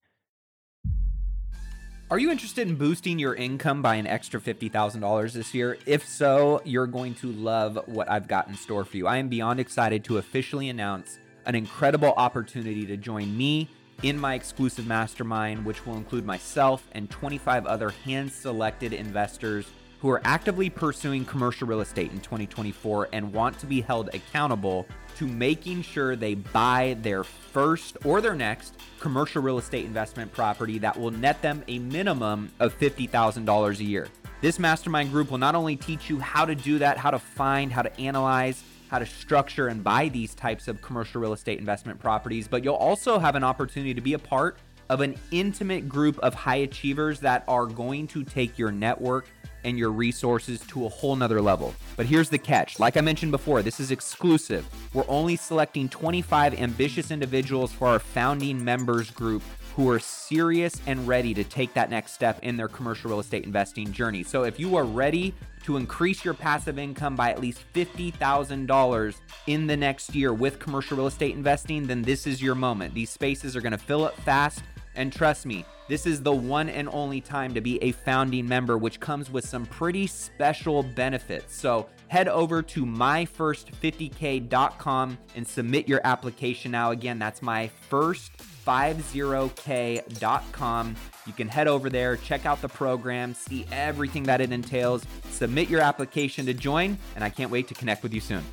Are 2.11 2.19
you 2.19 2.29
interested 2.31 2.67
in 2.67 2.75
boosting 2.75 3.17
your 3.17 3.33
income 3.33 3.81
by 3.81 3.95
an 3.95 4.05
extra 4.05 4.39
$50,000 4.39 5.33
this 5.33 5.53
year? 5.55 5.77
If 5.87 6.07
so, 6.07 6.61
you're 6.63 6.87
going 6.87 7.15
to 7.15 7.31
love 7.31 7.79
what 7.87 8.09
I've 8.09 8.27
got 8.27 8.47
in 8.47 8.55
store 8.55 8.85
for 8.85 8.95
you. 8.95 9.07
I 9.07 9.17
am 9.17 9.27
beyond 9.27 9.59
excited 9.59 10.03
to 10.05 10.19
officially 10.19 10.69
announce 10.69 11.17
an 11.45 11.55
incredible 11.55 12.13
opportunity 12.17 12.85
to 12.85 12.97
join 12.97 13.35
me 13.35 13.69
in 14.03 14.19
my 14.19 14.33
exclusive 14.33 14.87
mastermind, 14.87 15.65
which 15.65 15.85
will 15.85 15.95
include 15.95 16.25
myself 16.25 16.87
and 16.91 17.09
25 17.09 17.65
other 17.65 17.89
hand 17.89 18.31
selected 18.31 18.93
investors 18.93 19.67
who 19.99 20.09
are 20.09 20.21
actively 20.23 20.69
pursuing 20.69 21.25
commercial 21.25 21.67
real 21.67 21.81
estate 21.81 22.11
in 22.11 22.19
2024 22.19 23.09
and 23.13 23.33
want 23.33 23.57
to 23.57 23.65
be 23.65 23.81
held 23.81 24.13
accountable 24.13 24.85
to 25.15 25.25
making 25.25 25.81
sure 25.81 26.15
they 26.15 26.35
buy 26.35 26.95
their 27.01 27.23
first 27.23 27.97
or 28.03 28.21
their 28.21 28.35
next 28.35 28.75
commercial 28.99 29.41
real 29.41 29.57
estate 29.57 29.85
investment 29.85 30.31
property 30.31 30.77
that 30.77 30.99
will 30.99 31.11
net 31.11 31.41
them 31.41 31.63
a 31.67 31.79
minimum 31.79 32.51
of 32.59 32.77
$50,000 32.77 33.79
a 33.79 33.83
year. 33.83 34.07
This 34.41 34.59
mastermind 34.59 35.11
group 35.11 35.31
will 35.31 35.37
not 35.37 35.55
only 35.55 35.75
teach 35.75 36.09
you 36.09 36.19
how 36.19 36.45
to 36.45 36.53
do 36.53 36.77
that, 36.79 36.97
how 36.97 37.11
to 37.11 37.19
find, 37.19 37.71
how 37.71 37.81
to 37.81 37.99
analyze, 37.99 38.63
how 38.95 38.99
to 38.99 39.05
structure 39.05 39.67
and 39.67 39.83
buy 39.83 40.07
these 40.07 40.33
types 40.33 40.69
of 40.69 40.81
commercial 40.81 41.19
real 41.19 41.33
estate 41.33 41.59
investment 41.59 41.99
properties, 41.99 42.47
but 42.47 42.63
you'll 42.63 42.75
also 42.75 43.19
have 43.19 43.35
an 43.35 43.43
opportunity 43.43 43.93
to 43.93 43.99
be 43.99 44.13
a 44.13 44.19
part 44.19 44.57
of 44.87 45.01
an 45.01 45.17
intimate 45.31 45.89
group 45.89 46.17
of 46.19 46.33
high 46.33 46.55
achievers 46.55 47.19
that 47.19 47.43
are 47.45 47.65
going 47.65 48.07
to 48.07 48.23
take 48.23 48.57
your 48.57 48.71
network 48.71 49.27
and 49.65 49.77
your 49.77 49.91
resources 49.91 50.61
to 50.61 50.85
a 50.85 50.87
whole 50.87 51.13
nother 51.13 51.41
level. 51.41 51.75
But 51.97 52.05
here's 52.05 52.29
the 52.29 52.37
catch 52.37 52.79
like 52.79 52.95
I 52.95 53.01
mentioned 53.01 53.33
before, 53.33 53.61
this 53.61 53.81
is 53.81 53.91
exclusive. 53.91 54.65
We're 54.93 55.03
only 55.09 55.35
selecting 55.35 55.89
25 55.89 56.57
ambitious 56.57 57.11
individuals 57.11 57.73
for 57.73 57.87
our 57.87 57.99
founding 57.99 58.63
members 58.63 59.11
group 59.11 59.43
who 59.75 59.89
are 59.89 59.99
serious 59.99 60.81
and 60.87 61.05
ready 61.05 61.33
to 61.33 61.43
take 61.43 61.73
that 61.73 61.89
next 61.89 62.13
step 62.13 62.39
in 62.43 62.55
their 62.55 62.69
commercial 62.69 63.09
real 63.09 63.19
estate 63.19 63.43
investing 63.43 63.91
journey. 63.91 64.23
So 64.23 64.43
if 64.43 64.57
you 64.57 64.77
are 64.77 64.85
ready 64.85 65.33
to 65.63 65.75
increase 65.75 66.23
your 66.23 66.33
passive 66.33 66.79
income 66.79 67.13
by 67.15 67.31
at 67.31 67.41
least 67.41 67.61
$50,000 67.73 69.15
in 69.47 69.67
the 69.67 69.75
next 69.75 70.15
year 70.15 70.33
with 70.33 70.59
commercial 70.59 70.95
real 70.95 71.07
estate 71.07 71.35
investing, 71.35 71.87
then 71.87 72.03
this 72.03 72.25
is 72.25 72.41
your 72.41 72.55
moment. 72.55 72.93
These 72.93 73.09
spaces 73.09 73.53
are 73.55 73.61
going 73.61 73.73
to 73.73 73.77
fill 73.77 74.05
up 74.05 74.15
fast. 74.21 74.63
And 74.95 75.11
trust 75.11 75.45
me, 75.45 75.65
this 75.89 76.05
is 76.05 76.23
the 76.23 76.31
one 76.31 76.69
and 76.69 76.87
only 76.93 77.19
time 77.19 77.53
to 77.53 77.59
be 77.59 77.83
a 77.83 77.91
founding 77.91 78.47
member, 78.47 78.77
which 78.77 79.01
comes 79.01 79.29
with 79.29 79.45
some 79.45 79.65
pretty 79.65 80.07
special 80.07 80.83
benefits. 80.83 81.53
So 81.53 81.89
head 82.07 82.29
over 82.29 82.61
to 82.61 82.85
myfirst50k.com 82.85 85.17
and 85.35 85.45
submit 85.45 85.89
your 85.89 85.99
application 86.05 86.71
now. 86.71 86.91
Again, 86.91 87.19
that's 87.19 87.41
my 87.41 87.67
first 87.89 88.31
50k.com. 88.65 90.95
You 91.25 91.33
can 91.33 91.47
head 91.47 91.67
over 91.67 91.89
there, 91.89 92.17
check 92.17 92.45
out 92.45 92.61
the 92.61 92.69
program, 92.69 93.33
see 93.33 93.65
everything 93.71 94.23
that 94.23 94.41
it 94.41 94.51
entails, 94.51 95.03
submit 95.31 95.69
your 95.69 95.81
application 95.81 96.45
to 96.47 96.53
join, 96.53 96.97
and 97.15 97.23
I 97.23 97.29
can't 97.29 97.51
wait 97.51 97.67
to 97.69 97.73
connect 97.73 98.03
with 98.03 98.13
you 98.13 98.21
soon. 98.21 98.43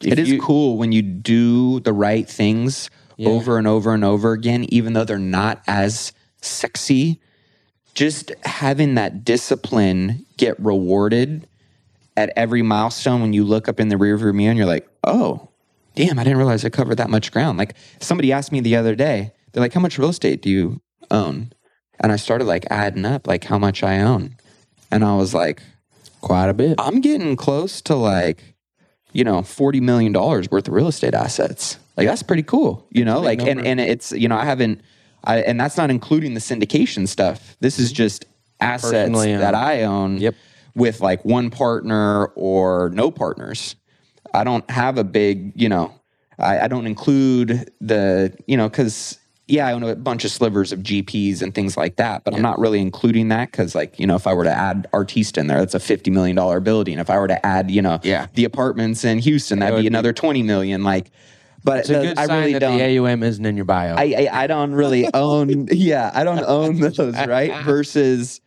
If 0.00 0.12
it 0.12 0.18
is 0.18 0.30
you- 0.30 0.40
cool 0.40 0.78
when 0.78 0.92
you 0.92 1.02
do 1.02 1.80
the 1.80 1.92
right 1.92 2.28
things 2.28 2.88
Yeah. 3.16 3.30
over 3.30 3.58
and 3.58 3.66
over 3.66 3.92
and 3.94 4.04
over 4.04 4.32
again, 4.32 4.64
even 4.68 4.92
though 4.92 5.04
they're 5.04 5.18
not 5.18 5.62
as 5.66 6.12
sexy. 6.40 7.20
Just 7.94 8.30
having 8.44 8.94
that 8.94 9.24
discipline 9.24 10.24
get 10.36 10.58
rewarded 10.60 11.48
at 12.16 12.32
every 12.36 12.62
milestone 12.62 13.20
when 13.20 13.32
you 13.32 13.42
look 13.42 13.68
up 13.68 13.80
in 13.80 13.88
the 13.88 13.96
rearview 13.96 14.32
mirror 14.32 14.50
and 14.50 14.56
you're 14.58 14.68
like, 14.68 14.87
oh, 15.08 15.48
damn, 15.94 16.18
I 16.18 16.24
didn't 16.24 16.38
realize 16.38 16.64
I 16.64 16.68
covered 16.70 16.96
that 16.96 17.10
much 17.10 17.32
ground. 17.32 17.58
Like 17.58 17.74
somebody 18.00 18.32
asked 18.32 18.52
me 18.52 18.60
the 18.60 18.76
other 18.76 18.94
day, 18.94 19.32
they're 19.52 19.62
like, 19.62 19.72
how 19.72 19.80
much 19.80 19.98
real 19.98 20.10
estate 20.10 20.42
do 20.42 20.50
you 20.50 20.80
own? 21.10 21.52
And 22.00 22.12
I 22.12 22.16
started 22.16 22.44
like 22.44 22.66
adding 22.70 23.04
up 23.04 23.26
like 23.26 23.44
how 23.44 23.58
much 23.58 23.82
I 23.82 24.00
own. 24.00 24.36
And 24.90 25.04
I 25.04 25.16
was 25.16 25.34
like, 25.34 25.62
quite 26.20 26.48
a 26.48 26.54
bit. 26.54 26.76
I'm 26.78 27.00
getting 27.00 27.36
close 27.36 27.80
to 27.82 27.94
like, 27.94 28.54
you 29.12 29.24
know, 29.24 29.42
forty 29.42 29.80
million 29.80 30.12
dollars 30.12 30.50
worth 30.50 30.68
of 30.68 30.74
real 30.74 30.88
estate 30.88 31.14
assets. 31.14 31.78
Like 31.96 32.06
that's 32.06 32.22
pretty 32.22 32.42
cool, 32.42 32.86
you 32.90 33.04
know. 33.04 33.20
Like, 33.20 33.40
and 33.40 33.66
and 33.66 33.80
it's 33.80 34.12
you 34.12 34.28
know, 34.28 34.36
I 34.36 34.44
haven't, 34.44 34.80
I 35.24 35.40
and 35.40 35.58
that's 35.58 35.76
not 35.76 35.90
including 35.90 36.34
the 36.34 36.40
syndication 36.40 37.08
stuff. 37.08 37.56
This 37.60 37.78
is 37.78 37.90
just 37.90 38.26
assets 38.60 38.92
Personally 38.92 39.34
uh, 39.34 39.40
that 39.40 39.54
I 39.54 39.82
own. 39.82 40.18
Yep. 40.18 40.34
With 40.74 41.00
like 41.00 41.24
one 41.24 41.50
partner 41.50 42.26
or 42.36 42.90
no 42.90 43.10
partners. 43.10 43.74
I 44.38 44.44
don't 44.44 44.68
have 44.70 44.98
a 44.98 45.04
big, 45.04 45.52
you 45.54 45.68
know, 45.68 45.92
I, 46.38 46.60
I 46.60 46.68
don't 46.68 46.86
include 46.86 47.70
the, 47.80 48.32
you 48.46 48.56
know, 48.56 48.68
because 48.68 49.18
yeah, 49.48 49.66
I 49.66 49.72
own 49.72 49.82
a 49.82 49.96
bunch 49.96 50.24
of 50.26 50.30
slivers 50.30 50.72
of 50.72 50.80
GPs 50.80 51.40
and 51.42 51.54
things 51.54 51.76
like 51.76 51.96
that, 51.96 52.22
but 52.22 52.34
I'm 52.34 52.42
not 52.42 52.58
really 52.58 52.80
including 52.80 53.28
that 53.28 53.50
because, 53.50 53.74
like, 53.74 53.98
you 53.98 54.06
know, 54.06 54.14
if 54.14 54.26
I 54.26 54.34
were 54.34 54.44
to 54.44 54.50
add 54.52 54.86
Artiste 54.92 55.38
in 55.38 55.46
there, 55.46 55.58
that's 55.60 55.74
a 55.74 55.80
fifty 55.80 56.10
million 56.10 56.36
dollar 56.36 56.60
building. 56.60 56.98
If 56.98 57.08
I 57.08 57.18
were 57.18 57.28
to 57.28 57.46
add, 57.46 57.70
you 57.70 57.80
know, 57.80 57.98
Yeah. 58.02 58.26
the 58.34 58.44
apartments 58.44 59.04
in 59.04 59.18
Houston, 59.20 59.60
that'd 59.60 59.76
be 59.76 59.82
be- 59.82 59.86
another 59.86 60.12
twenty 60.12 60.42
million. 60.42 60.84
Like, 60.84 61.10
but 61.64 61.86
the- 61.86 62.12
I 62.18 62.24
really 62.26 62.52
that 62.52 62.58
don't. 62.60 62.76
the 62.76 62.98
AUM 62.98 63.22
isn't 63.22 63.44
in 63.46 63.56
your 63.56 63.64
bio. 63.64 63.94
I, 63.96 64.28
I 64.30 64.42
I 64.42 64.46
don't 64.48 64.72
really 64.74 65.08
own. 65.14 65.66
yeah, 65.72 66.10
I 66.14 66.24
don't 66.24 66.44
own 66.46 66.78
those. 66.78 66.98
Right 66.98 67.54
versus, 67.64 68.42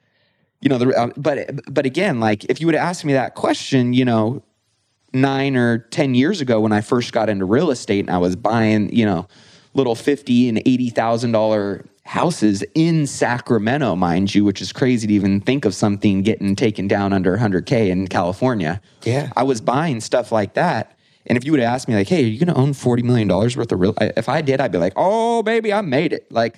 you 0.61 0.69
know, 0.69 0.77
the. 0.77 0.89
uh, 0.95 1.07
But 1.17 1.61
but 1.73 1.87
again, 1.87 2.19
like 2.19 2.45
if 2.45 2.61
you 2.61 2.67
would 2.67 2.75
asked 2.75 3.03
me 3.05 3.13
that 3.13 3.33
question, 3.33 3.93
you 3.93 4.05
know, 4.05 4.43
nine 5.13 5.55
or 5.55 5.79
ten 5.79 6.15
years 6.15 6.41
ago 6.41 6.59
when 6.61 6.71
I 6.71 6.81
first 6.81 7.13
got 7.13 7.29
into 7.29 7.45
real 7.45 7.71
estate 7.71 8.01
and 8.01 8.09
I 8.09 8.17
was 8.17 8.35
buying, 8.35 8.93
you 8.95 9.05
know, 9.05 9.27
little 9.73 9.95
fifty 9.95 10.49
and 10.49 10.61
eighty 10.65 10.89
thousand 10.89 11.31
dollar 11.31 11.85
houses 12.03 12.63
in 12.75 13.07
Sacramento, 13.07 13.95
mind 13.95 14.33
you, 14.33 14.43
which 14.43 14.61
is 14.61 14.73
crazy 14.73 15.07
to 15.07 15.13
even 15.13 15.39
think 15.39 15.65
of 15.65 15.73
something 15.73 16.23
getting 16.23 16.55
taken 16.55 16.87
down 16.87 17.13
under 17.13 17.37
100k 17.37 17.89
in 17.89 18.07
California. 18.07 18.81
Yeah. 19.03 19.31
I 19.35 19.43
was 19.43 19.61
buying 19.61 20.01
stuff 20.01 20.31
like 20.31 20.55
that. 20.55 20.97
And 21.27 21.37
if 21.37 21.45
you 21.45 21.51
would 21.51 21.61
have 21.61 21.73
asked 21.73 21.87
me, 21.87 21.95
like, 21.95 22.09
hey, 22.09 22.23
are 22.23 22.27
you 22.27 22.39
going 22.43 22.53
to 22.53 22.59
own 22.59 22.71
$40 22.71 23.03
million 23.03 23.27
worth 23.29 23.71
of 23.71 23.79
real? 23.79 23.93
If 24.01 24.27
I 24.27 24.41
did, 24.41 24.59
I'd 24.59 24.71
be 24.71 24.79
like, 24.79 24.93
oh, 24.95 25.43
baby, 25.43 25.71
I 25.71 25.81
made 25.81 26.13
it. 26.13 26.31
Like, 26.31 26.57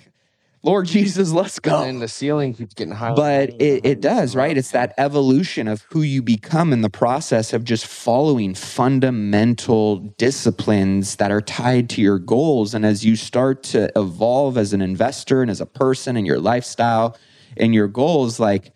Lord 0.65 0.85
Jesus, 0.85 1.31
let's 1.31 1.59
go. 1.59 1.83
and 1.83 2.01
the 2.01 2.07
ceiling 2.07 2.53
keeps 2.53 2.73
getting 2.73 2.93
higher. 2.93 3.13
But 3.13 3.49
it, 3.61 3.85
it 3.85 4.01
does, 4.01 4.33
right? 4.33 4.57
It's 4.57 4.71
that 4.71 4.93
evolution 4.97 5.67
of 5.67 5.81
who 5.89 6.01
you 6.01 6.21
become 6.21 6.71
in 6.71 6.81
the 6.81 6.89
process 6.89 7.51
of 7.51 7.65
just 7.65 7.85
following 7.85 8.55
fundamental 8.55 9.97
disciplines 9.97 11.17
that 11.17 11.31
are 11.31 11.41
tied 11.41 11.89
to 11.91 12.01
your 12.01 12.17
goals. 12.17 12.73
And 12.73 12.85
as 12.85 13.03
you 13.03 13.17
start 13.17 13.61
to 13.63 13.91
evolve 13.97 14.57
as 14.57 14.71
an 14.71 14.81
investor 14.81 15.41
and 15.41 15.51
as 15.51 15.59
a 15.59 15.65
person 15.65 16.15
and 16.15 16.25
your 16.25 16.39
lifestyle 16.39 17.17
and 17.57 17.73
your 17.75 17.89
goals, 17.89 18.39
like, 18.39 18.71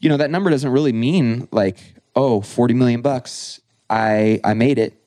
you 0.00 0.08
know, 0.08 0.16
that 0.16 0.30
number 0.32 0.50
doesn't 0.50 0.72
really 0.72 0.92
mean 0.92 1.46
like, 1.52 1.94
oh, 2.16 2.40
40 2.40 2.74
million 2.74 3.00
bucks. 3.00 3.60
I 3.88 4.40
I 4.42 4.54
made 4.54 4.78
it. 4.78 5.00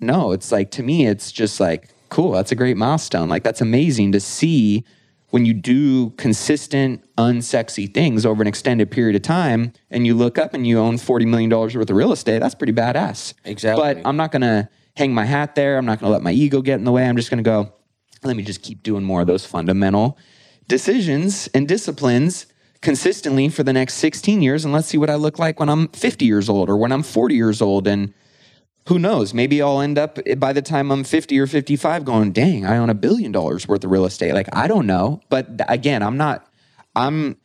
No, 0.00 0.32
it's 0.32 0.52
like 0.52 0.70
to 0.72 0.82
me, 0.82 1.06
it's 1.06 1.32
just 1.32 1.60
like, 1.60 1.88
cool, 2.10 2.32
that's 2.32 2.52
a 2.52 2.56
great 2.56 2.76
milestone. 2.76 3.30
Like 3.30 3.42
that's 3.42 3.62
amazing 3.62 4.12
to 4.12 4.20
see 4.20 4.84
when 5.32 5.46
you 5.46 5.54
do 5.54 6.10
consistent, 6.10 7.02
unsexy 7.16 7.92
things 7.92 8.26
over 8.26 8.42
an 8.42 8.46
extended 8.46 8.90
period 8.90 9.16
of 9.16 9.22
time 9.22 9.72
and 9.90 10.06
you 10.06 10.14
look 10.14 10.36
up 10.36 10.52
and 10.52 10.66
you 10.66 10.78
own 10.78 10.96
$40 10.96 11.26
million 11.26 11.48
worth 11.48 11.74
of 11.74 11.90
real 11.90 12.12
estate, 12.12 12.40
that's 12.40 12.54
pretty 12.54 12.74
badass. 12.74 13.32
Exactly. 13.46 13.82
But 13.82 14.06
I'm 14.06 14.18
not 14.18 14.30
gonna 14.30 14.68
hang 14.94 15.14
my 15.14 15.24
hat 15.24 15.54
there. 15.54 15.78
I'm 15.78 15.86
not 15.86 16.00
gonna 16.00 16.12
let 16.12 16.20
my 16.20 16.32
ego 16.32 16.60
get 16.60 16.74
in 16.74 16.84
the 16.84 16.92
way. 16.92 17.08
I'm 17.08 17.16
just 17.16 17.30
gonna 17.30 17.42
go, 17.42 17.72
let 18.22 18.36
me 18.36 18.42
just 18.42 18.60
keep 18.60 18.82
doing 18.82 19.04
more 19.04 19.22
of 19.22 19.26
those 19.26 19.46
fundamental 19.46 20.18
decisions 20.68 21.48
and 21.54 21.66
disciplines 21.66 22.44
consistently 22.82 23.48
for 23.48 23.62
the 23.62 23.72
next 23.72 23.94
16 23.94 24.42
years 24.42 24.66
and 24.66 24.74
let's 24.74 24.88
see 24.88 24.98
what 24.98 25.08
I 25.08 25.14
look 25.14 25.38
like 25.38 25.58
when 25.58 25.70
I'm 25.70 25.88
50 25.88 26.26
years 26.26 26.50
old 26.50 26.68
or 26.68 26.76
when 26.76 26.92
I'm 26.92 27.02
40 27.02 27.34
years 27.34 27.62
old 27.62 27.86
and 27.86 28.12
who 28.88 28.98
knows? 28.98 29.32
Maybe 29.32 29.62
I'll 29.62 29.80
end 29.80 29.96
up 29.98 30.18
eh, 30.26 30.34
by 30.34 30.52
the 30.52 30.62
time 30.62 30.90
I'm 30.90 31.04
50 31.04 31.38
or 31.38 31.46
55 31.46 32.04
going 32.04 32.32
dang 32.32 32.66
I 32.66 32.76
own 32.78 32.90
a 32.90 32.94
billion 32.94 33.30
dollars 33.32 33.68
worth 33.68 33.84
of 33.84 33.90
real 33.90 34.04
estate. 34.04 34.32
Like 34.34 34.48
I 34.52 34.66
don't 34.66 34.86
know. 34.86 35.20
But 35.28 35.48
again 35.68 36.02
I'm 36.02 36.16
not 36.16 36.46
I'm 36.96 37.36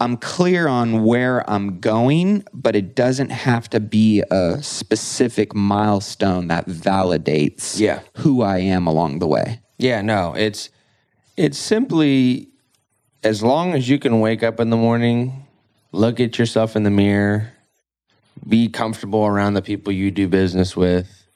I'm 0.00 0.16
clear 0.16 0.68
on 0.68 1.04
where 1.04 1.48
I'm 1.48 1.80
going 1.80 2.44
but 2.52 2.76
it 2.76 2.94
doesn't 2.94 3.30
have 3.30 3.70
to 3.70 3.80
be 3.80 4.22
a 4.30 4.62
specific 4.62 5.54
milestone 5.54 6.48
that 6.48 6.66
validates 6.66 7.78
Yeah. 7.80 8.00
who 8.18 8.42
I 8.42 8.58
am 8.58 8.86
along 8.86 9.20
the 9.20 9.26
way. 9.26 9.60
Yeah, 9.78 10.02
no, 10.02 10.34
it's 10.34 10.68
it's 11.36 11.58
simply 11.58 12.48
as 13.22 13.42
long 13.42 13.72
as 13.72 13.88
you 13.88 13.98
can 13.98 14.20
wake 14.20 14.42
up 14.42 14.60
in 14.60 14.68
the 14.68 14.76
morning, 14.76 15.46
look 15.92 16.20
at 16.20 16.38
yourself 16.38 16.76
in 16.76 16.82
the 16.82 16.90
mirror, 16.90 17.53
be 18.46 18.68
comfortable 18.68 19.26
around 19.26 19.54
the 19.54 19.62
people 19.62 19.92
you 19.92 20.10
do 20.10 20.28
business 20.28 20.76
with. 20.76 21.26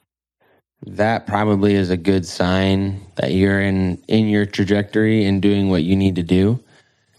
That 0.85 1.27
probably 1.27 1.75
is 1.75 1.89
a 1.89 1.97
good 1.97 2.25
sign 2.25 3.05
that 3.15 3.33
you're 3.33 3.61
in 3.61 4.01
in 4.07 4.27
your 4.27 4.45
trajectory 4.45 5.25
and 5.25 5.41
doing 5.41 5.69
what 5.69 5.83
you 5.83 5.95
need 5.95 6.15
to 6.15 6.23
do. 6.23 6.63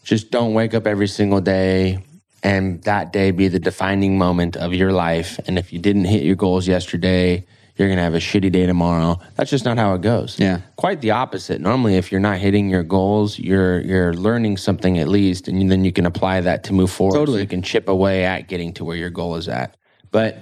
Just 0.02 0.30
don't 0.30 0.54
wake 0.54 0.74
up 0.74 0.86
every 0.86 1.08
single 1.08 1.40
day 1.40 2.02
and 2.42 2.82
that 2.84 3.12
day 3.12 3.30
be 3.30 3.48
the 3.48 3.58
defining 3.58 4.16
moment 4.16 4.56
of 4.56 4.72
your 4.72 4.92
life. 4.92 5.38
And 5.46 5.58
if 5.58 5.72
you 5.72 5.78
didn't 5.78 6.06
hit 6.06 6.22
your 6.22 6.36
goals 6.36 6.66
yesterday, 6.66 7.44
you're 7.76 7.88
going 7.88 7.96
to 7.96 8.02
have 8.02 8.14
a 8.14 8.18
shitty 8.18 8.52
day 8.52 8.66
tomorrow. 8.66 9.18
That's 9.36 9.50
just 9.50 9.64
not 9.64 9.78
how 9.78 9.94
it 9.94 10.02
goes. 10.02 10.38
Yeah. 10.38 10.60
Quite 10.76 11.00
the 11.00 11.12
opposite. 11.12 11.60
Normally 11.60 11.96
if 11.96 12.12
you're 12.12 12.20
not 12.20 12.38
hitting 12.38 12.68
your 12.68 12.82
goals, 12.82 13.38
you're 13.38 13.80
you're 13.80 14.14
learning 14.14 14.56
something 14.56 14.98
at 14.98 15.08
least 15.08 15.48
and 15.48 15.70
then 15.70 15.84
you 15.84 15.92
can 15.92 16.06
apply 16.06 16.40
that 16.42 16.64
to 16.64 16.72
move 16.72 16.90
forward. 16.90 17.16
Totally. 17.16 17.38
So 17.38 17.42
you 17.42 17.48
can 17.48 17.62
chip 17.62 17.88
away 17.88 18.24
at 18.24 18.48
getting 18.48 18.72
to 18.74 18.84
where 18.84 18.96
your 18.96 19.10
goal 19.10 19.36
is 19.36 19.48
at. 19.48 19.76
But 20.10 20.38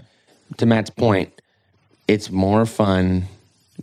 to 0.57 0.67
Matt's 0.67 0.91
point, 0.91 1.33
it's 2.07 2.31
more 2.31 2.65
fun 2.67 3.25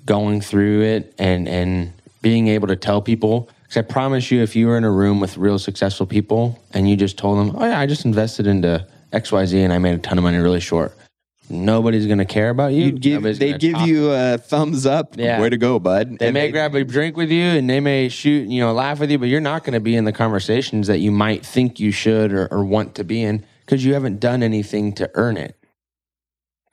going 0.05 0.41
through 0.41 0.81
it 0.81 1.13
and 1.17 1.47
and 1.47 1.93
being 2.21 2.47
able 2.47 2.67
to 2.67 2.75
tell 2.75 3.01
people 3.01 3.49
because 3.63 3.77
I 3.77 3.81
promise 3.81 4.29
you, 4.31 4.41
if 4.41 4.55
you 4.55 4.67
were 4.67 4.77
in 4.77 4.83
a 4.83 4.91
room 4.91 5.19
with 5.19 5.37
real 5.37 5.57
successful 5.57 6.05
people 6.05 6.59
and 6.73 6.89
you 6.89 6.95
just 6.95 7.17
told 7.17 7.39
them, 7.39 7.55
"Oh 7.57 7.65
yeah, 7.65 7.79
I 7.79 7.85
just 7.85 8.05
invested 8.05 8.47
into 8.47 8.85
X 9.11 9.31
Y 9.31 9.45
Z 9.45 9.61
and 9.61 9.73
I 9.73 9.79
made 9.79 9.95
a 9.95 9.97
ton 9.97 10.17
of 10.17 10.23
money 10.23 10.37
really 10.37 10.59
short," 10.59 10.95
nobody's 11.49 12.07
gonna 12.07 12.25
care 12.25 12.49
about 12.49 12.73
you. 12.73 12.85
You'd 12.85 13.01
give, 13.01 13.23
they'd 13.23 13.59
give 13.59 13.73
talk. 13.73 13.87
you 13.87 14.11
a 14.11 14.37
thumbs 14.37 14.85
up. 14.85 15.15
Yeah. 15.17 15.41
Way 15.41 15.49
to 15.49 15.57
go, 15.57 15.79
bud. 15.79 16.19
They 16.19 16.27
And 16.27 16.33
may 16.33 16.51
grab 16.51 16.75
a 16.75 16.83
drink 16.83 17.17
with 17.17 17.31
you 17.31 17.43
and 17.43 17.69
they 17.69 17.79
may 17.79 18.09
shoot, 18.09 18.47
you 18.47 18.59
know, 18.61 18.73
laugh 18.73 18.99
with 18.99 19.11
you, 19.11 19.17
but 19.17 19.27
you're 19.29 19.41
not 19.41 19.63
going 19.63 19.73
to 19.73 19.79
be 19.79 19.95
in 19.95 20.05
the 20.05 20.11
conversations 20.11 20.87
that 20.87 20.99
you 20.99 21.11
might 21.11 21.45
think 21.45 21.79
you 21.79 21.91
should 21.91 22.31
or, 22.31 22.47
or 22.51 22.63
want 22.63 22.95
to 22.95 23.03
be 23.03 23.21
in 23.21 23.45
because 23.65 23.83
you 23.85 23.93
haven't 23.93 24.19
done 24.19 24.43
anything 24.43 24.93
to 24.93 25.09
earn 25.15 25.37
it. 25.37 25.55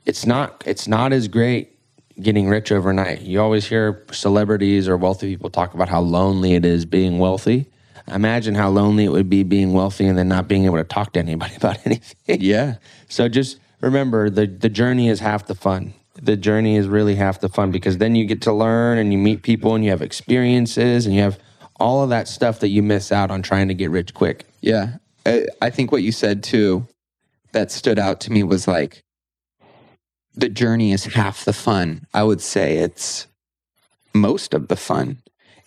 It's 0.05 0.27
not 0.27 0.63
it's 0.67 0.89
not 0.89 1.13
as 1.13 1.29
great 1.29 1.79
getting 2.21 2.49
rich 2.49 2.73
overnight. 2.73 3.23
You 3.23 3.41
always 3.41 3.67
hear 3.67 4.05
celebrities 4.13 4.89
or 4.89 4.97
wealthy 4.97 5.29
people 5.31 5.51
talk 5.51 5.75
about 5.75 5.89
how 5.89 6.01
lonely 6.01 6.55
it 6.55 6.65
is 6.65 6.85
being 6.85 7.19
wealthy. 7.19 7.67
Imagine 8.09 8.55
how 8.55 8.69
lonely 8.69 9.05
it 9.05 9.13
would 9.13 9.31
be 9.31 9.43
being 9.45 9.73
wealthy 9.73 10.07
and 10.07 10.19
then 10.19 10.29
not 10.29 10.49
being 10.49 10.65
able 10.65 10.77
to 10.77 10.85
talk 10.85 11.13
to 11.13 11.21
anybody 11.21 11.55
about 11.57 11.79
anything. 11.87 12.41
Yeah. 12.41 12.77
So 13.09 13.29
just 13.29 13.59
remember 13.83 14.31
the 14.31 14.47
the 14.47 14.71
journey 14.71 15.09
is 15.09 15.21
half 15.21 15.47
the 15.47 15.55
fun. 15.55 15.93
The 16.15 16.37
journey 16.37 16.77
is 16.77 16.89
really 16.89 17.17
half 17.17 17.41
the 17.41 17.49
fun 17.49 17.71
because 17.71 17.99
then 17.99 18.15
you 18.15 18.25
get 18.25 18.43
to 18.43 18.53
learn 18.53 18.99
and 18.99 19.13
you 19.13 19.19
meet 19.19 19.43
people 19.43 19.75
and 19.75 19.85
you 19.85 19.91
have 19.91 20.03
experiences 20.03 21.07
and 21.07 21.15
you 21.15 21.23
have 21.23 21.39
all 21.81 22.03
of 22.03 22.11
that 22.11 22.29
stuff 22.29 22.61
that 22.61 22.69
you 22.69 22.83
miss 22.83 23.11
out 23.11 23.31
on 23.31 23.43
trying 23.43 23.69
to 23.69 23.75
get 23.75 23.91
rich 23.91 24.15
quick. 24.15 24.47
Yeah. 24.61 24.99
I, 25.27 25.47
I 25.61 25.71
think 25.71 25.91
what 25.91 26.03
you 26.03 26.13
said 26.13 26.43
too 26.43 26.87
that 27.53 27.71
stood 27.71 27.99
out 27.99 28.21
to 28.23 28.33
me 28.33 28.43
was 28.43 28.69
like 28.69 29.03
the 30.35 30.49
journey 30.49 30.93
is 30.93 31.05
half 31.05 31.45
the 31.45 31.53
fun. 31.53 32.07
I 32.15 32.23
would 32.25 32.41
say 32.41 32.79
it's 32.79 33.27
most 34.15 34.55
of 34.55 34.69
the 34.69 34.77
fun. 34.77 35.19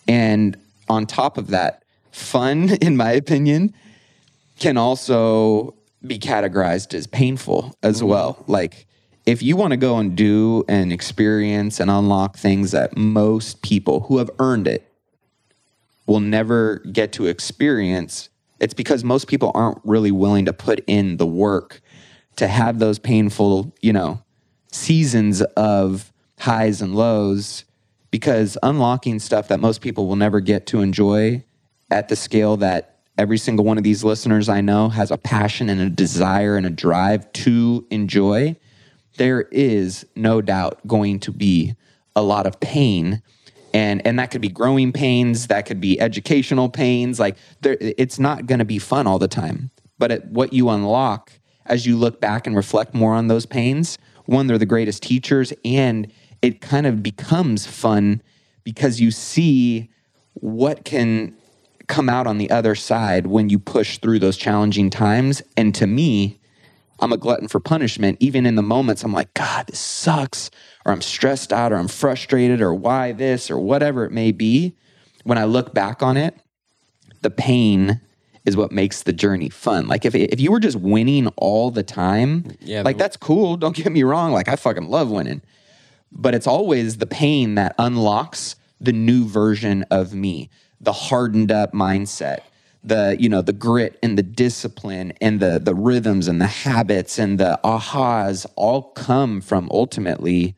And 0.08 0.56
on 0.88 1.06
top 1.06 1.38
of 1.38 1.48
that, 1.48 1.82
fun, 2.12 2.70
in 2.80 2.96
my 2.96 3.12
opinion, 3.12 3.74
can 4.58 4.76
also 4.76 5.75
be 6.04 6.18
categorized 6.18 6.94
as 6.94 7.06
painful 7.06 7.76
as 7.82 7.98
mm-hmm. 7.98 8.08
well. 8.08 8.44
Like, 8.46 8.86
if 9.24 9.42
you 9.42 9.56
want 9.56 9.72
to 9.72 9.76
go 9.76 9.98
and 9.98 10.16
do 10.16 10.64
and 10.68 10.92
experience 10.92 11.80
and 11.80 11.90
unlock 11.90 12.36
things 12.36 12.70
that 12.70 12.96
most 12.96 13.62
people 13.62 14.00
who 14.00 14.18
have 14.18 14.30
earned 14.38 14.68
it 14.68 14.90
will 16.06 16.20
never 16.20 16.78
get 16.92 17.12
to 17.12 17.26
experience, 17.26 18.28
it's 18.60 18.74
because 18.74 19.02
most 19.02 19.26
people 19.26 19.50
aren't 19.54 19.80
really 19.84 20.12
willing 20.12 20.44
to 20.44 20.52
put 20.52 20.82
in 20.86 21.16
the 21.16 21.26
work 21.26 21.80
to 22.36 22.46
have 22.46 22.78
those 22.78 22.98
painful, 22.98 23.74
you 23.80 23.92
know, 23.92 24.22
seasons 24.70 25.42
of 25.42 26.12
highs 26.38 26.80
and 26.80 26.94
lows 26.94 27.64
because 28.10 28.56
unlocking 28.62 29.18
stuff 29.18 29.48
that 29.48 29.58
most 29.58 29.80
people 29.80 30.06
will 30.06 30.16
never 30.16 30.40
get 30.40 30.66
to 30.66 30.80
enjoy 30.80 31.42
at 31.90 32.08
the 32.08 32.16
scale 32.16 32.56
that 32.58 32.95
every 33.18 33.38
single 33.38 33.64
one 33.64 33.78
of 33.78 33.84
these 33.84 34.04
listeners 34.04 34.48
I 34.48 34.60
know 34.60 34.88
has 34.88 35.10
a 35.10 35.16
passion 35.16 35.68
and 35.68 35.80
a 35.80 35.88
desire 35.88 36.56
and 36.56 36.66
a 36.66 36.70
drive 36.70 37.30
to 37.32 37.86
enjoy, 37.90 38.56
there 39.16 39.42
is 39.50 40.06
no 40.14 40.40
doubt 40.40 40.86
going 40.86 41.20
to 41.20 41.32
be 41.32 41.74
a 42.14 42.22
lot 42.22 42.46
of 42.46 42.60
pain. 42.60 43.22
And, 43.72 44.06
and 44.06 44.18
that 44.18 44.30
could 44.30 44.40
be 44.40 44.48
growing 44.48 44.92
pains, 44.92 45.48
that 45.48 45.66
could 45.66 45.80
be 45.80 46.00
educational 46.00 46.68
pains. 46.68 47.18
Like 47.18 47.36
there, 47.60 47.76
it's 47.80 48.18
not 48.18 48.46
going 48.46 48.58
to 48.58 48.64
be 48.64 48.78
fun 48.78 49.06
all 49.06 49.18
the 49.18 49.28
time. 49.28 49.70
But 49.98 50.10
at 50.10 50.26
what 50.28 50.52
you 50.52 50.68
unlock 50.68 51.32
as 51.64 51.86
you 51.86 51.96
look 51.96 52.20
back 52.20 52.46
and 52.46 52.54
reflect 52.54 52.94
more 52.94 53.14
on 53.14 53.28
those 53.28 53.46
pains, 53.46 53.98
one, 54.26 54.46
they're 54.46 54.58
the 54.58 54.66
greatest 54.66 55.02
teachers, 55.02 55.52
and 55.64 56.12
it 56.42 56.60
kind 56.60 56.86
of 56.86 57.02
becomes 57.02 57.66
fun 57.66 58.22
because 58.64 59.00
you 59.00 59.10
see 59.10 59.88
what 60.34 60.84
can 60.84 61.34
come 61.86 62.08
out 62.08 62.26
on 62.26 62.38
the 62.38 62.50
other 62.50 62.74
side 62.74 63.26
when 63.26 63.48
you 63.48 63.58
push 63.58 63.98
through 63.98 64.18
those 64.18 64.36
challenging 64.36 64.90
times. 64.90 65.42
And 65.56 65.74
to 65.74 65.86
me, 65.86 66.38
I'm 67.00 67.12
a 67.12 67.16
glutton 67.16 67.48
for 67.48 67.60
punishment. 67.60 68.18
Even 68.20 68.46
in 68.46 68.54
the 68.54 68.62
moments, 68.62 69.04
I'm 69.04 69.12
like, 69.12 69.32
God, 69.34 69.66
this 69.66 69.78
sucks, 69.78 70.50
or 70.84 70.92
I'm 70.92 71.02
stressed 71.02 71.52
out, 71.52 71.72
or 71.72 71.76
I'm 71.76 71.88
frustrated, 71.88 72.60
or 72.60 72.74
why 72.74 73.12
this, 73.12 73.50
or 73.50 73.58
whatever 73.58 74.04
it 74.04 74.12
may 74.12 74.32
be. 74.32 74.74
When 75.24 75.38
I 75.38 75.44
look 75.44 75.74
back 75.74 76.02
on 76.02 76.16
it, 76.16 76.34
the 77.22 77.30
pain 77.30 78.00
is 78.44 78.56
what 78.56 78.70
makes 78.70 79.02
the 79.02 79.12
journey 79.12 79.48
fun. 79.48 79.88
Like 79.88 80.04
if 80.04 80.14
if 80.14 80.40
you 80.40 80.52
were 80.52 80.60
just 80.60 80.76
winning 80.76 81.26
all 81.36 81.70
the 81.70 81.82
time, 81.82 82.52
Yeah, 82.60 82.82
like 82.82 82.96
that's 82.96 83.16
cool. 83.16 83.56
Don't 83.56 83.74
get 83.74 83.90
me 83.90 84.04
wrong. 84.04 84.32
Like 84.32 84.48
I 84.48 84.54
fucking 84.56 84.88
love 84.88 85.10
winning, 85.10 85.42
but 86.12 86.34
it's 86.34 86.46
always 86.46 86.98
the 86.98 87.06
pain 87.06 87.56
that 87.56 87.74
unlocks 87.78 88.54
the 88.80 88.92
new 88.92 89.26
version 89.26 89.84
of 89.90 90.14
me, 90.14 90.48
the 90.80 90.92
hardened 90.92 91.50
up 91.50 91.72
mindset, 91.72 92.40
the 92.82 93.16
you 93.18 93.28
know 93.28 93.42
the 93.42 93.52
grit 93.52 93.98
and 94.02 94.16
the 94.16 94.22
discipline 94.22 95.12
and 95.20 95.40
the 95.40 95.58
the 95.58 95.74
rhythms 95.74 96.28
and 96.28 96.40
the 96.40 96.46
habits 96.46 97.18
and 97.18 97.38
the 97.38 97.58
ahas 97.64 98.46
all 98.56 98.82
come 98.92 99.40
from 99.40 99.68
ultimately 99.72 100.56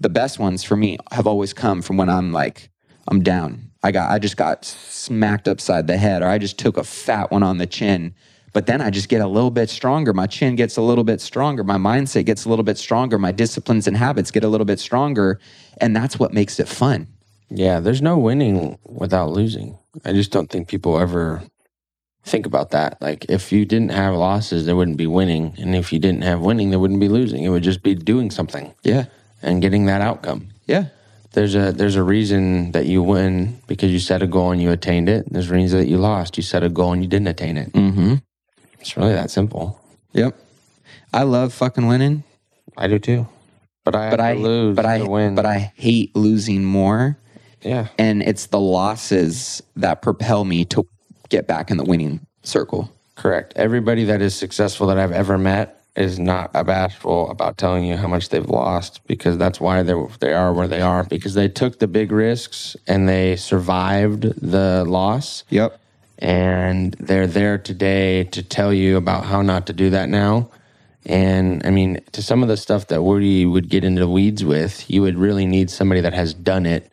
the 0.00 0.08
best 0.08 0.38
ones 0.38 0.62
for 0.62 0.76
me 0.76 0.98
have 1.12 1.26
always 1.26 1.52
come 1.52 1.80
from 1.80 1.96
when 1.96 2.10
I'm 2.10 2.32
like, 2.32 2.68
I'm 3.08 3.22
down. 3.22 3.70
I 3.82 3.90
got, 3.90 4.10
I 4.10 4.18
just 4.18 4.36
got 4.36 4.64
smacked 4.64 5.48
upside 5.48 5.86
the 5.86 5.96
head, 5.96 6.22
or 6.22 6.28
I 6.28 6.38
just 6.38 6.58
took 6.58 6.76
a 6.76 6.84
fat 6.84 7.30
one 7.30 7.42
on 7.42 7.58
the 7.58 7.66
chin. 7.66 8.14
But 8.52 8.66
then 8.66 8.80
I 8.80 8.90
just 8.90 9.08
get 9.08 9.20
a 9.20 9.26
little 9.26 9.50
bit 9.50 9.68
stronger. 9.68 10.12
My 10.12 10.26
chin 10.26 10.56
gets 10.56 10.76
a 10.76 10.82
little 10.82 11.04
bit 11.04 11.20
stronger. 11.20 11.64
My 11.64 11.76
mindset 11.76 12.24
gets 12.24 12.44
a 12.44 12.48
little 12.48 12.62
bit 12.64 12.78
stronger. 12.78 13.18
My 13.18 13.32
disciplines 13.32 13.86
and 13.86 13.96
habits 13.96 14.30
get 14.30 14.44
a 14.44 14.48
little 14.48 14.64
bit 14.64 14.78
stronger. 14.78 15.40
And 15.78 15.96
that's 15.96 16.18
what 16.18 16.32
makes 16.32 16.60
it 16.60 16.68
fun. 16.68 17.08
Yeah, 17.50 17.80
there's 17.80 18.02
no 18.02 18.18
winning 18.18 18.78
without 18.84 19.30
losing. 19.30 19.78
I 20.04 20.12
just 20.12 20.30
don't 20.32 20.50
think 20.50 20.68
people 20.68 20.98
ever 20.98 21.42
think 22.24 22.46
about 22.46 22.70
that. 22.70 23.00
Like 23.00 23.26
if 23.28 23.52
you 23.52 23.64
didn't 23.64 23.90
have 23.90 24.14
losses, 24.14 24.66
there 24.66 24.76
wouldn't 24.76 24.96
be 24.96 25.06
winning, 25.06 25.54
and 25.58 25.74
if 25.74 25.92
you 25.92 25.98
didn't 25.98 26.22
have 26.22 26.40
winning, 26.40 26.70
there 26.70 26.78
wouldn't 26.78 27.00
be 27.00 27.08
losing. 27.08 27.44
It 27.44 27.50
would 27.50 27.62
just 27.62 27.82
be 27.82 27.94
doing 27.94 28.30
something 28.30 28.72
Yeah. 28.82 29.06
and 29.42 29.60
getting 29.62 29.86
that 29.86 30.00
outcome. 30.00 30.48
Yeah. 30.66 30.86
There's 31.32 31.54
a 31.56 31.72
there's 31.72 31.96
a 31.96 32.02
reason 32.02 32.70
that 32.72 32.86
you 32.86 33.02
win 33.02 33.58
because 33.66 33.90
you 33.90 33.98
set 33.98 34.22
a 34.22 34.26
goal 34.26 34.52
and 34.52 34.62
you 34.62 34.70
attained 34.70 35.08
it. 35.08 35.26
There's 35.30 35.50
a 35.50 35.54
reason 35.54 35.80
that 35.80 35.88
you 35.88 35.98
lost. 35.98 36.36
You 36.36 36.42
set 36.44 36.62
a 36.62 36.68
goal 36.68 36.92
and 36.92 37.02
you 37.02 37.08
didn't 37.08 37.26
attain 37.26 37.56
it. 37.56 37.72
Mm-hmm. 37.72 38.14
It's 38.80 38.96
really 38.96 39.12
that 39.14 39.30
simple. 39.32 39.80
Yep. 40.12 40.36
I 41.12 41.24
love 41.24 41.52
fucking 41.52 41.86
winning, 41.88 42.22
I 42.76 42.86
do 42.86 42.98
too. 43.00 43.26
But 43.84 43.96
I 43.96 44.10
but 44.10 44.20
I 44.20 44.32
lose 44.34 44.76
but 44.76 44.86
I 44.86 45.02
win. 45.02 45.34
but 45.34 45.44
I 45.44 45.72
hate 45.76 46.14
losing 46.16 46.64
more. 46.64 47.18
Yeah. 47.64 47.88
And 47.98 48.22
it's 48.22 48.46
the 48.46 48.60
losses 48.60 49.62
that 49.76 50.02
propel 50.02 50.44
me 50.44 50.64
to 50.66 50.86
get 51.28 51.46
back 51.46 51.70
in 51.70 51.76
the 51.76 51.84
winning 51.84 52.20
circle. 52.42 52.90
Correct. 53.16 53.52
Everybody 53.56 54.04
that 54.04 54.20
is 54.20 54.34
successful 54.34 54.86
that 54.88 54.98
I've 54.98 55.12
ever 55.12 55.38
met 55.38 55.80
is 55.96 56.18
not 56.18 56.52
bashful 56.52 57.30
about 57.30 57.56
telling 57.56 57.84
you 57.84 57.96
how 57.96 58.08
much 58.08 58.28
they've 58.30 58.48
lost 58.48 59.00
because 59.06 59.38
that's 59.38 59.60
why 59.60 59.82
they 59.84 59.94
they 60.18 60.32
are 60.32 60.52
where 60.52 60.66
they 60.66 60.80
are 60.80 61.04
because 61.04 61.34
they 61.34 61.46
took 61.48 61.78
the 61.78 61.86
big 61.86 62.10
risks 62.10 62.76
and 62.88 63.08
they 63.08 63.36
survived 63.36 64.22
the 64.40 64.84
loss 64.88 65.44
Yep. 65.50 65.78
and 66.18 66.94
they're 66.94 67.28
there 67.28 67.58
today 67.58 68.24
to 68.24 68.42
tell 68.42 68.72
you 68.74 68.96
about 68.96 69.24
how 69.26 69.40
not 69.42 69.66
to 69.68 69.72
do 69.72 69.90
that 69.90 70.08
now. 70.08 70.50
And 71.06 71.64
I 71.64 71.70
mean, 71.70 72.00
to 72.12 72.22
some 72.22 72.42
of 72.42 72.48
the 72.48 72.56
stuff 72.56 72.88
that 72.88 73.02
Woody 73.02 73.46
would 73.46 73.68
get 73.68 73.84
into 73.84 74.00
the 74.00 74.08
weeds 74.08 74.42
with, 74.44 74.90
you 74.90 75.02
would 75.02 75.16
really 75.18 75.46
need 75.46 75.70
somebody 75.70 76.00
that 76.00 76.14
has 76.14 76.34
done 76.34 76.66
it. 76.66 76.90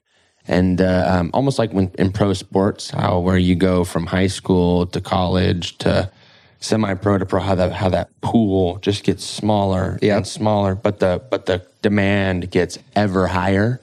And 0.52 0.82
uh, 0.82 1.06
um, 1.10 1.32
almost 1.34 1.58
like 1.58 1.72
when 1.72 1.92
in 1.98 2.12
pro 2.12 2.34
sports, 2.34 2.90
how 2.92 3.20
where 3.20 3.38
you 3.38 3.56
go 3.56 3.84
from 3.84 4.06
high 4.06 4.28
school 4.28 4.86
to 4.88 5.00
college 5.02 5.78
to 5.80 6.12
semi-pro 6.60 7.18
to 7.20 7.26
pro, 7.26 7.40
how 7.40 7.56
that 7.56 7.72
how 7.72 7.90
that 7.90 8.10
pool 8.22 8.78
just 8.82 9.04
gets 9.04 9.24
smaller 9.24 9.98
Yeah. 10.02 10.18
and 10.18 10.28
smaller, 10.28 10.76
but 10.76 11.00
the 11.00 11.22
but 11.32 11.46
the 11.46 11.66
demand 11.82 12.52
gets 12.52 12.78
ever 12.96 13.28
higher 13.28 13.80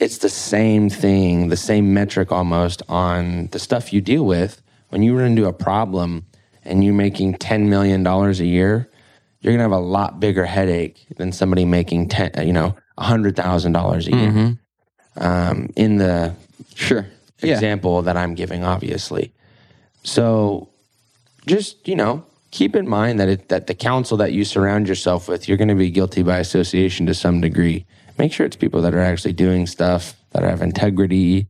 it's 0.00 0.18
the 0.18 0.28
same 0.28 0.90
thing, 0.90 1.48
the 1.48 1.56
same 1.56 1.94
metric 1.94 2.32
almost 2.32 2.82
on 2.88 3.46
the 3.52 3.58
stuff 3.58 3.92
you 3.92 4.00
deal 4.00 4.24
with. 4.26 4.60
When 4.88 5.02
you 5.02 5.16
run 5.16 5.26
into 5.28 5.46
a 5.46 5.52
problem 5.52 6.26
and 6.64 6.84
you're 6.84 6.94
making 6.94 7.34
$10 7.34 7.68
million 7.68 8.04
a 8.06 8.32
year, 8.32 8.88
you're 9.40 9.52
going 9.52 9.58
to 9.58 9.62
have 9.62 9.72
a 9.72 9.78
lot 9.78 10.18
bigger 10.20 10.44
headache 10.44 11.06
than 11.16 11.32
somebody 11.32 11.64
making 11.64 12.08
10, 12.08 12.46
you 12.46 12.52
know, 12.52 12.74
$100,000 12.98 14.06
a 14.06 14.16
year. 14.16 14.58
Um, 15.16 15.70
in 15.76 15.96
the 15.96 16.34
Sure. 16.74 17.06
Yeah. 17.40 17.54
example 17.54 18.02
that 18.02 18.16
I'm 18.16 18.34
giving, 18.34 18.64
obviously. 18.64 19.32
So 20.02 20.68
just, 21.46 21.86
you 21.86 21.94
know, 21.96 22.24
keep 22.50 22.74
in 22.74 22.88
mind 22.88 23.20
that 23.20 23.28
it, 23.28 23.48
that 23.48 23.66
the 23.66 23.74
council 23.74 24.16
that 24.18 24.32
you 24.32 24.44
surround 24.44 24.88
yourself 24.88 25.28
with, 25.28 25.48
you're 25.48 25.58
going 25.58 25.68
to 25.68 25.74
be 25.74 25.90
guilty 25.90 26.22
by 26.22 26.38
association 26.38 27.06
to 27.06 27.14
some 27.14 27.40
degree. 27.40 27.84
Make 28.18 28.32
sure 28.32 28.46
it's 28.46 28.56
people 28.56 28.80
that 28.82 28.94
are 28.94 29.00
actually 29.00 29.32
doing 29.32 29.66
stuff, 29.66 30.14
that 30.32 30.42
have 30.42 30.62
integrity, 30.62 31.48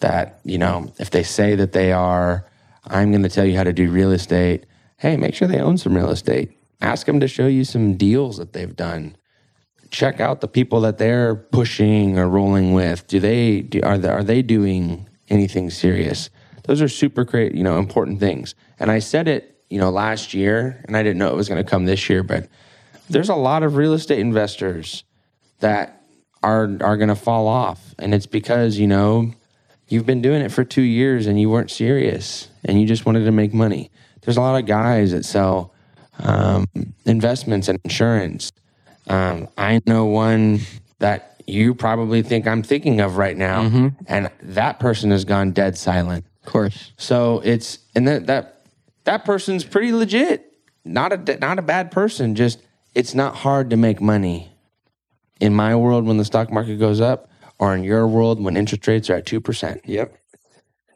that, 0.00 0.40
you 0.44 0.58
know, 0.58 0.92
if 0.98 1.10
they 1.10 1.22
say 1.22 1.54
that 1.54 1.72
they 1.72 1.92
are, 1.92 2.44
I'm 2.86 3.10
going 3.10 3.22
to 3.22 3.28
tell 3.28 3.44
you 3.44 3.56
how 3.56 3.64
to 3.64 3.72
do 3.72 3.90
real 3.90 4.12
estate. 4.12 4.64
Hey, 4.98 5.16
make 5.16 5.34
sure 5.34 5.48
they 5.48 5.60
own 5.60 5.78
some 5.78 5.94
real 5.94 6.10
estate. 6.10 6.52
Ask 6.80 7.06
them 7.06 7.20
to 7.20 7.28
show 7.28 7.46
you 7.46 7.64
some 7.64 7.96
deals 7.96 8.36
that 8.38 8.52
they've 8.52 8.74
done 8.76 9.16
check 9.92 10.20
out 10.20 10.40
the 10.40 10.48
people 10.48 10.80
that 10.80 10.98
they're 10.98 11.36
pushing 11.36 12.18
or 12.18 12.28
rolling 12.28 12.72
with. 12.72 13.06
Do 13.06 13.20
they 13.20 13.60
do, 13.60 13.80
are 13.82 13.98
they, 13.98 14.08
are 14.08 14.24
they 14.24 14.42
doing 14.42 15.08
anything 15.28 15.70
serious? 15.70 16.30
Those 16.64 16.80
are 16.80 16.88
super 16.88 17.24
great, 17.24 17.54
you 17.54 17.62
know, 17.62 17.78
important 17.78 18.18
things. 18.18 18.54
And 18.80 18.90
I 18.90 18.98
said 18.98 19.28
it, 19.28 19.62
you 19.68 19.78
know, 19.78 19.90
last 19.90 20.34
year, 20.34 20.82
and 20.86 20.96
I 20.96 21.02
didn't 21.02 21.18
know 21.18 21.28
it 21.28 21.36
was 21.36 21.48
going 21.48 21.62
to 21.62 21.70
come 21.70 21.84
this 21.84 22.08
year, 22.08 22.22
but 22.22 22.48
there's 23.08 23.28
a 23.28 23.34
lot 23.34 23.62
of 23.62 23.76
real 23.76 23.92
estate 23.92 24.18
investors 24.18 25.04
that 25.60 26.02
are 26.42 26.76
are 26.80 26.96
going 26.96 27.08
to 27.08 27.14
fall 27.14 27.46
off, 27.46 27.94
and 27.98 28.12
it's 28.14 28.26
because 28.26 28.78
you 28.78 28.86
know 28.86 29.32
you've 29.88 30.06
been 30.06 30.22
doing 30.22 30.42
it 30.42 30.50
for 30.50 30.64
two 30.64 30.82
years 30.82 31.26
and 31.26 31.40
you 31.40 31.50
weren't 31.50 31.70
serious 31.70 32.48
and 32.64 32.80
you 32.80 32.86
just 32.86 33.04
wanted 33.04 33.24
to 33.24 33.30
make 33.30 33.52
money. 33.52 33.90
There's 34.22 34.38
a 34.38 34.40
lot 34.40 34.58
of 34.58 34.66
guys 34.66 35.12
that 35.12 35.24
sell 35.24 35.74
um, 36.20 36.66
investments 37.04 37.68
and 37.68 37.78
insurance. 37.84 38.50
Um, 39.08 39.48
I 39.58 39.80
know 39.86 40.06
one 40.06 40.60
that 40.98 41.42
you 41.46 41.74
probably 41.74 42.22
think 42.22 42.46
I'm 42.46 42.62
thinking 42.62 43.00
of 43.00 43.16
right 43.16 43.36
now, 43.36 43.92
and 44.06 44.30
that 44.42 44.78
person 44.78 45.10
has 45.10 45.24
gone 45.24 45.52
dead 45.52 45.76
silent. 45.76 46.24
Of 46.44 46.52
course. 46.52 46.92
So 46.96 47.40
it's 47.44 47.78
and 47.94 48.06
that 48.08 48.26
that 48.26 48.66
that 49.04 49.24
person's 49.24 49.64
pretty 49.64 49.92
legit. 49.92 50.52
Not 50.84 51.12
a 51.12 51.38
not 51.38 51.58
a 51.58 51.62
bad 51.62 51.90
person. 51.90 52.34
Just 52.34 52.60
it's 52.94 53.14
not 53.14 53.36
hard 53.36 53.70
to 53.70 53.76
make 53.76 54.00
money. 54.00 54.48
In 55.40 55.54
my 55.54 55.74
world, 55.74 56.06
when 56.06 56.18
the 56.18 56.24
stock 56.24 56.52
market 56.52 56.78
goes 56.78 57.00
up, 57.00 57.30
or 57.58 57.74
in 57.74 57.84
your 57.84 58.06
world 58.06 58.42
when 58.42 58.56
interest 58.56 58.86
rates 58.86 59.10
are 59.10 59.14
at 59.14 59.26
two 59.26 59.40
percent. 59.40 59.80
Yep. 59.84 60.16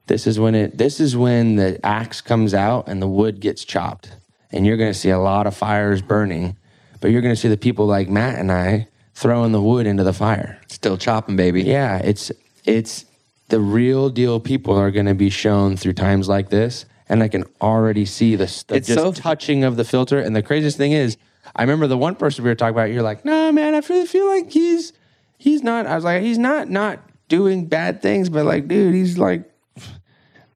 This 0.07 0.27
is 0.27 0.39
when 0.39 0.55
it. 0.55 0.79
This 0.79 1.01
is 1.01 1.17
when 1.17 1.57
the 1.57 1.85
axe 1.85 2.21
comes 2.21 2.55
out 2.55 2.89
and 2.89 3.03
the 3.03 3.09
wood 3.09 3.41
gets 3.41 3.65
chopped, 3.65 4.17
and 4.53 4.65
you're 4.65 4.77
going 4.77 4.93
to 4.93 4.99
see 4.99 5.11
a 5.11 5.19
lot 5.19 5.47
of 5.47 5.57
fires 5.57 6.03
burning. 6.03 6.57
But 7.01 7.11
you're 7.11 7.21
going 7.23 7.35
to 7.35 7.41
see 7.41 7.49
the 7.49 7.57
people 7.57 7.87
like 7.87 8.09
Matt 8.09 8.39
and 8.39 8.51
I 8.51 8.89
throwing 9.15 9.53
the 9.53 9.61
wood 9.63 9.87
into 9.87 10.03
the 10.05 10.13
fire. 10.13 10.61
Still 10.69 10.97
chopping, 10.97 11.37
baby. 11.37 11.63
Yeah, 11.63 11.99
it's 11.99 12.31
it's 12.65 13.05
the 13.49 13.61
real 13.61 14.09
deal. 14.11 14.41
People 14.41 14.75
are 14.77 14.91
going 14.91 15.07
to 15.07 15.15
be 15.15 15.31
shown 15.31 15.77
through 15.77 15.93
times 15.95 16.29
like 16.29 16.49
this, 16.51 16.85
and 17.09 17.23
I 17.23 17.29
can 17.29 17.45
already 17.61 18.05
see 18.07 18.35
the, 18.37 18.47
the 18.69 18.77
It's 18.77 18.89
just 18.89 18.99
so- 19.01 19.13
touching 19.13 19.65
of 19.65 19.77
the 19.77 19.85
filter. 19.85 20.19
And 20.19 20.35
the 20.35 20.43
craziest 20.43 20.77
thing 20.77 20.93
is, 20.93 21.17
I 21.55 21.63
remember 21.63 21.87
the 21.87 21.97
one 21.99 22.17
person 22.17 22.45
we 22.45 22.51
were 22.51 22.55
talking 22.57 22.75
about. 22.75 22.91
You're 22.91 23.03
like, 23.03 23.25
no, 23.25 23.53
man, 23.53 23.75
I 23.75 23.79
really 23.89 24.07
feel 24.07 24.27
like 24.27 24.51
he's 24.51 24.93
he's 25.39 25.63
not. 25.63 25.87
I 25.87 25.95
was 25.95 26.05
like, 26.05 26.23
he's 26.23 26.39
not 26.39 26.69
not 26.69 26.99
doing 27.29 27.67
bad 27.67 28.03
things, 28.03 28.29
but 28.29 28.45
like, 28.47 28.69
dude, 28.69 28.95
he's 28.95 29.17
like, 29.19 29.51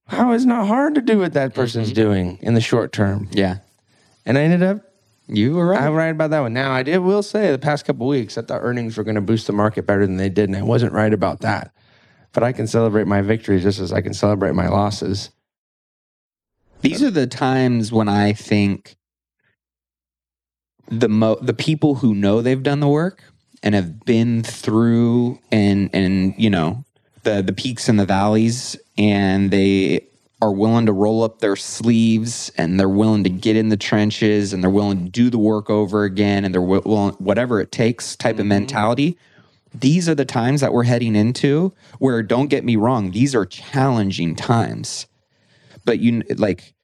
how 0.07 0.33
is 0.33 0.45
not 0.47 0.67
hard 0.67 0.95
to 0.97 1.01
do 1.01 1.19
what 1.19 1.33
that 1.35 1.55
person's 1.55 1.89
Mm-hmm. 1.89 1.95
doing 2.03 2.39
in 2.43 2.55
the 2.55 2.61
short 2.61 2.93
term. 2.93 3.29
Yeah. 3.31 3.59
And 4.27 4.37
I 4.37 4.43
ended 4.43 4.63
up 4.63 4.81
You 5.33 5.55
were 5.55 5.67
right. 5.67 5.81
I'm 5.81 5.95
right 5.95 6.09
about 6.09 6.31
that 6.31 6.41
one. 6.41 6.53
Now, 6.53 6.73
I 6.73 6.83
did 6.83 6.99
will 6.99 7.23
say 7.23 7.53
the 7.53 7.59
past 7.59 7.85
couple 7.85 8.09
weeks 8.09 8.35
that 8.35 8.49
the 8.49 8.59
earnings 8.59 8.97
were 8.97 9.05
going 9.05 9.15
to 9.15 9.21
boost 9.21 9.47
the 9.47 9.53
market 9.53 9.87
better 9.87 10.05
than 10.05 10.17
they 10.17 10.29
did, 10.29 10.49
and 10.49 10.59
I 10.59 10.63
wasn't 10.63 10.93
right 10.93 11.13
about 11.13 11.41
that. 11.41 11.73
But 12.33 12.43
I 12.43 12.53
can 12.53 12.67
celebrate 12.67 13.07
my 13.07 13.23
victories 13.23 13.63
just 13.63 13.79
as 13.79 13.93
I 13.93 14.01
can 14.01 14.13
celebrate 14.13 14.55
my 14.55 14.69
losses. 14.69 15.31
These 16.81 17.03
are 17.03 17.11
the 17.11 17.27
times 17.27 17.93
when 17.93 18.09
I 18.09 18.33
think 18.33 18.97
the 20.89 21.09
mo- 21.09 21.39
the 21.41 21.55
people 21.55 21.97
who 21.97 22.15
know 22.15 22.41
they've 22.41 22.63
done 22.63 22.81
the 22.81 22.89
work 22.89 23.23
and 23.63 23.75
have 23.75 24.05
been 24.05 24.43
through 24.43 25.39
and 25.53 25.91
and 25.93 26.35
you 26.37 26.51
know 26.51 26.85
the 27.23 27.43
the 27.43 27.53
peaks 27.53 27.89
and 27.89 28.01
the 28.01 28.07
valleys 28.07 28.77
and 28.99 29.51
they 29.51 30.01
are 30.43 30.53
willing 30.53 30.87
to 30.87 30.93
roll 30.93 31.23
up 31.23 31.41
their 31.41 31.57
sleeves 31.57 32.51
and 32.57 32.81
they're 32.81 32.89
willing 32.89 33.25
to 33.25 33.31
get 33.31 33.57
in 33.57 33.69
the 33.69 33.77
trenches 33.77 34.53
and 34.53 34.63
they're 34.63 34.71
willing 34.71 35.05
to 35.05 35.11
do 35.11 35.31
the 35.31 35.39
work 35.39 35.69
over 35.69 36.05
again 36.05 36.45
and 36.45 36.55
they're 36.55 36.63
wi- 36.63 36.83
willing 36.85 37.15
whatever 37.15 37.61
it 37.61 37.71
takes 37.71 38.17
type 38.17 38.37
of 38.37 38.41
mm-hmm. 38.41 38.49
mentality 38.49 39.19
these 39.73 40.09
are 40.09 40.15
the 40.17 40.25
times 40.25 40.61
that 40.61 40.73
we're 40.73 40.85
heading 40.85 41.15
into 41.15 41.73
where 41.99 42.23
don't 42.23 42.49
get 42.49 42.65
me 42.65 42.77
wrong 42.77 43.11
these 43.11 43.35
are 43.35 43.45
challenging 43.45 44.35
times 44.35 45.07
but 45.85 46.01
you 46.01 46.23
like 46.37 46.75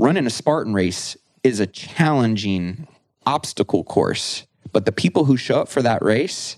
running 0.00 0.26
a 0.26 0.30
Spartan 0.30 0.74
race 0.74 1.16
is 1.42 1.60
a 1.60 1.66
challenging 1.66 2.86
obstacle 3.26 3.84
course. 3.84 4.46
But 4.72 4.84
the 4.84 4.92
people 4.92 5.24
who 5.24 5.36
show 5.36 5.60
up 5.60 5.68
for 5.68 5.82
that 5.82 6.02
race, 6.02 6.56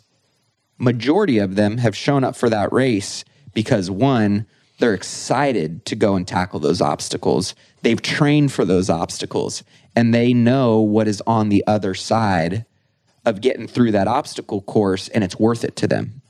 majority 0.78 1.38
of 1.38 1.56
them 1.56 1.78
have 1.78 1.96
shown 1.96 2.24
up 2.24 2.36
for 2.36 2.48
that 2.50 2.72
race 2.72 3.24
because 3.54 3.90
one, 3.90 4.46
they're 4.82 4.94
excited 4.94 5.84
to 5.84 5.94
go 5.94 6.16
and 6.16 6.26
tackle 6.26 6.58
those 6.58 6.80
obstacles. 6.80 7.54
They've 7.82 8.02
trained 8.02 8.50
for 8.50 8.64
those 8.64 8.90
obstacles 8.90 9.62
and 9.94 10.12
they 10.12 10.34
know 10.34 10.80
what 10.80 11.06
is 11.06 11.22
on 11.24 11.50
the 11.50 11.62
other 11.68 11.94
side 11.94 12.66
of 13.24 13.40
getting 13.40 13.68
through 13.68 13.92
that 13.92 14.08
obstacle 14.08 14.60
course 14.60 15.06
and 15.06 15.22
it's 15.22 15.38
worth 15.38 15.62
it 15.62 15.76
to 15.76 15.86
them. 15.86 16.20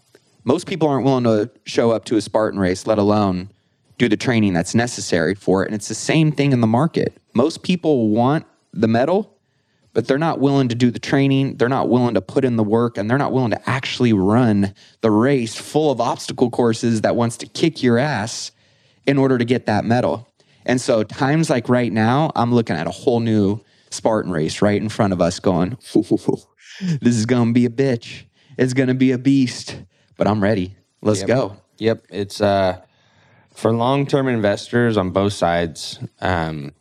Most 0.44 0.66
people 0.66 0.86
aren't 0.86 1.06
willing 1.06 1.24
to 1.24 1.50
show 1.64 1.92
up 1.92 2.04
to 2.04 2.16
a 2.16 2.20
Spartan 2.20 2.60
race, 2.60 2.86
let 2.86 2.98
alone 2.98 3.48
do 3.96 4.06
the 4.06 4.18
training 4.18 4.52
that's 4.52 4.74
necessary 4.74 5.34
for 5.34 5.62
it. 5.62 5.68
And 5.68 5.74
it's 5.74 5.88
the 5.88 5.94
same 5.94 6.30
thing 6.30 6.52
in 6.52 6.60
the 6.60 6.66
market. 6.66 7.16
Most 7.32 7.62
people 7.62 8.10
want 8.10 8.44
the 8.74 8.88
medal, 8.88 9.31
but 9.92 10.06
they're 10.06 10.18
not 10.18 10.40
willing 10.40 10.68
to 10.68 10.74
do 10.74 10.90
the 10.90 10.98
training. 10.98 11.56
They're 11.56 11.68
not 11.68 11.88
willing 11.88 12.14
to 12.14 12.20
put 12.20 12.44
in 12.44 12.56
the 12.56 12.64
work 12.64 12.96
and 12.96 13.10
they're 13.10 13.18
not 13.18 13.32
willing 13.32 13.50
to 13.50 13.70
actually 13.70 14.12
run 14.12 14.74
the 15.00 15.10
race 15.10 15.54
full 15.54 15.90
of 15.90 16.00
obstacle 16.00 16.50
courses 16.50 17.02
that 17.02 17.16
wants 17.16 17.36
to 17.38 17.46
kick 17.46 17.82
your 17.82 17.98
ass 17.98 18.52
in 19.06 19.18
order 19.18 19.38
to 19.38 19.44
get 19.44 19.66
that 19.66 19.84
medal. 19.84 20.28
And 20.64 20.80
so, 20.80 21.02
times 21.02 21.50
like 21.50 21.68
right 21.68 21.92
now, 21.92 22.30
I'm 22.36 22.54
looking 22.54 22.76
at 22.76 22.86
a 22.86 22.90
whole 22.90 23.20
new 23.20 23.60
Spartan 23.90 24.30
race 24.30 24.62
right 24.62 24.80
in 24.80 24.88
front 24.88 25.12
of 25.12 25.20
us 25.20 25.40
going, 25.40 25.76
this 26.80 27.16
is 27.16 27.26
going 27.26 27.48
to 27.48 27.52
be 27.52 27.66
a 27.66 27.70
bitch. 27.70 28.24
It's 28.56 28.72
going 28.72 28.88
to 28.88 28.94
be 28.94 29.12
a 29.12 29.18
beast, 29.18 29.82
but 30.16 30.26
I'm 30.26 30.42
ready. 30.42 30.76
Let's 31.00 31.24
go. 31.24 31.56
Yep. 31.78 32.06
It's 32.10 32.40
uh, 32.40 32.80
for 33.54 33.72
long 33.72 34.06
term 34.06 34.28
investors 34.28 34.96
on 34.96 35.10
both 35.10 35.32
sides. 35.32 35.98
Um, 36.20 36.72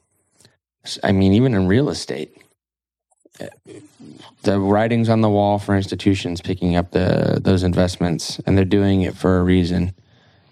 I 1.03 1.11
mean, 1.11 1.33
even 1.33 1.53
in 1.53 1.67
real 1.67 1.89
estate, 1.89 2.35
the 4.43 4.59
writings 4.59 5.09
on 5.09 5.21
the 5.21 5.29
wall 5.29 5.59
for 5.59 5.75
institutions 5.75 6.41
picking 6.41 6.75
up 6.75 6.91
the 6.91 7.39
those 7.41 7.63
investments, 7.63 8.39
and 8.45 8.57
they're 8.57 8.65
doing 8.65 9.01
it 9.01 9.15
for 9.15 9.39
a 9.39 9.43
reason. 9.43 9.93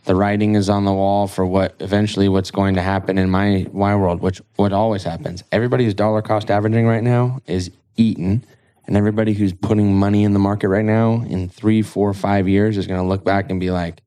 The 0.05 0.15
writing 0.15 0.55
is 0.55 0.69
on 0.69 0.85
the 0.85 0.93
wall 0.93 1.27
for 1.27 1.45
what 1.45 1.75
eventually 1.79 2.29
what's 2.29 2.51
going 2.51 2.75
to 2.75 2.81
happen 2.81 3.17
in 3.17 3.29
my 3.29 3.67
my 3.73 3.95
world, 3.95 4.21
which 4.21 4.41
what 4.55 4.73
always 4.73 5.03
happens. 5.03 5.43
Everybody 5.51 5.83
who's 5.85 5.93
dollar 5.93 6.21
cost 6.21 6.49
averaging 6.49 6.87
right 6.87 7.03
now 7.03 7.41
is 7.47 7.69
eaten, 7.95 8.43
and 8.87 8.97
everybody 8.97 9.33
who's 9.33 9.53
putting 9.53 9.93
money 9.95 10.23
in 10.23 10.33
the 10.33 10.39
market 10.39 10.69
right 10.69 10.85
now 10.85 11.23
in 11.27 11.49
three, 11.49 11.81
four, 11.81 12.13
five 12.13 12.47
years 12.47 12.77
is 12.77 12.87
going 12.87 12.99
to 12.99 13.05
look 13.07 13.23
back 13.23 13.49
and 13.51 13.59
be 13.59 13.71
like, 13.71 14.01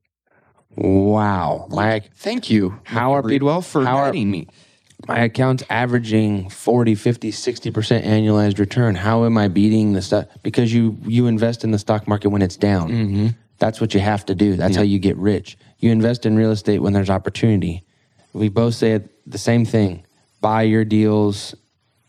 "Wow, 0.75 1.67
my 1.69 2.01
Thank 2.15 2.49
you. 2.49 2.79
How 2.83 3.13
are 3.13 3.23
people- 3.23 3.47
well 3.47 3.61
for 3.61 3.87
are- 3.87 4.11
me. 4.13 4.47
My 5.07 5.19
account's 5.19 5.63
averaging 5.69 6.49
40 6.49 6.95
50 6.95 7.31
60% 7.31 8.03
annualized 8.03 8.59
return. 8.59 8.95
How 8.95 9.25
am 9.25 9.37
i 9.37 9.47
beating 9.47 9.93
the 9.93 10.01
stuff 10.01 10.27
because 10.43 10.73
you 10.73 10.97
you 11.03 11.27
invest 11.27 11.63
in 11.63 11.71
the 11.71 11.79
stock 11.79 12.07
market 12.07 12.29
when 12.29 12.41
it's 12.41 12.57
down. 12.57 12.89
Mm-hmm. 12.89 13.27
That's 13.59 13.79
what 13.79 13.93
you 13.93 13.99
have 13.99 14.25
to 14.25 14.35
do. 14.35 14.55
That's 14.55 14.75
how 14.75 14.81
you 14.81 14.99
get 14.99 15.15
rich. 15.17 15.57
You 15.79 15.91
invest 15.91 16.25
in 16.25 16.35
real 16.35 16.51
estate 16.51 16.79
when 16.79 16.93
there's 16.93 17.09
opportunity. 17.09 17.83
We 18.33 18.49
both 18.49 18.75
say 18.75 19.01
the 19.25 19.37
same 19.37 19.63
thing. 19.63 20.05
Buy 20.41 20.63
your 20.63 20.83
deals 20.83 21.55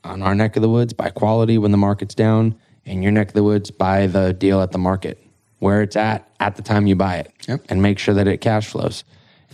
on 0.02 0.22
our 0.22 0.34
neck 0.34 0.56
of 0.56 0.62
the 0.62 0.68
woods 0.68 0.92
buy 0.92 1.10
quality 1.10 1.58
when 1.58 1.70
the 1.70 1.76
market's 1.76 2.14
down. 2.14 2.56
In 2.84 3.02
your 3.02 3.12
neck 3.12 3.28
of 3.28 3.34
the 3.34 3.42
woods 3.42 3.70
buy 3.70 4.06
the 4.06 4.32
deal 4.32 4.60
at 4.60 4.72
the 4.72 4.78
market. 4.78 5.18
Where 5.58 5.82
it's 5.82 5.96
at 5.96 6.28
at 6.40 6.56
the 6.56 6.62
time 6.62 6.86
you 6.86 6.96
buy 6.96 7.16
it. 7.16 7.32
Yep. 7.48 7.66
and 7.68 7.82
make 7.82 7.98
sure 7.98 8.14
that 8.14 8.26
it 8.26 8.40
cash 8.40 8.66
flows 8.68 9.04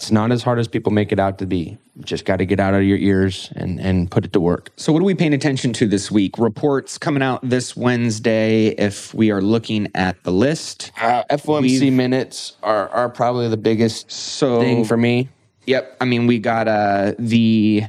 it's 0.01 0.11
not 0.11 0.32
as 0.32 0.42
hard 0.42 0.59
as 0.59 0.66
people 0.66 0.92
make 0.92 1.12
it 1.12 1.20
out 1.20 1.36
to 1.40 1.46
be. 1.46 1.76
Just 2.01 2.24
got 2.24 2.36
to 2.36 2.46
get 2.46 2.59
out 2.59 2.72
of 2.72 2.82
your 2.82 2.96
ears 2.96 3.53
and, 3.55 3.78
and 3.78 4.11
put 4.11 4.24
it 4.24 4.32
to 4.32 4.40
work. 4.40 4.70
So, 4.76 4.94
what 4.94 5.03
are 5.03 5.05
we 5.05 5.14
paying 5.14 5.34
attention 5.34 5.74
to 5.74 5.86
this 5.86 6.11
week? 6.11 6.38
Reports 6.38 6.96
coming 6.96 7.22
out 7.22 7.46
this 7.46 7.76
Wednesday. 7.76 8.68
If 8.68 9.12
we 9.12 9.30
are 9.30 9.42
looking 9.42 9.88
at 9.94 10.22
the 10.24 10.32
list, 10.32 10.90
Uh, 10.98 11.24
FOMC 11.30 11.92
minutes 11.92 12.57
are, 12.62 12.88
are 12.88 13.11
probably 13.11 13.48
the 13.48 13.59
biggest 13.59 14.11
so 14.11 14.61
thing 14.61 14.86
for 14.86 14.96
me. 14.96 15.28
Yep. 15.66 15.98
I 16.01 16.07
mean, 16.07 16.26
we 16.26 16.38
got 16.38 16.66
uh, 16.66 17.12
the 17.18 17.82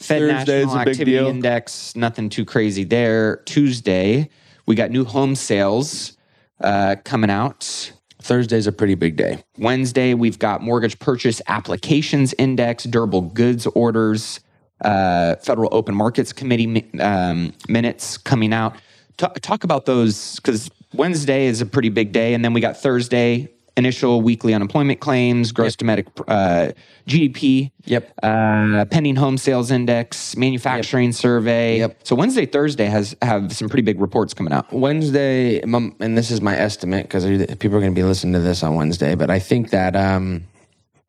Fed 0.00 0.22
Thursday 0.22 0.64
National 0.64 0.78
Activity. 0.80 1.16
Index. 1.16 1.94
Nothing 1.94 2.28
too 2.28 2.44
crazy 2.44 2.82
there. 2.82 3.36
Tuesday, 3.44 4.30
we 4.66 4.74
got 4.74 4.90
new 4.90 5.04
home 5.04 5.36
sales 5.36 6.16
uh, 6.60 6.96
coming 7.04 7.30
out. 7.30 7.92
Thursday's 8.20 8.66
a 8.66 8.72
pretty 8.72 8.94
big 8.94 9.16
day. 9.16 9.44
Wednesday, 9.58 10.14
we've 10.14 10.38
got 10.38 10.62
mortgage 10.62 10.98
purchase 10.98 11.40
applications 11.48 12.34
index, 12.38 12.84
durable 12.84 13.20
goods 13.22 13.66
orders, 13.68 14.40
uh, 14.80 15.36
Federal 15.36 15.68
Open 15.72 15.94
Markets 15.94 16.32
Committee 16.32 16.90
um, 17.00 17.52
minutes 17.68 18.18
coming 18.18 18.52
out. 18.52 18.76
Ta- 19.16 19.32
talk 19.40 19.64
about 19.64 19.86
those 19.86 20.36
because 20.36 20.70
Wednesday 20.94 21.46
is 21.46 21.60
a 21.60 21.66
pretty 21.66 21.88
big 21.88 22.12
day. 22.12 22.34
And 22.34 22.44
then 22.44 22.52
we 22.52 22.60
got 22.60 22.76
Thursday, 22.76 23.48
initial 23.76 24.22
weekly 24.22 24.54
unemployment 24.54 25.00
claims, 25.00 25.52
gross 25.52 25.76
domestic 25.76 26.08
uh, 26.28 26.72
GDP. 27.06 27.70
Yep. 27.84 28.12
Uh, 28.22 28.84
pending 28.86 29.16
home 29.16 29.38
sales 29.38 29.70
index, 29.70 30.36
manufacturing 30.36 31.12
survey. 31.12 31.78
Yep. 31.78 32.00
So 32.04 32.16
Wednesday, 32.16 32.46
Thursday 32.46 32.86
has 32.86 33.14
have 33.22 33.54
some 33.54 33.68
pretty 33.68 33.82
big 33.82 34.00
reports 34.00 34.34
coming 34.34 34.52
out. 34.52 34.72
Wednesday, 34.72 35.60
and 35.60 36.18
this 36.18 36.30
is 36.30 36.40
my 36.40 36.56
estimate 36.56 37.04
because 37.04 37.24
people 37.56 37.76
are 37.76 37.80
going 37.80 37.94
to 37.94 37.98
be 37.98 38.02
listening 38.02 38.32
to 38.34 38.40
this 38.40 38.62
on 38.62 38.74
Wednesday, 38.74 39.14
but 39.14 39.30
I 39.30 39.38
think 39.38 39.70
that 39.70 39.94
um, 39.94 40.44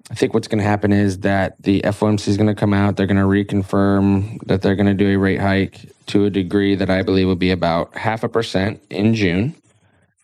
I 0.09 0.15
think 0.15 0.33
what's 0.33 0.47
going 0.47 0.59
to 0.59 0.63
happen 0.63 0.93
is 0.93 1.19
that 1.19 1.61
the 1.61 1.81
FOMC 1.81 2.27
is 2.27 2.37
going 2.37 2.47
to 2.47 2.55
come 2.55 2.73
out. 2.73 2.95
They're 2.95 3.07
going 3.07 3.17
to 3.17 3.23
reconfirm 3.23 4.39
that 4.45 4.61
they're 4.61 4.75
going 4.75 4.87
to 4.87 4.93
do 4.93 5.09
a 5.09 5.17
rate 5.17 5.41
hike 5.41 5.81
to 6.07 6.25
a 6.25 6.29
degree 6.29 6.75
that 6.75 6.89
I 6.89 7.01
believe 7.01 7.27
will 7.27 7.35
be 7.35 7.51
about 7.51 7.95
half 7.97 8.23
a 8.23 8.29
percent 8.29 8.81
in 8.89 9.15
June. 9.15 9.55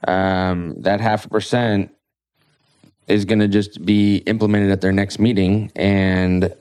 Um, 0.08 0.76
that 0.82 1.02
half 1.02 1.26
a 1.26 1.30
percent 1.30 1.94
is 3.08 3.26
going 3.26 3.40
to 3.40 3.48
just 3.48 3.86
be 3.86 4.18
implemented 4.18 4.72
at 4.72 4.82
their 4.82 4.92
next 4.92 5.20
meeting, 5.20 5.72
and 5.76 6.54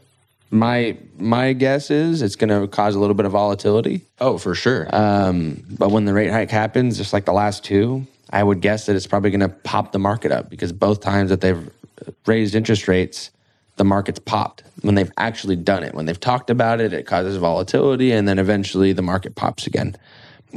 my 0.51 0.97
my 1.19 1.53
guess 1.55 1.91
is 1.91 2.23
it's 2.23 2.37
going 2.37 2.51
to 2.51 2.69
cause 2.69 2.95
a 2.95 3.01
little 3.01 3.15
bit 3.15 3.27
of 3.27 3.33
volatility. 3.33 4.03
Oh, 4.21 4.39
for 4.39 4.55
sure. 4.55 4.89
Um, 4.95 5.63
but 5.79 5.91
when 5.91 6.05
the 6.05 6.13
rate 6.13 6.31
hike 6.31 6.51
happens, 6.51 6.99
just 6.99 7.13
like 7.13 7.25
the 7.25 7.33
last 7.33 7.65
two, 7.65 8.07
I 8.31 8.43
would 8.43 8.61
guess 8.61 8.87
that 8.87 8.97
it's 8.97 9.07
probably 9.07 9.31
going 9.31 9.41
to 9.41 9.49
pop 9.49 9.93
the 9.93 9.99
market 9.99 10.31
up 10.31 10.51
because 10.51 10.73
both 10.73 11.01
times 11.01 11.31
that 11.31 11.41
they've 11.41 11.71
raised 12.27 12.55
interest 12.55 12.87
rates, 12.89 13.31
the 13.77 13.85
market's 13.85 14.19
popped. 14.19 14.63
When 14.83 14.95
they've 14.95 15.13
actually 15.17 15.57
done 15.57 15.85
it, 15.85 15.95
when 15.95 16.07
they've 16.07 16.19
talked 16.21 16.51
about 16.51 16.81
it, 16.81 16.93
it 16.93 17.07
causes 17.07 17.37
volatility, 17.37 18.13
and 18.13 18.29
then 18.29 18.39
eventually 18.39 18.93
the 18.93 19.03
market 19.03 19.35
pops 19.35 19.67
again. 19.67 19.97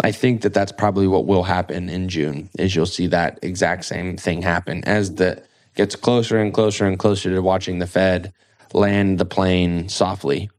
I 0.04 0.12
think 0.12 0.42
that 0.42 0.54
that's 0.54 0.74
probably 0.74 1.08
what 1.08 1.26
will 1.26 1.44
happen 1.44 1.90
in 1.90 2.10
June. 2.10 2.50
Is 2.60 2.76
you'll 2.76 2.86
see 2.86 3.08
that 3.08 3.40
exact 3.42 3.86
same 3.86 4.18
thing 4.18 4.42
happen 4.42 4.84
as 4.84 5.16
the 5.16 5.42
gets 5.76 5.96
closer 5.96 6.38
and 6.38 6.54
closer 6.54 6.86
and 6.86 6.98
closer 6.98 7.34
to 7.34 7.42
watching 7.42 7.80
the 7.80 7.88
Fed 7.88 8.34
land 8.74 9.20
the 9.20 9.26
plane 9.26 9.90
softly. 9.90 10.50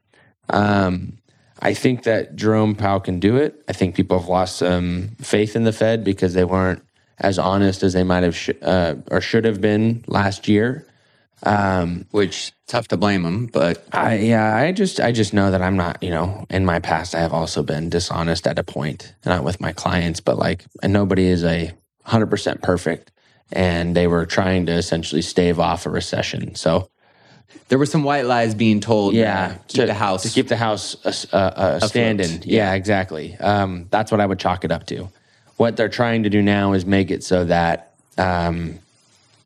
Um, 0.48 1.18
I 1.60 1.74
think 1.74 2.04
that 2.04 2.36
Jerome 2.36 2.74
Powell 2.74 3.00
can 3.00 3.18
do 3.18 3.36
it. 3.36 3.62
I 3.68 3.72
think 3.72 3.94
people 3.94 4.18
have 4.18 4.28
lost 4.28 4.56
some 4.56 5.16
faith 5.20 5.56
in 5.56 5.64
the 5.64 5.72
Fed 5.72 6.04
because 6.04 6.34
they 6.34 6.44
weren't 6.44 6.82
as 7.18 7.38
honest 7.38 7.82
as 7.82 7.94
they 7.94 8.04
might 8.04 8.22
have 8.22 8.36
sh- 8.36 8.50
uh, 8.62 8.96
or 9.10 9.20
should 9.20 9.44
have 9.44 9.60
been 9.60 10.04
last 10.06 10.48
year. 10.48 10.86
Um, 11.42 12.06
Which 12.12 12.52
tough 12.66 12.88
to 12.88 12.96
blame 12.96 13.22
them, 13.22 13.46
but 13.46 13.86
I 13.92 14.16
yeah, 14.16 14.56
I 14.56 14.72
just 14.72 15.00
I 15.00 15.12
just 15.12 15.34
know 15.34 15.50
that 15.50 15.60
I'm 15.60 15.76
not 15.76 16.02
you 16.02 16.10
know 16.10 16.46
in 16.48 16.64
my 16.64 16.78
past 16.80 17.14
I 17.14 17.20
have 17.20 17.34
also 17.34 17.62
been 17.62 17.90
dishonest 17.90 18.46
at 18.46 18.58
a 18.58 18.64
point, 18.64 19.14
not 19.24 19.44
with 19.44 19.60
my 19.60 19.72
clients, 19.72 20.20
but 20.20 20.38
like 20.38 20.64
and 20.82 20.94
nobody 20.94 21.26
is 21.26 21.44
a 21.44 21.72
hundred 22.04 22.30
percent 22.30 22.62
perfect, 22.62 23.12
and 23.52 23.94
they 23.94 24.06
were 24.06 24.26
trying 24.26 24.66
to 24.66 24.72
essentially 24.72 25.22
stave 25.22 25.60
off 25.60 25.86
a 25.86 25.90
recession. 25.90 26.54
So 26.54 26.90
there 27.68 27.78
were 27.78 27.86
some 27.86 28.04
white 28.04 28.26
lies 28.26 28.54
being 28.54 28.80
told. 28.80 29.14
Yeah, 29.14 29.54
keep 29.68 29.80
to, 29.80 29.86
the 29.86 29.94
house 29.94 30.22
to 30.22 30.28
keep 30.28 30.48
the 30.48 30.56
house 30.56 30.96
uh, 31.32 31.36
uh, 31.36 31.80
standing. 31.80 32.42
Yeah. 32.42 32.70
yeah, 32.70 32.74
exactly. 32.74 33.36
Um, 33.36 33.86
that's 33.90 34.10
what 34.10 34.20
I 34.20 34.26
would 34.26 34.38
chalk 34.38 34.64
it 34.64 34.70
up 34.70 34.86
to. 34.86 35.08
What 35.56 35.76
they're 35.76 35.88
trying 35.88 36.24
to 36.24 36.30
do 36.30 36.42
now 36.42 36.74
is 36.74 36.84
make 36.84 37.10
it 37.10 37.24
so 37.24 37.44
that 37.46 37.94
um, 38.18 38.78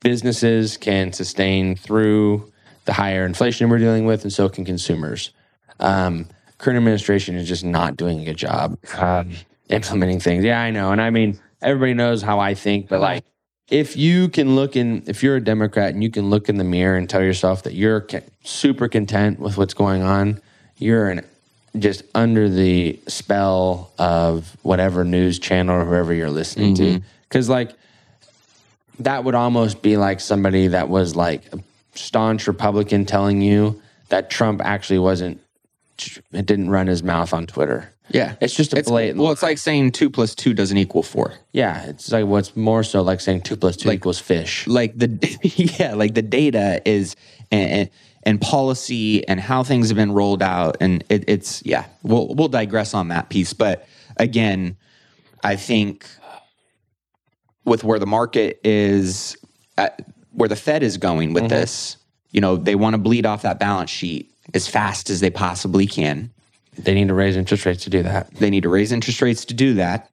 businesses 0.00 0.76
can 0.76 1.12
sustain 1.12 1.76
through 1.76 2.50
the 2.84 2.92
higher 2.92 3.24
inflation 3.24 3.68
we're 3.68 3.78
dealing 3.78 4.06
with, 4.06 4.22
and 4.22 4.32
so 4.32 4.48
can 4.48 4.64
consumers. 4.64 5.30
Um, 5.78 6.26
current 6.58 6.76
administration 6.76 7.36
is 7.36 7.48
just 7.48 7.64
not 7.64 7.96
doing 7.96 8.20
a 8.20 8.24
good 8.24 8.36
job 8.36 8.76
um, 8.98 9.30
implementing 9.68 10.20
things. 10.20 10.44
Yeah, 10.44 10.60
I 10.60 10.70
know, 10.70 10.92
and 10.92 11.00
I 11.00 11.10
mean 11.10 11.38
everybody 11.62 11.94
knows 11.94 12.22
how 12.22 12.38
I 12.38 12.54
think, 12.54 12.88
but 12.88 13.00
like 13.00 13.24
if 13.70 13.96
you 13.96 14.28
can 14.28 14.56
look 14.56 14.76
in, 14.76 15.04
if 15.06 15.22
you're 15.22 15.36
a 15.36 15.40
Democrat 15.40 15.94
and 15.94 16.02
you 16.02 16.10
can 16.10 16.28
look 16.28 16.48
in 16.48 16.56
the 16.56 16.64
mirror 16.64 16.96
and 16.96 17.08
tell 17.08 17.22
yourself 17.22 17.62
that 17.62 17.74
you're 17.74 18.06
super 18.42 18.88
content 18.88 19.38
with 19.38 19.56
what's 19.56 19.74
going 19.74 20.02
on, 20.02 20.40
you're 20.76 21.08
an, 21.08 21.24
just 21.78 22.02
under 22.14 22.48
the 22.48 22.98
spell 23.06 23.92
of 23.98 24.56
whatever 24.62 25.04
news 25.04 25.38
channel 25.38 25.76
or 25.76 25.84
whoever 25.84 26.12
you're 26.12 26.30
listening 26.30 26.74
mm-hmm. 26.74 26.98
to. 26.98 27.04
Because, 27.28 27.48
like, 27.48 27.70
that 28.98 29.22
would 29.22 29.36
almost 29.36 29.80
be 29.82 29.96
like 29.96 30.20
somebody 30.20 30.66
that 30.68 30.88
was 30.88 31.14
like 31.14 31.42
a 31.54 31.60
staunch 31.94 32.48
Republican 32.48 33.06
telling 33.06 33.40
you 33.40 33.80
that 34.08 34.30
Trump 34.30 34.60
actually 34.64 34.98
wasn't, 34.98 35.40
it 36.32 36.44
didn't 36.44 36.70
run 36.70 36.88
his 36.88 37.02
mouth 37.02 37.32
on 37.32 37.46
Twitter. 37.46 37.92
Yeah, 38.12 38.34
it's 38.40 38.54
just 38.54 38.74
a 38.74 38.78
it's, 38.78 38.88
blatant. 38.88 39.20
Well, 39.20 39.32
it's 39.32 39.42
like 39.42 39.58
saying 39.58 39.92
two 39.92 40.10
plus 40.10 40.34
two 40.34 40.52
doesn't 40.52 40.76
equal 40.76 41.02
four. 41.02 41.34
Yeah, 41.52 41.86
it's 41.86 42.10
like 42.10 42.26
what's 42.26 42.56
more 42.56 42.82
so 42.82 43.02
like 43.02 43.20
saying 43.20 43.42
two 43.42 43.56
plus 43.56 43.76
two 43.76 43.88
like, 43.88 43.96
equals 43.96 44.18
fish. 44.18 44.66
Like 44.66 44.98
the 44.98 45.38
yeah, 45.78 45.94
like 45.94 46.14
the 46.14 46.22
data 46.22 46.82
is 46.84 47.14
and, 47.50 47.88
and 48.24 48.40
policy 48.40 49.26
and 49.28 49.38
how 49.38 49.62
things 49.62 49.88
have 49.88 49.96
been 49.96 50.12
rolled 50.12 50.42
out, 50.42 50.76
and 50.80 51.04
it, 51.08 51.24
it's 51.28 51.64
yeah. 51.64 51.86
We'll 52.02 52.34
we'll 52.34 52.48
digress 52.48 52.94
on 52.94 53.08
that 53.08 53.28
piece, 53.28 53.52
but 53.52 53.86
again, 54.16 54.76
I 55.44 55.56
think 55.56 56.06
with 57.64 57.84
where 57.84 57.98
the 57.98 58.06
market 58.06 58.60
is, 58.64 59.36
at, 59.78 60.04
where 60.32 60.48
the 60.48 60.56
Fed 60.56 60.82
is 60.82 60.96
going 60.96 61.32
with 61.32 61.44
mm-hmm. 61.44 61.50
this, 61.50 61.96
you 62.32 62.40
know, 62.40 62.56
they 62.56 62.74
want 62.74 62.94
to 62.94 62.98
bleed 62.98 63.26
off 63.26 63.42
that 63.42 63.60
balance 63.60 63.90
sheet 63.90 64.32
as 64.54 64.66
fast 64.66 65.10
as 65.10 65.20
they 65.20 65.30
possibly 65.30 65.86
can 65.86 66.32
they 66.84 66.94
need 66.94 67.08
to 67.08 67.14
raise 67.14 67.36
interest 67.36 67.66
rates 67.66 67.84
to 67.84 67.90
do 67.90 68.02
that. 68.02 68.34
They 68.34 68.50
need 68.50 68.62
to 68.62 68.68
raise 68.68 68.92
interest 68.92 69.22
rates 69.22 69.44
to 69.46 69.54
do 69.54 69.74
that. 69.74 70.10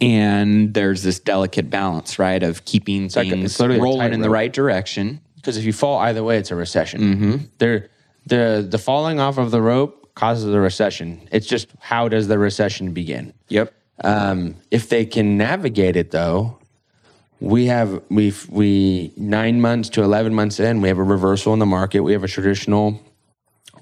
And 0.00 0.72
there's 0.72 1.02
this 1.02 1.20
delicate 1.20 1.68
balance, 1.68 2.18
right, 2.18 2.42
of 2.42 2.64
keeping 2.64 3.04
it's 3.04 3.14
things 3.14 3.60
like, 3.60 3.80
rolling 3.80 4.12
in 4.12 4.20
the 4.20 4.30
right 4.30 4.52
direction. 4.52 5.20
Because 5.36 5.56
if 5.56 5.64
you 5.64 5.72
fall 5.72 5.98
either 5.98 6.22
way, 6.22 6.38
it's 6.38 6.50
a 6.50 6.56
recession. 6.56 7.00
Mm-hmm. 7.00 7.36
They're, 7.58 7.88
the 8.26 8.66
the 8.68 8.78
falling 8.78 9.20
off 9.20 9.38
of 9.38 9.50
the 9.50 9.60
rope 9.60 10.14
causes 10.14 10.52
a 10.52 10.60
recession. 10.60 11.28
It's 11.32 11.46
just 11.46 11.68
how 11.80 12.08
does 12.08 12.28
the 12.28 12.38
recession 12.38 12.92
begin? 12.92 13.32
Yep. 13.48 13.72
Um, 14.02 14.56
if 14.70 14.88
they 14.88 15.04
can 15.04 15.36
navigate 15.36 15.96
it, 15.96 16.10
though, 16.10 16.58
we 17.40 17.66
have 17.66 18.02
we 18.10 18.32
we 18.48 19.12
nine 19.16 19.60
months 19.60 19.88
to 19.90 20.02
eleven 20.02 20.34
months 20.34 20.60
in, 20.60 20.80
we 20.80 20.88
have 20.88 20.98
a 20.98 21.02
reversal 21.02 21.52
in 21.52 21.58
the 21.58 21.66
market. 21.66 22.00
We 22.00 22.12
have 22.12 22.24
a 22.24 22.28
traditional 22.28 23.00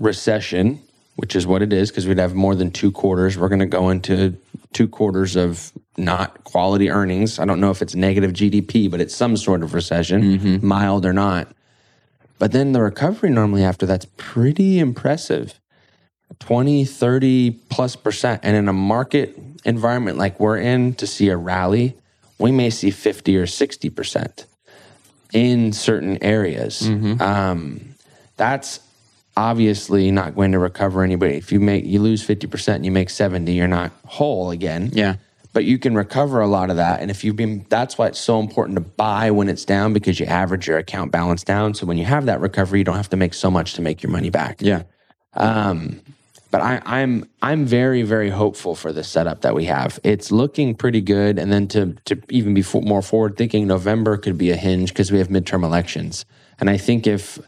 recession 0.00 0.80
which 1.18 1.34
is 1.34 1.48
what 1.48 1.62
it 1.62 1.72
is 1.72 1.90
because 1.90 2.06
we'd 2.06 2.16
have 2.16 2.36
more 2.36 2.54
than 2.54 2.70
two 2.70 2.92
quarters. 2.92 3.36
We're 3.36 3.48
going 3.48 3.58
to 3.58 3.66
go 3.66 3.90
into 3.90 4.36
two 4.72 4.86
quarters 4.86 5.34
of 5.34 5.72
not 5.96 6.44
quality 6.44 6.90
earnings. 6.90 7.40
I 7.40 7.44
don't 7.44 7.60
know 7.60 7.72
if 7.72 7.82
it's 7.82 7.96
negative 7.96 8.32
GDP, 8.32 8.88
but 8.88 9.00
it's 9.00 9.16
some 9.16 9.36
sort 9.36 9.64
of 9.64 9.74
recession, 9.74 10.22
mm-hmm. 10.22 10.64
mild 10.64 11.04
or 11.04 11.12
not. 11.12 11.48
But 12.38 12.52
then 12.52 12.70
the 12.70 12.80
recovery 12.80 13.30
normally 13.30 13.64
after 13.64 13.84
that's 13.84 14.06
pretty 14.16 14.78
impressive 14.78 15.58
20, 16.38 16.84
30 16.84 17.50
plus 17.68 17.96
percent. 17.96 18.42
And 18.44 18.54
in 18.54 18.68
a 18.68 18.72
market 18.72 19.36
environment 19.64 20.18
like 20.18 20.38
we're 20.38 20.58
in, 20.58 20.94
to 20.94 21.06
see 21.08 21.30
a 21.30 21.36
rally, 21.36 21.96
we 22.38 22.52
may 22.52 22.70
see 22.70 22.92
50 22.92 23.36
or 23.36 23.48
60 23.48 23.90
percent 23.90 24.46
in 25.32 25.72
certain 25.72 26.22
areas. 26.22 26.82
Mm-hmm. 26.82 27.20
Um, 27.20 27.94
that's 28.36 28.78
obviously 29.38 30.10
not 30.10 30.34
going 30.34 30.50
to 30.50 30.58
recover 30.58 31.04
anybody. 31.04 31.36
If 31.36 31.52
you 31.52 31.60
make 31.60 31.84
you 31.84 32.00
lose 32.00 32.26
50% 32.26 32.74
and 32.74 32.84
you 32.84 32.90
make 32.90 33.08
70, 33.08 33.52
you're 33.52 33.68
not 33.68 33.92
whole 34.04 34.50
again. 34.50 34.90
Yeah. 34.92 35.14
But 35.52 35.64
you 35.64 35.78
can 35.78 35.94
recover 35.94 36.40
a 36.40 36.48
lot 36.48 36.70
of 36.70 36.76
that. 36.76 37.00
And 37.00 37.08
if 37.10 37.22
you've 37.22 37.36
been 37.36 37.64
that's 37.68 37.96
why 37.96 38.08
it's 38.08 38.18
so 38.18 38.40
important 38.40 38.74
to 38.76 38.80
buy 38.80 39.30
when 39.30 39.48
it's 39.48 39.64
down 39.64 39.92
because 39.92 40.18
you 40.18 40.26
average 40.26 40.66
your 40.66 40.76
account 40.76 41.12
balance 41.12 41.44
down. 41.44 41.74
So 41.74 41.86
when 41.86 41.98
you 41.98 42.04
have 42.04 42.26
that 42.26 42.40
recovery, 42.40 42.80
you 42.80 42.84
don't 42.84 42.96
have 42.96 43.10
to 43.10 43.16
make 43.16 43.32
so 43.32 43.48
much 43.48 43.74
to 43.74 43.82
make 43.82 44.02
your 44.02 44.10
money 44.10 44.28
back. 44.28 44.60
Yeah. 44.60 44.82
Um, 45.34 46.00
but 46.50 46.60
I, 46.60 46.82
I'm 46.84 47.28
I'm 47.40 47.64
very 47.64 48.02
very 48.02 48.30
hopeful 48.30 48.74
for 48.74 48.92
the 48.92 49.04
setup 49.04 49.42
that 49.42 49.54
we 49.54 49.66
have. 49.66 50.00
It's 50.02 50.32
looking 50.32 50.74
pretty 50.74 51.00
good, 51.00 51.38
and 51.38 51.52
then 51.52 51.68
to 51.68 51.96
to 52.06 52.20
even 52.30 52.54
be 52.54 52.64
more 52.72 53.02
forward 53.02 53.36
thinking, 53.36 53.66
November 53.66 54.16
could 54.16 54.38
be 54.38 54.50
a 54.50 54.56
hinge 54.56 54.92
because 54.92 55.12
we 55.12 55.18
have 55.18 55.28
midterm 55.28 55.62
elections, 55.62 56.24
and 56.58 56.70
I 56.70 56.78
think 56.78 57.06
if 57.06 57.38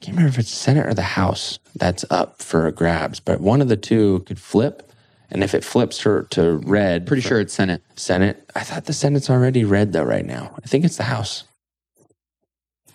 I 0.00 0.04
can't 0.04 0.16
remember 0.16 0.28
if 0.28 0.38
it's 0.38 0.50
Senate 0.50 0.86
or 0.86 0.94
the 0.94 1.02
House 1.02 1.58
that's 1.74 2.04
up 2.08 2.40
for 2.40 2.70
grabs, 2.70 3.18
but 3.18 3.40
one 3.40 3.60
of 3.60 3.68
the 3.68 3.76
two 3.76 4.20
could 4.20 4.38
flip. 4.38 4.84
And 5.30 5.42
if 5.42 5.54
it 5.54 5.64
flips 5.64 5.98
to, 5.98 6.26
to 6.30 6.58
red, 6.64 7.06
pretty 7.06 7.20
sure 7.20 7.40
it's 7.40 7.52
Senate. 7.52 7.82
Senate. 7.96 8.48
I 8.54 8.60
thought 8.60 8.84
the 8.84 8.92
Senate's 8.92 9.28
already 9.28 9.64
red 9.64 9.92
though 9.92 10.04
right 10.04 10.24
now. 10.24 10.54
I 10.62 10.66
think 10.66 10.84
it's 10.84 10.96
the 10.96 11.02
House. 11.02 11.44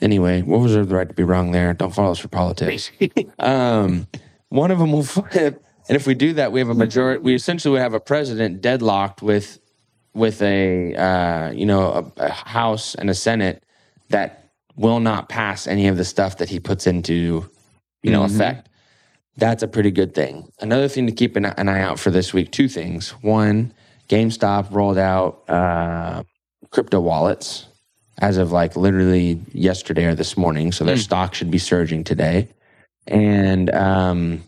Anyway, 0.02 0.42
we'll 0.42 0.62
reserve 0.62 0.90
the 0.90 0.96
right 0.96 1.08
to 1.08 1.14
be 1.14 1.24
wrong 1.24 1.52
there. 1.52 1.74
Don't 1.74 1.94
follow 1.94 2.12
us 2.12 2.20
for 2.20 2.30
politics. 2.30 2.90
um, 3.40 4.08
one 4.50 4.72
of 4.72 4.80
them 4.80 4.92
will 4.92 5.04
flip, 5.04 5.64
and 5.88 5.96
if 5.96 6.08
we 6.08 6.16
do 6.16 6.34
that, 6.34 6.52
we 6.52 6.60
have 6.60 6.70
a 6.70 6.74
majority. 6.74 7.22
We 7.22 7.36
essentially 7.36 7.74
would 7.74 7.82
have 7.82 7.94
a 7.94 8.00
president 8.00 8.62
deadlocked 8.62 9.22
with 9.22 9.60
with 10.14 10.42
a 10.42 10.96
uh, 10.96 11.52
you 11.52 11.66
know 11.66 12.12
a, 12.18 12.26
a 12.26 12.32
House 12.32 12.96
and 12.96 13.10
a 13.10 13.14
Senate 13.14 13.64
that 14.10 14.43
will 14.76 15.00
not 15.00 15.30
pass 15.30 15.68
any 15.68 15.88
of 15.88 15.98
the 15.98 16.06
stuff 16.06 16.38
that 16.38 16.50
he 16.50 16.60
puts 16.60 16.88
into, 16.88 17.50
you 18.02 18.12
know, 18.12 18.24
mm-hmm. 18.24 18.36
effect. 18.36 18.70
That's 19.38 19.64
a 19.64 19.68
pretty 19.68 19.92
good 19.92 20.14
thing. 20.14 20.52
Another 20.60 20.88
thing 20.88 21.08
to 21.08 21.12
keep 21.12 21.36
an, 21.36 21.46
an, 21.46 21.68
eye 21.68 21.82
out 21.82 22.00
for 22.00 22.12
this 22.12 22.34
week: 22.34 22.52
two 22.52 22.68
things. 22.68 23.12
One, 23.22 23.74
GameStop 24.10 24.72
rolled 24.72 24.98
out 24.98 25.50
uh, 25.50 26.24
crypto 26.70 27.00
wallets 27.00 27.66
as 28.20 28.38
of 28.38 28.52
like 28.52 28.76
literally 28.76 29.42
yesterday 29.54 30.06
or 30.06 30.16
this 30.16 30.38
morning, 30.38 30.72
so 30.72 30.84
their 30.84 30.96
mm. 30.96 31.04
stock 31.04 31.34
should 31.34 31.50
be 31.50 31.58
surging 31.58 32.04
today. 32.04 32.48
And 33.08 33.74
um, 33.74 34.44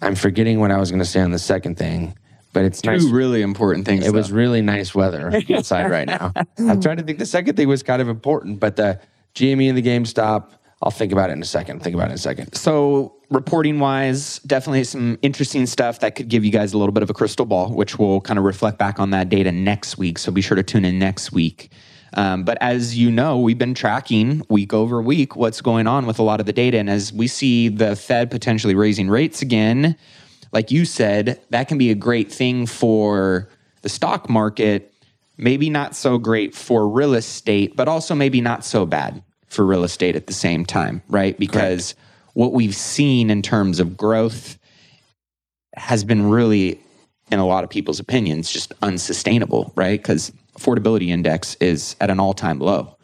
I'm 0.00 0.14
forgetting 0.14 0.58
what 0.58 0.70
I 0.70 0.78
was 0.78 0.90
going 0.90 1.00
to 1.00 1.06
say 1.06 1.20
on 1.20 1.30
the 1.30 1.38
second 1.38 1.76
thing 1.76 2.14
but 2.52 2.64
it's 2.64 2.82
two 2.82 2.90
nice. 2.90 3.04
really 3.04 3.42
important 3.42 3.86
things. 3.86 4.04
It 4.04 4.12
though. 4.12 4.18
was 4.18 4.32
really 4.32 4.62
nice 4.62 4.94
weather 4.94 5.32
outside 5.54 5.90
right 5.90 6.06
now. 6.06 6.32
I'm 6.58 6.80
trying 6.80 6.96
to 6.96 7.02
think. 7.02 7.18
The 7.18 7.26
second 7.26 7.56
thing 7.56 7.68
was 7.68 7.82
kind 7.82 8.02
of 8.02 8.08
important, 8.08 8.60
but 8.60 8.76
the 8.76 9.00
GME 9.34 9.68
and 9.68 9.78
the 9.78 9.82
GameStop. 9.82 10.50
I'll 10.82 10.90
think 10.90 11.12
about 11.12 11.30
it 11.30 11.34
in 11.34 11.42
a 11.42 11.46
second. 11.46 11.82
Think 11.82 11.94
about 11.94 12.08
it 12.08 12.12
in 12.12 12.14
a 12.14 12.18
second. 12.18 12.54
So, 12.54 13.14
reporting 13.28 13.78
wise, 13.78 14.38
definitely 14.40 14.84
some 14.84 15.18
interesting 15.20 15.66
stuff 15.66 16.00
that 16.00 16.14
could 16.16 16.28
give 16.28 16.44
you 16.44 16.50
guys 16.50 16.72
a 16.72 16.78
little 16.78 16.92
bit 16.92 17.02
of 17.02 17.10
a 17.10 17.14
crystal 17.14 17.44
ball, 17.44 17.70
which 17.70 17.98
will 17.98 18.20
kind 18.22 18.38
of 18.38 18.44
reflect 18.44 18.78
back 18.78 18.98
on 18.98 19.10
that 19.10 19.28
data 19.28 19.52
next 19.52 19.98
week. 19.98 20.18
So, 20.18 20.32
be 20.32 20.40
sure 20.40 20.56
to 20.56 20.62
tune 20.62 20.84
in 20.84 20.98
next 20.98 21.32
week. 21.32 21.70
Um, 22.14 22.44
but 22.44 22.58
as 22.60 22.98
you 22.98 23.10
know, 23.10 23.38
we've 23.38 23.58
been 23.58 23.74
tracking 23.74 24.42
week 24.48 24.72
over 24.72 25.00
week 25.00 25.36
what's 25.36 25.60
going 25.60 25.86
on 25.86 26.06
with 26.06 26.18
a 26.18 26.22
lot 26.22 26.40
of 26.40 26.46
the 26.46 26.52
data. 26.52 26.78
And 26.78 26.90
as 26.90 27.12
we 27.12 27.26
see 27.28 27.68
the 27.68 27.94
Fed 27.94 28.30
potentially 28.30 28.74
raising 28.74 29.08
rates 29.08 29.42
again, 29.42 29.96
like 30.52 30.70
you 30.70 30.84
said, 30.84 31.40
that 31.50 31.68
can 31.68 31.78
be 31.78 31.90
a 31.90 31.94
great 31.94 32.32
thing 32.32 32.66
for 32.66 33.48
the 33.82 33.88
stock 33.88 34.28
market. 34.28 34.89
Maybe 35.40 35.70
not 35.70 35.96
so 35.96 36.18
great 36.18 36.54
for 36.54 36.86
real 36.86 37.14
estate, 37.14 37.74
but 37.74 37.88
also 37.88 38.14
maybe 38.14 38.40
not 38.40 38.64
so 38.64 38.84
bad 38.84 39.22
for 39.46 39.64
real 39.64 39.84
estate 39.84 40.14
at 40.14 40.26
the 40.26 40.32
same 40.32 40.66
time, 40.66 41.02
right? 41.08 41.36
Because 41.38 41.94
what 42.34 42.52
we've 42.52 42.76
seen 42.76 43.30
in 43.30 43.42
terms 43.42 43.80
of 43.80 43.96
growth 43.96 44.58
has 45.74 46.04
been 46.04 46.28
really, 46.28 46.78
in 47.32 47.38
a 47.38 47.46
lot 47.46 47.64
of 47.64 47.70
people's 47.70 47.98
opinions, 47.98 48.52
just 48.52 48.72
unsustainable, 48.82 49.72
right? 49.74 49.98
Because 50.00 50.30
affordability 50.58 51.08
index 51.08 51.56
is 51.56 51.96
at 52.00 52.10
an 52.10 52.20
all-time 52.20 52.58
low. 52.58 52.96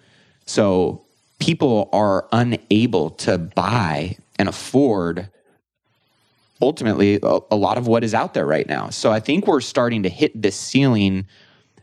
So 0.45 1.03
people 1.39 1.89
are 1.93 2.29
unable 2.33 3.11
to 3.11 3.39
buy 3.39 4.17
and 4.39 4.49
afford 4.49 5.29
ultimately 6.61 7.19
a, 7.23 7.39
a 7.51 7.57
lot 7.57 7.79
of 7.79 7.87
what 7.87 8.05
is 8.05 8.15
out 8.15 8.35
there 8.35 8.47
right 8.47 8.69
now. 8.69 8.91
So 8.91 9.11
I 9.11 9.21
think 9.21 9.47
we're 9.47 9.61
starting 9.61 10.03
to 10.05 10.09
hit 10.09 10.41
this 10.41 10.57
ceiling, 10.57 11.27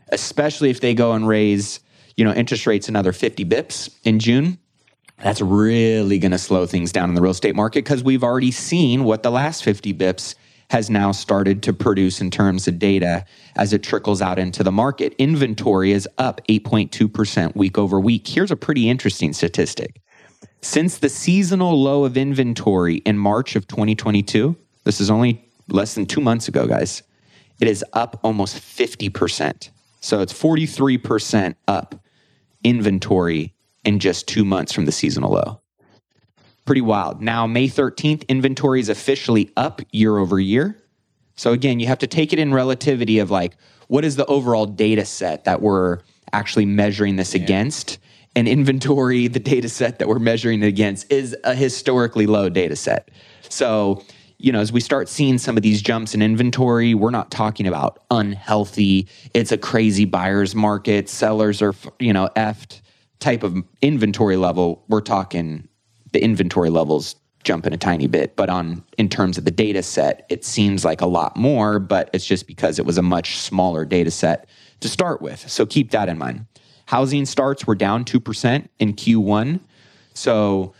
especially 0.08 0.70
if 0.70 0.80
they 0.80 0.94
go 0.94 1.12
and 1.12 1.26
raise, 1.26 1.80
you 2.16 2.24
know, 2.24 2.32
interest 2.32 2.66
rates 2.66 2.88
another 2.88 3.12
50 3.12 3.44
bips 3.44 3.94
in 4.04 4.18
June. 4.18 4.58
That's 5.22 5.40
really 5.40 6.18
going 6.18 6.32
to 6.32 6.38
slow 6.38 6.66
things 6.66 6.92
down 6.92 7.08
in 7.08 7.14
the 7.14 7.22
real 7.22 7.30
estate 7.30 7.54
market 7.54 7.84
because 7.84 8.02
we've 8.02 8.24
already 8.24 8.50
seen 8.50 9.04
what 9.04 9.22
the 9.22 9.30
last 9.30 9.62
50 9.62 9.94
bips 9.94 10.34
has 10.70 10.90
now 10.90 11.12
started 11.12 11.62
to 11.62 11.72
produce 11.72 12.20
in 12.20 12.30
terms 12.30 12.66
of 12.66 12.78
data 12.78 13.24
as 13.56 13.72
it 13.72 13.82
trickles 13.82 14.20
out 14.20 14.38
into 14.38 14.62
the 14.62 14.72
market. 14.72 15.14
Inventory 15.18 15.92
is 15.92 16.08
up 16.18 16.40
8.2% 16.48 17.54
week 17.54 17.78
over 17.78 18.00
week. 18.00 18.26
Here's 18.26 18.50
a 18.50 18.56
pretty 18.56 18.88
interesting 18.88 19.32
statistic. 19.32 20.00
Since 20.62 20.98
the 20.98 21.08
seasonal 21.08 21.80
low 21.80 22.04
of 22.04 22.16
inventory 22.16 22.96
in 22.96 23.18
March 23.18 23.54
of 23.54 23.68
2022, 23.68 24.56
this 24.84 25.00
is 25.00 25.10
only 25.10 25.46
less 25.68 25.94
than 25.94 26.06
two 26.06 26.20
months 26.20 26.48
ago, 26.48 26.66
guys, 26.66 27.02
it 27.60 27.68
is 27.68 27.84
up 27.92 28.18
almost 28.22 28.56
50%. 28.56 29.70
So 30.04 30.20
it's 30.20 30.34
43% 30.34 31.54
up 31.66 31.94
inventory 32.62 33.54
in 33.86 34.00
just 34.00 34.28
two 34.28 34.44
months 34.44 34.70
from 34.70 34.84
the 34.84 34.92
seasonal 34.92 35.32
low. 35.32 35.62
Pretty 36.66 36.82
wild. 36.82 37.22
Now, 37.22 37.46
May 37.46 37.68
13th, 37.68 38.28
inventory 38.28 38.80
is 38.80 38.90
officially 38.90 39.50
up 39.56 39.80
year 39.92 40.18
over 40.18 40.38
year. 40.38 40.76
So 41.36 41.52
again, 41.52 41.80
you 41.80 41.86
have 41.86 42.00
to 42.00 42.06
take 42.06 42.34
it 42.34 42.38
in 42.38 42.52
relativity 42.52 43.18
of 43.18 43.30
like, 43.30 43.56
what 43.88 44.04
is 44.04 44.16
the 44.16 44.26
overall 44.26 44.66
data 44.66 45.06
set 45.06 45.44
that 45.44 45.62
we're 45.62 46.00
actually 46.34 46.66
measuring 46.66 47.16
this 47.16 47.34
against? 47.34 47.96
And 48.36 48.46
inventory, 48.46 49.26
the 49.28 49.40
data 49.40 49.70
set 49.70 50.00
that 50.00 50.08
we're 50.08 50.18
measuring 50.18 50.62
it 50.62 50.66
against, 50.66 51.10
is 51.10 51.34
a 51.44 51.54
historically 51.54 52.26
low 52.26 52.50
data 52.50 52.76
set. 52.76 53.10
So, 53.48 54.04
you 54.44 54.52
know, 54.52 54.60
as 54.60 54.70
we 54.70 54.80
start 54.80 55.08
seeing 55.08 55.38
some 55.38 55.56
of 55.56 55.62
these 55.62 55.80
jumps 55.80 56.14
in 56.14 56.20
inventory, 56.20 56.92
we're 56.92 57.08
not 57.08 57.30
talking 57.30 57.66
about 57.66 58.00
unhealthy, 58.10 59.08
it's 59.32 59.50
a 59.50 59.56
crazy 59.56 60.04
buyer's 60.04 60.54
market, 60.54 61.08
sellers 61.08 61.62
are, 61.62 61.74
you 61.98 62.12
know, 62.12 62.28
effed 62.36 62.82
type 63.20 63.42
of 63.42 63.56
inventory 63.80 64.36
level. 64.36 64.84
We're 64.86 65.00
talking 65.00 65.66
the 66.12 66.22
inventory 66.22 66.68
levels 66.68 67.16
jumping 67.42 67.72
a 67.72 67.78
tiny 67.78 68.06
bit, 68.06 68.36
but 68.36 68.50
on 68.50 68.84
in 68.98 69.08
terms 69.08 69.38
of 69.38 69.46
the 69.46 69.50
data 69.50 69.82
set, 69.82 70.26
it 70.28 70.44
seems 70.44 70.84
like 70.84 71.00
a 71.00 71.06
lot 71.06 71.38
more, 71.38 71.78
but 71.78 72.10
it's 72.12 72.26
just 72.26 72.46
because 72.46 72.78
it 72.78 72.84
was 72.84 72.98
a 72.98 73.02
much 73.02 73.38
smaller 73.38 73.86
data 73.86 74.10
set 74.10 74.46
to 74.80 74.90
start 74.90 75.22
with. 75.22 75.48
So 75.48 75.64
keep 75.64 75.90
that 75.92 76.10
in 76.10 76.18
mind. 76.18 76.44
Housing 76.84 77.24
starts 77.24 77.66
were 77.66 77.74
down 77.74 78.04
2% 78.04 78.68
in 78.78 78.92
Q1. 78.92 79.60
So, 80.12 80.74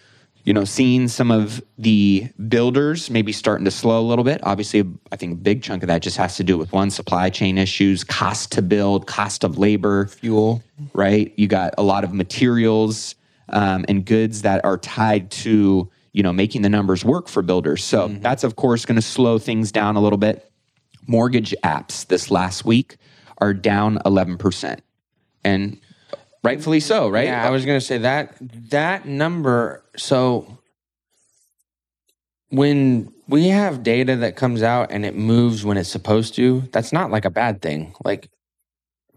you 0.45 0.53
know, 0.53 0.65
seeing 0.65 1.09
some 1.09 1.31
of 1.31 1.63
the 1.79 2.29
builders 2.49 3.09
maybe 3.09 3.33
starting 3.33 3.65
to 3.65 3.71
slow 3.71 4.01
a 4.01 4.07
little 4.07 4.25
bit. 4.25 4.41
Obviously, 4.43 4.85
I 5.11 5.17
think 5.17 5.33
a 5.33 5.37
big 5.37 5.63
chunk 5.63 5.83
of 5.83 5.87
that 5.89 6.03
just 6.03 6.19
has 6.19 6.37
to 6.37 6.45
do 6.45 6.59
with 6.59 6.71
one 6.73 6.91
supply 6.91 7.31
chain 7.31 7.57
issues, 7.57 8.05
cost 8.05 8.53
to 8.53 8.63
build, 8.63 9.07
cost 9.07 9.43
of 9.43 9.57
labor, 9.57 10.07
Fuel. 10.07 10.63
right? 10.93 11.33
You 11.37 11.49
got 11.49 11.75
a 11.79 11.83
lot 11.83 12.05
of 12.05 12.13
materials 12.13 13.15
um, 13.49 13.85
and 13.89 14.05
goods 14.05 14.43
that 14.43 14.65
are 14.65 14.79
tied 14.79 15.31
to 15.31 15.91
you 16.13 16.23
know 16.23 16.33
making 16.33 16.63
the 16.63 16.69
numbers 16.69 17.05
work 17.05 17.29
for 17.29 17.43
builders. 17.43 17.83
So 17.85 18.09
that's 18.09 18.45
of 18.45 18.57
course 18.57 18.85
going 18.87 18.97
to 18.97 19.03
slow 19.03 19.39
things 19.39 19.73
down 19.73 19.97
a 19.97 20.01
little 20.01 20.19
bit. 20.19 20.51
Mortgage 21.07 21.55
apps 21.63 22.07
this 22.07 22.31
last 22.31 22.65
week 22.65 22.97
are 23.39 23.53
down 23.53 23.99
eleven 24.07 24.39
percent, 24.39 24.83
and 25.43 25.79
rightfully 26.45 26.81
so, 26.81 27.09
right? 27.09 27.27
Yeah, 27.27 27.47
I 27.47 27.51
was 27.51 27.65
gonna 27.65 27.81
say 27.81 27.99
that 27.99 28.37
that 28.71 29.07
number. 29.07 29.83
So 29.97 30.59
when 32.51 33.13
we 33.27 33.49
have 33.49 33.83
data 33.83 34.17
that 34.17 34.37
comes 34.37 34.63
out 34.63 34.93
and 34.93 35.05
it 35.05 35.17
moves 35.17 35.65
when 35.65 35.77
it's 35.77 35.89
supposed 35.89 36.35
to, 36.35 36.61
that's 36.73 36.93
not 36.93 37.11
like 37.11 37.25
a 37.25 37.31
bad 37.31 37.63
thing. 37.63 37.95
Like 38.05 38.29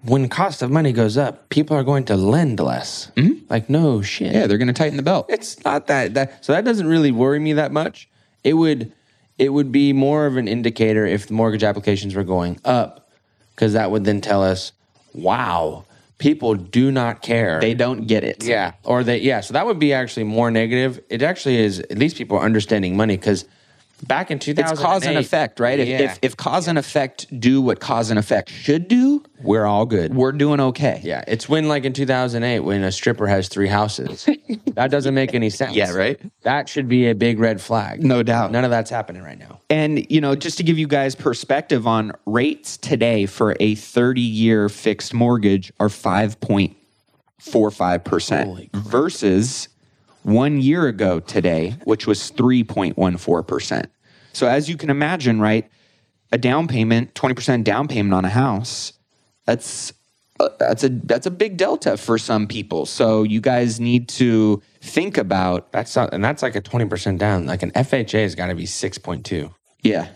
when 0.04 0.30
cost 0.30 0.62
of 0.62 0.72
money 0.72 0.94
goes 0.94 1.18
up, 1.18 1.50
people 1.50 1.76
are 1.76 1.84
going 1.84 2.06
to 2.06 2.16
lend 2.16 2.60
less. 2.60 3.12
Mm-hmm. 3.16 3.46
Like 3.50 3.70
no 3.70 4.02
shit. 4.02 4.34
yeah, 4.34 4.48
they're 4.48 4.58
going 4.58 4.68
to 4.68 4.74
tighten 4.74 4.98
the 4.98 5.04
belt. 5.04 5.28
It's 5.30 5.64
not 5.64 5.88
that 5.88 6.14
that 6.14 6.44
so 6.44 6.54
that 6.54 6.66
doesn't 6.66 6.88
really 6.88 7.12
worry 7.12 7.40
me 7.40 7.54
that 7.54 7.72
much. 7.72 8.10
It 8.44 8.54
would 8.54 8.94
it 9.38 9.50
would 9.50 9.72
be 9.72 9.94
more 9.94 10.26
of 10.26 10.38
an 10.38 10.48
indicator 10.48 11.06
if 11.06 11.28
the 11.28 11.34
mortgage 11.34 11.64
applications 11.64 12.16
were 12.16 12.24
going 12.24 12.60
up 12.66 13.10
because 13.54 13.74
that 13.74 13.92
would 13.92 14.04
then 14.04 14.22
tell 14.22 14.44
us, 14.44 14.72
wow, 15.14 15.84
people 16.18 16.56
do 16.56 16.92
not 16.92 17.22
care. 17.22 17.60
They 17.60 17.74
don't 17.74 18.08
get 18.08 18.24
it. 18.24 18.44
yeah, 18.44 18.74
or 18.84 19.04
they 19.04 19.20
yeah, 19.20 19.42
so 19.42 19.54
that 19.54 19.66
would 19.66 19.80
be 19.80 19.94
actually 19.94 20.24
more 20.26 20.52
negative. 20.52 21.00
It 21.10 21.22
actually 21.22 21.58
is 21.58 21.80
at 21.80 21.98
least 21.98 22.18
people 22.18 22.38
are 22.38 22.44
understanding 22.46 22.96
money 22.98 23.18
cuz 23.18 23.46
back 24.06 24.32
in 24.32 24.40
2008 24.40 24.72
It's 24.72 24.82
cause 24.82 25.06
and 25.06 25.18
effect, 25.18 25.60
right? 25.60 25.80
If, 25.80 25.88
Yeah. 25.88 26.02
if, 26.02 26.20
if 26.22 26.38
cause 26.38 26.68
and 26.68 26.78
effect 26.78 27.28
do 27.40 27.62
what 27.62 27.80
cause 27.80 28.10
and 28.10 28.20
effect 28.20 28.50
should 28.50 28.88
do, 28.88 29.24
we're 29.42 29.66
all 29.66 29.86
good. 29.86 30.16
we're 30.16 30.32
doing 30.32 30.60
okay. 30.60 31.00
Yeah, 31.04 31.24
it's 31.28 31.48
when 31.50 31.68
like 31.68 31.86
in 31.86 31.94
2008 31.94 32.60
when 32.62 32.84
a 32.84 32.92
stripper 32.92 33.28
has 33.28 33.48
three 33.50 33.68
houses. 33.68 34.28
that 34.74 34.92
doesn't 34.92 35.14
make 35.14 35.34
any 35.34 35.50
sense. 35.50 35.76
Yeah, 35.76 35.92
right? 35.94 36.20
That 36.44 36.70
should 36.70 36.88
be 36.88 37.10
a 37.10 37.16
big 37.16 37.40
red 37.40 37.60
flag. 37.62 38.04
No 38.04 38.24
doubt. 38.24 38.52
None 38.52 38.64
of 38.64 38.70
that's 38.72 38.90
happening 38.90 39.24
right 39.24 39.38
now. 39.40 39.60
And, 39.70 40.10
you 40.12 40.22
know, 40.22 40.36
just 40.36 40.58
to 40.58 40.64
give 40.64 40.78
you 40.78 40.88
guys 40.88 41.16
perspective 41.16 41.88
on 41.88 42.12
rates 42.26 42.78
today 42.78 43.26
for 43.26 43.56
a 43.60 43.76
30 43.76 44.22
year 44.22 44.70
fixed 44.70 45.14
mortgage 45.14 45.72
are 45.80 45.90
5.45% 45.90 48.72
versus 48.74 49.68
one 50.28 50.62
year 50.62 50.88
ago 50.88 51.20
today, 51.22 51.78
which 51.86 52.06
was 52.06 52.32
3.14%. 52.32 53.86
So, 54.34 54.48
as 54.48 54.70
you 54.70 54.78
can 54.78 54.90
imagine, 54.90 55.40
right, 55.40 55.70
a 56.32 56.38
down 56.38 56.68
payment, 56.68 57.14
20% 57.14 57.64
down 57.64 57.88
payment 57.88 58.14
on 58.14 58.26
a 58.26 58.30
house, 58.30 58.94
that's 59.46 59.94
uh, 60.40 60.50
that's 60.60 60.84
a 60.84 60.90
that's 60.90 61.26
a 61.26 61.32
big 61.32 61.58
delta 61.58 61.98
for 61.98 62.18
some 62.18 62.46
people. 62.46 62.86
So 62.86 63.24
you 63.24 63.42
guys 63.42 63.80
need 63.80 64.08
to 64.10 64.62
think 64.82 65.18
about 65.18 65.72
That's 65.72 65.96
not, 65.96 66.14
and 66.14 66.24
that's 66.24 66.44
like 66.44 66.56
a 66.56 66.62
20% 66.62 67.18
down. 67.18 67.48
Like 67.48 67.64
an 67.64 67.72
FHA 67.72 68.22
has 68.22 68.36
got 68.36 68.48
to 68.48 68.56
be 68.56 68.66
6.2. 68.66 69.52
yeah, 69.82 70.10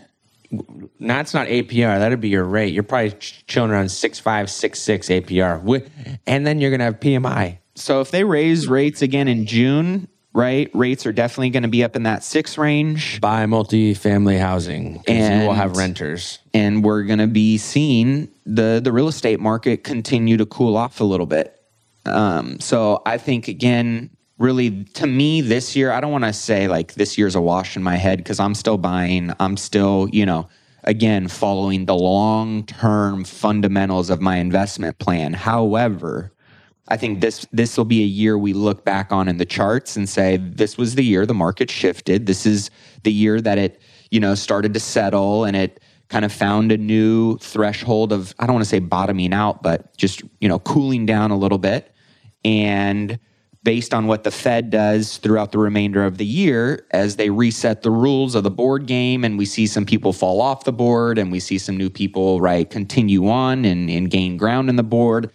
No, 0.50 0.68
that's 1.00 1.34
not 1.34 1.48
APR. 1.48 1.98
That'd 1.98 2.20
be 2.20 2.28
your 2.28 2.44
rate. 2.44 2.72
You're 2.72 2.84
probably 2.84 3.12
chilling 3.18 3.70
around 3.72 3.86
6.5, 3.86 4.22
6.6 4.22 5.24
APR. 5.24 6.20
And 6.26 6.46
then 6.46 6.60
you're 6.60 6.70
going 6.70 6.80
to 6.80 6.84
have 6.84 7.00
PMI. 7.00 7.58
So 7.74 8.00
if 8.00 8.10
they 8.10 8.24
raise 8.24 8.68
rates 8.68 9.02
again 9.02 9.28
in 9.28 9.46
June, 9.46 10.08
right, 10.32 10.70
rates 10.74 11.06
are 11.06 11.12
definitely 11.12 11.50
going 11.50 11.62
to 11.62 11.68
be 11.68 11.84
up 11.84 11.96
in 11.96 12.02
that 12.04 12.22
six 12.22 12.58
range. 12.58 13.20
Buy 13.20 13.46
multi-family 13.46 15.14
and 15.14 15.42
you 15.42 15.48
will 15.48 15.54
have 15.54 15.76
renters. 15.76 16.38
And 16.52 16.84
we're 16.84 17.04
going 17.04 17.18
to 17.18 17.26
be 17.26 17.58
seeing 17.58 18.28
the, 18.44 18.80
the 18.82 18.92
real 18.92 19.08
estate 19.08 19.40
market 19.40 19.84
continue 19.84 20.36
to 20.36 20.46
cool 20.46 20.76
off 20.76 21.00
a 21.00 21.04
little 21.04 21.26
bit. 21.26 21.58
Um, 22.04 22.60
so 22.60 23.00
I 23.06 23.16
think, 23.18 23.48
again, 23.48 24.10
really 24.38 24.84
to 24.84 25.06
me 25.06 25.40
this 25.40 25.76
year, 25.76 25.92
I 25.92 26.00
don't 26.00 26.12
want 26.12 26.24
to 26.24 26.32
say 26.32 26.68
like 26.68 26.94
this 26.94 27.16
year's 27.16 27.34
a 27.34 27.40
wash 27.40 27.76
in 27.76 27.82
my 27.82 27.96
head 27.96 28.18
because 28.18 28.40
I'm 28.40 28.54
still 28.54 28.76
buying. 28.76 29.32
I'm 29.38 29.56
still, 29.56 30.08
you 30.12 30.26
know, 30.26 30.48
again, 30.84 31.28
following 31.28 31.86
the 31.86 31.94
long 31.94 32.66
term 32.66 33.24
fundamentals 33.24 34.10
of 34.10 34.20
my 34.20 34.36
investment 34.36 34.98
plan. 34.98 35.32
However, 35.32 36.32
I 36.88 36.96
think 36.96 37.20
this 37.20 37.46
this 37.52 37.76
will 37.76 37.84
be 37.84 38.02
a 38.02 38.06
year 38.06 38.36
we 38.36 38.52
look 38.52 38.84
back 38.84 39.12
on 39.12 39.28
in 39.28 39.36
the 39.36 39.46
charts 39.46 39.96
and 39.96 40.08
say 40.08 40.36
this 40.36 40.76
was 40.76 40.94
the 40.94 41.04
year 41.04 41.26
the 41.26 41.34
market 41.34 41.70
shifted. 41.70 42.26
This 42.26 42.44
is 42.44 42.70
the 43.04 43.12
year 43.12 43.40
that 43.40 43.58
it 43.58 43.80
you 44.10 44.18
know 44.18 44.34
started 44.34 44.74
to 44.74 44.80
settle 44.80 45.44
and 45.44 45.56
it 45.56 45.80
kind 46.08 46.24
of 46.24 46.32
found 46.32 46.72
a 46.72 46.76
new 46.76 47.38
threshold 47.38 48.12
of 48.12 48.34
I 48.38 48.46
don't 48.46 48.54
want 48.54 48.64
to 48.64 48.68
say 48.68 48.80
bottoming 48.80 49.32
out, 49.32 49.62
but 49.62 49.96
just 49.96 50.22
you 50.40 50.48
know 50.48 50.58
cooling 50.58 51.06
down 51.06 51.30
a 51.30 51.36
little 51.36 51.58
bit. 51.58 51.94
And 52.44 53.20
based 53.62 53.94
on 53.94 54.08
what 54.08 54.24
the 54.24 54.32
Fed 54.32 54.70
does 54.70 55.18
throughout 55.18 55.52
the 55.52 55.58
remainder 55.58 56.04
of 56.04 56.18
the 56.18 56.26
year, 56.26 56.84
as 56.90 57.14
they 57.14 57.30
reset 57.30 57.82
the 57.82 57.92
rules 57.92 58.34
of 58.34 58.42
the 58.42 58.50
board 58.50 58.86
game, 58.86 59.24
and 59.24 59.38
we 59.38 59.44
see 59.44 59.68
some 59.68 59.86
people 59.86 60.12
fall 60.12 60.40
off 60.40 60.64
the 60.64 60.72
board, 60.72 61.16
and 61.16 61.30
we 61.30 61.38
see 61.38 61.58
some 61.58 61.76
new 61.76 61.88
people 61.88 62.40
right 62.40 62.68
continue 62.68 63.28
on 63.28 63.64
and, 63.64 63.88
and 63.88 64.10
gain 64.10 64.36
ground 64.36 64.68
in 64.68 64.74
the 64.74 64.82
board 64.82 65.30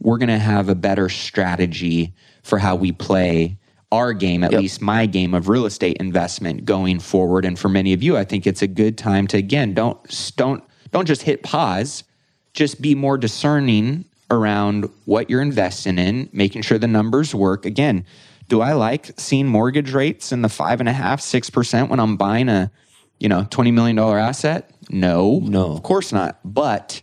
we're 0.00 0.18
going 0.18 0.28
to 0.28 0.38
have 0.38 0.68
a 0.68 0.74
better 0.74 1.08
strategy 1.08 2.14
for 2.42 2.58
how 2.58 2.76
we 2.76 2.92
play 2.92 3.58
our 3.92 4.12
game, 4.12 4.42
at 4.42 4.52
yep. 4.52 4.60
least 4.60 4.80
my 4.80 5.06
game 5.06 5.34
of 5.34 5.48
real 5.48 5.64
estate 5.64 5.96
investment 5.98 6.64
going 6.64 6.98
forward. 6.98 7.44
And 7.44 7.58
for 7.58 7.68
many 7.68 7.92
of 7.92 8.02
you, 8.02 8.16
I 8.16 8.24
think 8.24 8.46
it's 8.46 8.62
a 8.62 8.66
good 8.66 8.98
time 8.98 9.26
to 9.28 9.36
again 9.36 9.74
don't 9.74 10.32
don't 10.36 10.62
don't 10.90 11.06
just 11.06 11.22
hit 11.22 11.42
pause, 11.42 12.04
just 12.52 12.80
be 12.80 12.94
more 12.94 13.16
discerning 13.16 14.04
around 14.30 14.90
what 15.04 15.30
you're 15.30 15.42
investing 15.42 15.98
in, 15.98 16.28
making 16.32 16.62
sure 16.62 16.78
the 16.78 16.88
numbers 16.88 17.34
work. 17.34 17.64
Again, 17.64 18.04
do 18.48 18.60
I 18.60 18.72
like 18.72 19.12
seeing 19.18 19.46
mortgage 19.46 19.92
rates 19.92 20.32
in 20.32 20.42
the 20.42 20.48
five 20.48 20.80
and 20.80 20.88
a 20.88 20.92
half, 20.92 21.20
six 21.20 21.48
percent 21.48 21.88
when 21.88 22.00
I'm 22.00 22.16
buying 22.16 22.48
a, 22.48 22.70
you 23.18 23.28
know, 23.28 23.46
twenty 23.50 23.70
million 23.70 23.96
dollar 23.96 24.18
asset? 24.18 24.70
No, 24.90 25.40
no, 25.42 25.72
of 25.72 25.82
course 25.82 26.12
not. 26.12 26.38
But 26.44 27.02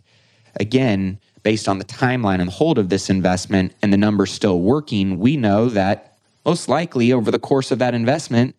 again, 0.56 1.18
based 1.44 1.68
on 1.68 1.78
the 1.78 1.84
timeline 1.84 2.40
and 2.40 2.50
hold 2.50 2.78
of 2.78 2.88
this 2.88 3.08
investment 3.08 3.72
and 3.82 3.92
the 3.92 3.96
numbers 3.96 4.32
still 4.32 4.60
working, 4.60 5.20
we 5.20 5.36
know 5.36 5.68
that 5.68 6.16
most 6.44 6.68
likely 6.68 7.12
over 7.12 7.30
the 7.30 7.38
course 7.38 7.70
of 7.70 7.78
that 7.78 7.94
investment, 7.94 8.56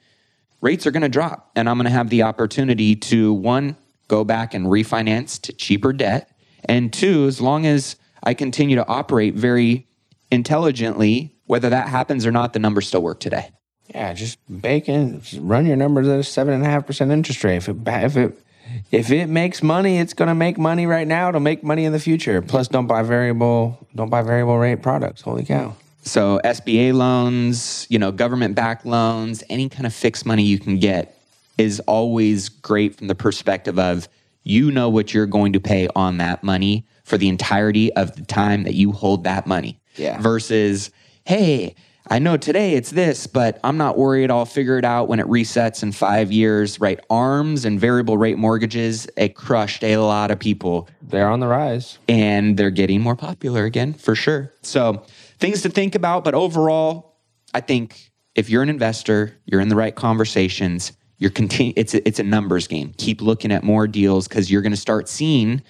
rates 0.61 0.87
are 0.87 0.91
going 0.91 1.01
to 1.01 1.09
drop. 1.09 1.51
And 1.55 1.67
I'm 1.67 1.77
going 1.77 1.85
to 1.85 1.91
have 1.91 2.09
the 2.09 2.21
opportunity 2.23 2.95
to 2.95 3.33
one, 3.33 3.75
go 4.07 4.23
back 4.23 4.53
and 4.53 4.67
refinance 4.67 5.41
to 5.41 5.51
cheaper 5.51 5.91
debt. 5.91 6.31
And 6.63 6.93
two, 6.93 7.25
as 7.25 7.41
long 7.41 7.65
as 7.65 7.97
I 8.23 8.33
continue 8.33 8.75
to 8.77 8.87
operate 8.87 9.33
very 9.33 9.87
intelligently, 10.31 11.35
whether 11.45 11.69
that 11.69 11.89
happens 11.89 12.25
or 12.25 12.31
not, 12.31 12.53
the 12.53 12.59
numbers 12.59 12.87
still 12.87 13.01
work 13.01 13.19
today. 13.19 13.49
Yeah, 13.89 14.13
just 14.13 14.39
bake 14.61 14.89
in, 14.89 15.21
run 15.39 15.65
your 15.65 15.75
numbers 15.75 16.07
at 16.07 16.19
a 16.19 16.23
seven 16.23 16.53
and 16.53 16.63
a 16.63 16.67
half 16.67 16.87
percent 16.87 17.11
interest 17.11 17.43
rate. 17.43 17.57
If 17.57 17.69
it 17.69 17.77
if 17.85 18.17
it 18.17 18.44
if 18.91 19.11
it 19.11 19.27
makes 19.27 19.63
money, 19.63 19.97
it's 19.99 20.13
going 20.13 20.27
to 20.27 20.35
make 20.35 20.57
money 20.57 20.85
right 20.85 21.07
now. 21.07 21.29
It'll 21.29 21.41
make 21.41 21.63
money 21.63 21.85
in 21.85 21.91
the 21.91 21.99
future. 21.99 22.41
Plus, 22.41 22.67
don't 22.67 22.87
buy 22.87 23.03
variable 23.03 23.85
don't 23.95 24.09
buy 24.09 24.21
variable 24.21 24.57
rate 24.57 24.81
products. 24.81 25.21
Holy 25.21 25.45
cow! 25.45 25.75
So 26.03 26.39
SBA 26.43 26.93
loans, 26.93 27.87
you 27.89 27.97
know, 27.97 28.11
government 28.11 28.55
backed 28.55 28.85
loans, 28.85 29.43
any 29.49 29.69
kind 29.69 29.85
of 29.85 29.93
fixed 29.93 30.25
money 30.25 30.43
you 30.43 30.59
can 30.59 30.79
get 30.79 31.17
is 31.57 31.79
always 31.81 32.49
great 32.49 32.95
from 32.95 33.07
the 33.07 33.15
perspective 33.15 33.79
of 33.79 34.07
you 34.43 34.71
know 34.71 34.89
what 34.89 35.13
you're 35.13 35.25
going 35.25 35.53
to 35.53 35.59
pay 35.59 35.87
on 35.95 36.17
that 36.17 36.43
money 36.43 36.85
for 37.03 37.17
the 37.17 37.27
entirety 37.27 37.91
of 37.93 38.15
the 38.15 38.23
time 38.23 38.63
that 38.63 38.75
you 38.75 38.91
hold 38.91 39.23
that 39.23 39.47
money. 39.47 39.79
Yeah. 39.95 40.21
Versus, 40.21 40.91
hey, 41.23 41.75
I 42.07 42.19
know 42.19 42.37
today 42.37 42.75
it's 42.75 42.91
this, 42.91 43.25
but 43.25 43.59
I'm 43.63 43.77
not 43.77 43.97
worried. 43.97 44.29
I'll 44.29 44.45
figure 44.45 44.77
it 44.77 44.85
out 44.85 45.07
when 45.07 45.19
it 45.19 45.25
resets 45.25 45.81
in 45.81 45.91
five 45.91 46.31
years, 46.31 46.79
right? 46.79 46.99
ARMs 47.09 47.65
and 47.65 47.79
variable 47.79 48.15
rate 48.17 48.37
mortgages, 48.37 49.07
it 49.17 49.35
crushed 49.35 49.83
a 49.83 49.97
lot 49.97 50.29
of 50.29 50.37
people. 50.37 50.87
They're 51.01 51.29
on 51.29 51.39
the 51.39 51.47
rise. 51.47 51.97
And 52.07 52.57
they're 52.57 52.69
getting 52.69 53.01
more 53.01 53.15
popular 53.15 53.65
again, 53.65 53.93
for 53.93 54.13
sure. 54.13 54.53
So, 54.61 55.03
things 55.39 55.63
to 55.63 55.69
think 55.69 55.95
about. 55.95 56.23
But 56.23 56.35
overall, 56.35 57.15
I 57.55 57.61
think 57.61 58.11
if 58.35 58.51
you're 58.51 58.61
an 58.61 58.69
investor, 58.69 59.35
you're 59.45 59.61
in 59.61 59.69
the 59.69 59.75
right 59.75 59.95
conversations, 59.95 60.93
you're 61.17 61.31
continu- 61.31 61.73
it's, 61.75 61.95
a, 61.95 62.07
it's 62.07 62.19
a 62.19 62.23
numbers 62.23 62.67
game. 62.67 62.93
Keep 62.97 63.21
looking 63.21 63.51
at 63.51 63.63
more 63.63 63.87
deals 63.87 64.27
because 64.27 64.51
you're 64.51 64.61
going 64.61 64.73
to 64.73 64.77
start 64.77 65.09
seeing 65.09 65.63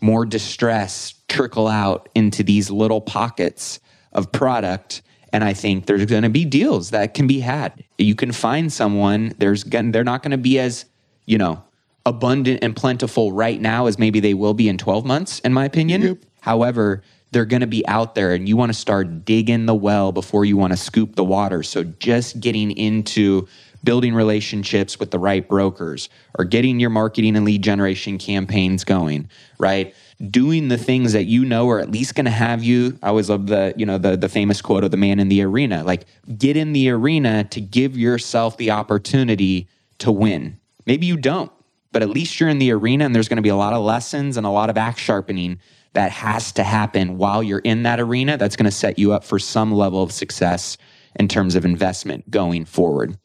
more 0.00 0.24
distress 0.24 1.14
trickle 1.28 1.68
out 1.68 2.08
into 2.14 2.42
these 2.42 2.70
little 2.70 3.02
pockets 3.02 3.80
of 4.12 4.32
product 4.32 5.02
and 5.34 5.42
I 5.42 5.52
think 5.52 5.86
there's 5.86 6.06
going 6.06 6.22
to 6.22 6.30
be 6.30 6.44
deals 6.44 6.90
that 6.90 7.12
can 7.12 7.26
be 7.26 7.40
had. 7.40 7.82
You 7.98 8.14
can 8.14 8.30
find 8.30 8.72
someone. 8.72 9.34
There's 9.36 9.64
they're 9.64 10.04
not 10.04 10.22
going 10.22 10.30
to 10.30 10.38
be 10.38 10.60
as 10.60 10.84
you 11.26 11.38
know 11.38 11.64
abundant 12.06 12.60
and 12.62 12.76
plentiful 12.76 13.32
right 13.32 13.60
now 13.60 13.86
as 13.86 13.98
maybe 13.98 14.20
they 14.20 14.32
will 14.32 14.54
be 14.54 14.68
in 14.68 14.78
12 14.78 15.04
months, 15.04 15.40
in 15.40 15.52
my 15.52 15.64
opinion. 15.64 16.02
Yep. 16.02 16.18
However, 16.40 17.02
they're 17.32 17.46
going 17.46 17.62
to 17.62 17.66
be 17.66 17.84
out 17.88 18.14
there, 18.14 18.32
and 18.32 18.48
you 18.48 18.56
want 18.56 18.70
to 18.70 18.78
start 18.78 19.24
digging 19.24 19.66
the 19.66 19.74
well 19.74 20.12
before 20.12 20.44
you 20.44 20.56
want 20.56 20.72
to 20.72 20.76
scoop 20.76 21.16
the 21.16 21.24
water. 21.24 21.64
So 21.64 21.82
just 21.82 22.38
getting 22.38 22.70
into 22.70 23.48
building 23.82 24.14
relationships 24.14 25.00
with 25.00 25.10
the 25.10 25.18
right 25.18 25.48
brokers 25.48 26.10
or 26.38 26.44
getting 26.44 26.78
your 26.78 26.90
marketing 26.90 27.34
and 27.34 27.44
lead 27.44 27.62
generation 27.62 28.18
campaigns 28.18 28.84
going, 28.84 29.28
right? 29.58 29.96
Doing 30.30 30.68
the 30.68 30.78
things 30.78 31.12
that 31.12 31.24
you 31.24 31.44
know 31.44 31.68
are 31.68 31.80
at 31.80 31.90
least 31.90 32.14
going 32.14 32.24
to 32.24 32.30
have 32.30 32.62
you 32.62 32.96
i 33.02 33.08
always 33.08 33.28
love 33.28 33.48
the 33.48 33.74
you 33.76 33.84
know 33.84 33.98
the 33.98 34.16
the 34.16 34.28
famous 34.28 34.62
quote 34.62 34.84
of 34.84 34.90
the 34.90 34.96
man 34.96 35.18
in 35.18 35.28
the 35.28 35.42
arena 35.42 35.82
like 35.82 36.06
get 36.38 36.56
in 36.56 36.72
the 36.72 36.88
arena 36.88 37.44
to 37.44 37.60
give 37.60 37.96
yourself 37.96 38.56
the 38.56 38.70
opportunity 38.70 39.68
to 39.98 40.12
win. 40.12 40.58
Maybe 40.86 41.06
you 41.06 41.16
don't 41.16 41.50
but 41.94 42.02
at 42.02 42.10
least 42.10 42.40
you're 42.40 42.48
in 42.48 42.58
the 42.58 42.72
arena 42.72 43.04
and 43.04 43.14
there's 43.14 43.28
going 43.28 43.36
to 43.36 43.42
be 43.42 43.48
a 43.48 43.56
lot 43.56 43.72
of 43.72 43.82
lessons 43.82 44.36
and 44.36 44.44
a 44.44 44.50
lot 44.50 44.68
of 44.68 44.76
axe 44.76 45.00
sharpening 45.00 45.60
that 45.92 46.10
has 46.10 46.50
to 46.50 46.64
happen 46.64 47.16
while 47.18 47.40
you're 47.40 47.60
in 47.60 47.84
that 47.84 48.00
arena 48.00 48.36
that's 48.36 48.56
going 48.56 48.64
to 48.64 48.70
set 48.72 48.98
you 48.98 49.12
up 49.12 49.22
for 49.22 49.38
some 49.38 49.72
level 49.72 50.02
of 50.02 50.10
success 50.10 50.76
in 51.20 51.28
terms 51.28 51.54
of 51.54 51.64
investment 51.64 52.28
going 52.28 52.64
forward. 52.64 53.16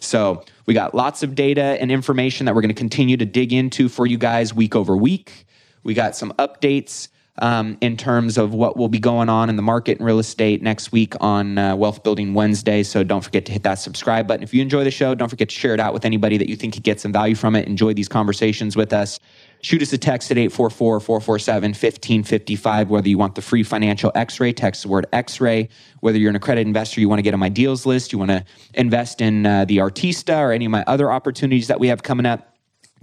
So 0.00 0.44
we 0.66 0.74
got 0.74 0.94
lots 0.94 1.22
of 1.22 1.34
data 1.34 1.78
and 1.80 1.90
information 1.90 2.44
that 2.44 2.54
we're 2.54 2.60
going 2.60 2.68
to 2.68 2.74
continue 2.74 3.16
to 3.16 3.24
dig 3.24 3.54
into 3.54 3.88
for 3.88 4.06
you 4.06 4.18
guys 4.18 4.52
week 4.52 4.76
over 4.76 4.94
week 4.94 5.46
we 5.88 5.94
got 5.94 6.14
some 6.14 6.34
updates 6.34 7.08
um, 7.38 7.78
in 7.80 7.96
terms 7.96 8.36
of 8.36 8.52
what 8.52 8.76
will 8.76 8.90
be 8.90 8.98
going 8.98 9.30
on 9.30 9.48
in 9.48 9.56
the 9.56 9.62
market 9.62 9.96
and 9.96 10.06
real 10.06 10.18
estate 10.18 10.60
next 10.60 10.92
week 10.92 11.14
on 11.18 11.56
uh, 11.56 11.74
Wealth 11.74 12.02
Building 12.02 12.34
Wednesday. 12.34 12.82
So 12.82 13.02
don't 13.02 13.22
forget 13.22 13.46
to 13.46 13.52
hit 13.52 13.62
that 13.62 13.76
subscribe 13.76 14.28
button. 14.28 14.42
If 14.42 14.52
you 14.52 14.60
enjoy 14.60 14.84
the 14.84 14.90
show, 14.90 15.14
don't 15.14 15.30
forget 15.30 15.48
to 15.48 15.54
share 15.54 15.72
it 15.72 15.80
out 15.80 15.94
with 15.94 16.04
anybody 16.04 16.36
that 16.36 16.46
you 16.46 16.56
think 16.56 16.74
could 16.74 16.82
get 16.82 17.00
some 17.00 17.10
value 17.10 17.34
from 17.34 17.56
it. 17.56 17.66
Enjoy 17.66 17.94
these 17.94 18.06
conversations 18.06 18.76
with 18.76 18.92
us. 18.92 19.18
Shoot 19.62 19.80
us 19.80 19.90
a 19.94 19.96
text 19.96 20.30
at 20.30 20.36
844 20.36 21.00
447 21.00 21.70
1555. 21.70 22.90
Whether 22.90 23.08
you 23.08 23.16
want 23.16 23.34
the 23.34 23.40
free 23.40 23.62
financial 23.62 24.12
x 24.14 24.38
ray, 24.40 24.52
text 24.52 24.82
the 24.82 24.88
word 24.88 25.06
x 25.14 25.40
ray. 25.40 25.70
Whether 26.00 26.18
you're 26.18 26.28
an 26.28 26.36
accredited 26.36 26.66
investor, 26.66 27.00
you 27.00 27.08
want 27.08 27.20
to 27.20 27.22
get 27.22 27.32
on 27.32 27.40
my 27.40 27.48
deals 27.48 27.86
list, 27.86 28.12
you 28.12 28.18
want 28.18 28.30
to 28.30 28.44
invest 28.74 29.22
in 29.22 29.46
uh, 29.46 29.64
the 29.64 29.78
Artista 29.78 30.38
or 30.38 30.52
any 30.52 30.66
of 30.66 30.70
my 30.70 30.84
other 30.86 31.10
opportunities 31.10 31.68
that 31.68 31.80
we 31.80 31.88
have 31.88 32.02
coming 32.02 32.26
up, 32.26 32.54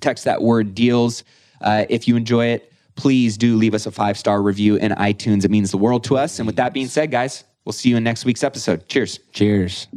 text 0.02 0.26
that 0.26 0.44
word 0.44 0.76
deals 0.76 1.24
uh, 1.62 1.86
if 1.90 2.08
you 2.08 2.16
enjoy 2.16 2.48
it, 2.48 2.72
please 2.96 3.38
do 3.38 3.56
leave 3.56 3.74
us 3.74 3.86
a 3.86 3.92
five 3.92 4.18
star 4.18 4.42
review 4.42 4.76
in 4.78 4.92
iTunes. 4.94 5.46
It 5.46 5.52
means 5.52 5.72
the 5.72 5.78
world 5.78 6.04
to 6.06 6.18
us. 6.18 6.40
And 6.40 6.48
with 6.48 6.56
that 6.56 6.74
being 6.74 6.88
said, 6.88 7.12
guys, 7.12 7.44
we'll 7.66 7.74
see 7.74 7.90
you 7.90 7.98
in 7.98 8.04
next 8.04 8.26
week's 8.26 8.44
episode. 8.44 8.88
Cheers. 8.88 9.20
Cheers. 9.32 9.88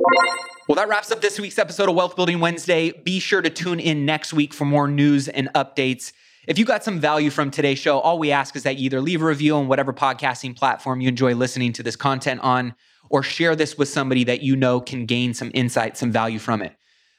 Well, 0.68 0.76
that 0.76 0.88
wraps 0.88 1.10
up 1.10 1.22
this 1.22 1.40
week's 1.40 1.58
episode 1.58 1.88
of 1.88 1.94
Wealth 1.94 2.14
Building 2.14 2.40
Wednesday. 2.40 2.90
Be 2.90 3.20
sure 3.20 3.40
to 3.40 3.48
tune 3.48 3.80
in 3.80 4.04
next 4.04 4.34
week 4.34 4.52
for 4.52 4.66
more 4.66 4.86
news 4.86 5.28
and 5.28 5.48
updates. 5.54 6.12
If 6.46 6.58
you 6.58 6.64
got 6.64 6.84
some 6.84 7.00
value 7.00 7.30
from 7.30 7.50
today's 7.50 7.78
show, 7.78 8.00
all 8.00 8.18
we 8.18 8.32
ask 8.32 8.54
is 8.54 8.64
that 8.64 8.76
you 8.76 8.86
either 8.86 9.00
leave 9.00 9.22
a 9.22 9.24
review 9.24 9.56
on 9.56 9.68
whatever 9.68 9.92
podcasting 9.92 10.56
platform 10.56 11.00
you 11.00 11.08
enjoy 11.08 11.34
listening 11.34 11.72
to 11.74 11.82
this 11.82 11.96
content 11.96 12.40
on, 12.42 12.74
or 13.10 13.22
share 13.22 13.56
this 13.56 13.78
with 13.78 13.88
somebody 13.88 14.24
that 14.24 14.42
you 14.42 14.56
know 14.56 14.80
can 14.80 15.06
gain 15.06 15.32
some 15.32 15.50
insight, 15.54 15.96
some 15.96 16.12
value 16.12 16.38
from 16.38 16.60
it. 16.60 16.74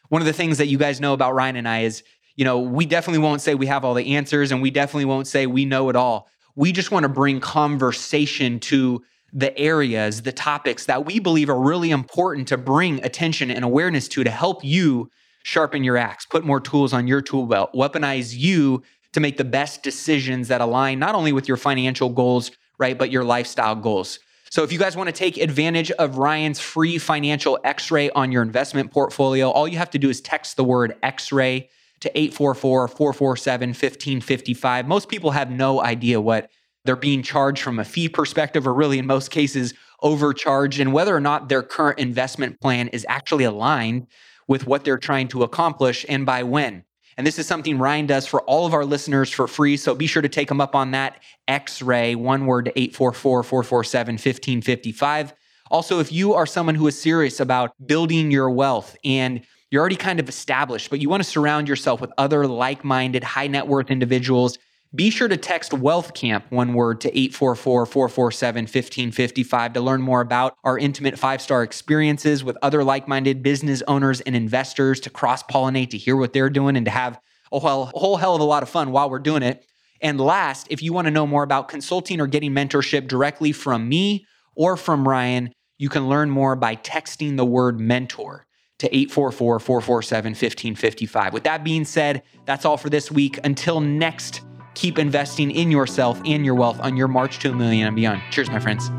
One 0.10 0.22
of 0.22 0.26
the 0.26 0.34
things 0.34 0.58
that 0.58 0.68
you 0.68 0.78
guys 0.78 1.00
know 1.00 1.14
about 1.14 1.36
Ryan 1.36 1.56
and 1.56 1.68
I 1.68 1.82
is 1.82 2.04
you 2.40 2.46
know, 2.46 2.58
we 2.58 2.86
definitely 2.86 3.20
won't 3.20 3.42
say 3.42 3.54
we 3.54 3.66
have 3.66 3.84
all 3.84 3.94
the 3.94 4.16
answers 4.16 4.54
and 4.54 4.62
we 4.62 4.72
definitely 4.72 5.04
won't 5.04 5.28
say 5.28 5.46
we 5.46 5.66
know 5.66 5.90
it 5.90 5.98
all. 5.98 6.30
We 6.56 6.72
just 6.72 6.90
want 6.90 7.04
to 7.04 7.10
bring 7.10 7.42
conversation 7.42 8.62
to 8.62 9.04
the 9.34 9.56
areas, 9.60 10.22
the 10.22 10.32
topics 10.32 10.86
that 10.86 11.06
we 11.06 11.20
believe 11.20 11.50
are 11.50 11.60
really 11.60 11.92
important 11.92 12.48
to 12.48 12.58
bring 12.58 13.04
attention 13.04 13.52
and 13.52 13.66
awareness 13.66 14.08
to 14.08 14.24
to 14.24 14.30
help 14.30 14.64
you 14.64 15.10
sharpen 15.44 15.84
your 15.84 15.98
axe, 15.98 16.26
put 16.26 16.46
more 16.46 16.62
tools 16.62 16.94
on 16.94 17.08
your 17.08 17.22
tool 17.22 17.46
belt, 17.46 17.74
weaponize 17.74 18.34
you 18.34 18.84
to 19.12 19.20
make 19.20 19.36
the 19.36 19.44
best 19.44 19.84
decisions 19.84 20.48
that 20.48 20.62
align 20.62 20.98
not 20.98 21.16
only 21.16 21.34
with 21.34 21.46
your 21.46 21.58
financial 21.58 22.08
goals, 22.08 22.52
right, 22.78 22.98
but 22.98 23.12
your 23.12 23.26
lifestyle 23.26 23.76
goals. 23.76 24.18
So 24.50 24.64
if 24.64 24.72
you 24.72 24.80
guys 24.80 24.96
want 24.96 25.08
to 25.08 25.14
take 25.14 25.36
advantage 25.36 25.92
of 25.92 26.18
Ryan's 26.18 26.62
free 26.62 27.00
financial 27.00 27.60
x-ray 27.66 28.12
on 28.12 28.32
your 28.32 28.44
investment 28.44 28.92
portfolio, 28.92 29.50
all 29.50 29.68
you 29.68 29.78
have 29.78 29.90
to 29.90 30.00
do 30.00 30.10
is 30.10 30.22
text 30.22 30.56
the 30.56 30.64
word 30.64 30.96
x-ray 31.04 31.70
to 32.02 32.18
844 32.18 32.88
447 32.88 33.70
1555. 33.70 34.88
Most 34.88 35.10
people 35.10 35.32
have 35.32 35.52
no 35.52 35.82
idea 35.82 36.22
what 36.22 36.50
they're 36.86 36.96
being 36.96 37.22
charged 37.22 37.62
from 37.62 37.80
a 37.80 37.86
fee 37.86 38.10
perspective, 38.10 38.68
or 38.68 38.74
really 38.74 39.00
in 39.00 39.06
most 39.06 39.32
cases, 39.32 39.74
overcharged, 40.02 40.80
and 40.80 40.94
whether 40.94 41.16
or 41.16 41.20
not 41.20 41.50
their 41.50 41.62
current 41.62 42.00
investment 42.00 42.60
plan 42.62 42.88
is 42.90 43.06
actually 43.10 43.44
aligned 43.44 44.08
with 44.48 44.66
what 44.66 44.84
they're 44.84 44.98
trying 44.98 45.28
to 45.28 45.44
accomplish 45.44 46.06
and 46.10 46.26
by 46.26 46.44
when. 46.44 46.84
And 47.18 47.28
this 47.28 47.38
is 47.38 47.46
something 47.46 47.78
Ryan 47.78 48.06
does 48.06 48.26
for 48.26 48.42
all 48.44 48.66
of 48.66 48.74
our 48.74 48.86
listeners 48.86 49.30
for 49.30 49.46
free. 49.46 49.76
So 49.76 49.94
be 49.94 50.08
sure 50.08 50.22
to 50.22 50.30
take 50.30 50.48
them 50.48 50.62
up 50.62 50.74
on 50.74 50.92
that 50.92 51.22
X 51.50 51.82
ray, 51.82 52.16
one 52.16 52.46
word 52.46 52.66
to 52.66 52.80
844 52.80 53.44
447 53.44 54.14
1555. 54.14 55.34
Also, 55.70 56.00
if 56.00 56.12
you 56.12 56.34
are 56.34 56.46
someone 56.46 56.76
who 56.76 56.88
is 56.88 57.00
serious 57.00 57.40
about 57.40 57.74
building 57.86 58.32
your 58.32 58.50
wealth 58.50 58.96
and 59.04 59.46
you're 59.72 59.82
already 59.82 59.96
kind 59.96 60.20
of 60.20 60.28
established, 60.28 60.90
but 60.90 61.00
you 61.00 61.10
want 61.10 61.24
to 61.24 61.30
surround 61.30 61.68
yourself 61.68 62.02
with 62.02 62.12
other 62.18 62.48
like 62.48 62.84
minded, 62.84 63.24
high 63.24 63.48
net 63.48 63.68
worth 63.68 63.92
individuals. 63.92 64.58
Be 64.96 65.12
sure 65.12 65.28
to 65.28 65.38
text 65.38 65.72
Wealth 65.72 66.16
Camp, 66.16 66.46
one 66.50 66.74
word, 66.74 67.02
to 67.02 67.10
844 67.10 67.86
447 67.86 68.64
1555 68.64 69.74
to 69.74 69.82
learn 69.82 70.02
more 70.02 70.22
about 70.22 70.58
our 70.64 70.80
intimate 70.80 71.20
five 71.20 71.42
star 71.42 71.62
experiences 71.62 72.44
with 72.44 72.58
other 72.64 72.84
like 72.84 73.08
minded 73.08 73.44
business 73.44 73.84
owners 73.88 74.22
and 74.22 74.36
investors 74.36 75.00
to 75.02 75.12
cross 75.12 75.44
pollinate, 75.44 75.92
to 75.92 75.98
hear 75.98 76.16
what 76.16 76.34
they're 76.34 76.50
doing, 76.50 76.76
and 76.76 76.86
to 76.86 76.92
have 76.92 77.20
a 77.52 77.60
whole, 77.60 77.84
a 77.84 78.00
whole 78.00 78.18
hell 78.18 78.34
of 78.34 78.42
a 78.42 78.46
lot 78.46 78.64
of 78.64 78.70
fun 78.70 78.92
while 78.92 79.10
we're 79.10 79.20
doing 79.20 79.44
it. 79.44 79.64
And 80.02 80.20
last, 80.20 80.66
if 80.72 80.82
you 80.82 80.94
want 80.94 81.06
to 81.06 81.12
know 81.12 81.28
more 81.28 81.44
about 81.44 81.68
consulting 81.68 82.20
or 82.20 82.26
getting 82.26 82.52
mentorship 82.52 83.08
directly 83.08 83.52
from 83.52 83.88
me 83.88 84.26
or 84.56 84.76
from 84.76 85.08
Ryan, 85.08 85.54
you 85.78 85.90
can 85.90 86.10
learn 86.10 86.32
more 86.32 86.56
by 86.56 86.76
texting 86.76 87.38
the 87.38 87.46
word 87.46 87.80
mentor 87.80 88.48
to 88.80 88.88
844 88.96 89.60
447 89.60 90.32
1555. 90.32 91.34
With 91.34 91.44
that 91.44 91.64
being 91.64 91.86
said, 91.86 92.24
that's 92.46 92.66
all 92.66 92.78
for 92.78 92.90
this 92.90 93.12
week. 93.12 93.40
Until 93.44 93.80
next, 93.80 94.42
keep 94.74 94.98
investing 94.98 95.52
in 95.52 95.72
yourself 95.72 96.22
and 96.26 96.46
your 96.46 96.56
wealth 96.56 96.80
on 96.80 96.98
your 96.98 97.08
march 97.08 97.40
to 97.40 97.52
a 97.52 97.56
million 97.56 97.88
and 97.88 97.96
beyond. 97.96 98.22
Cheers, 98.32 98.50
my 98.50 98.60
friends. 98.60 98.90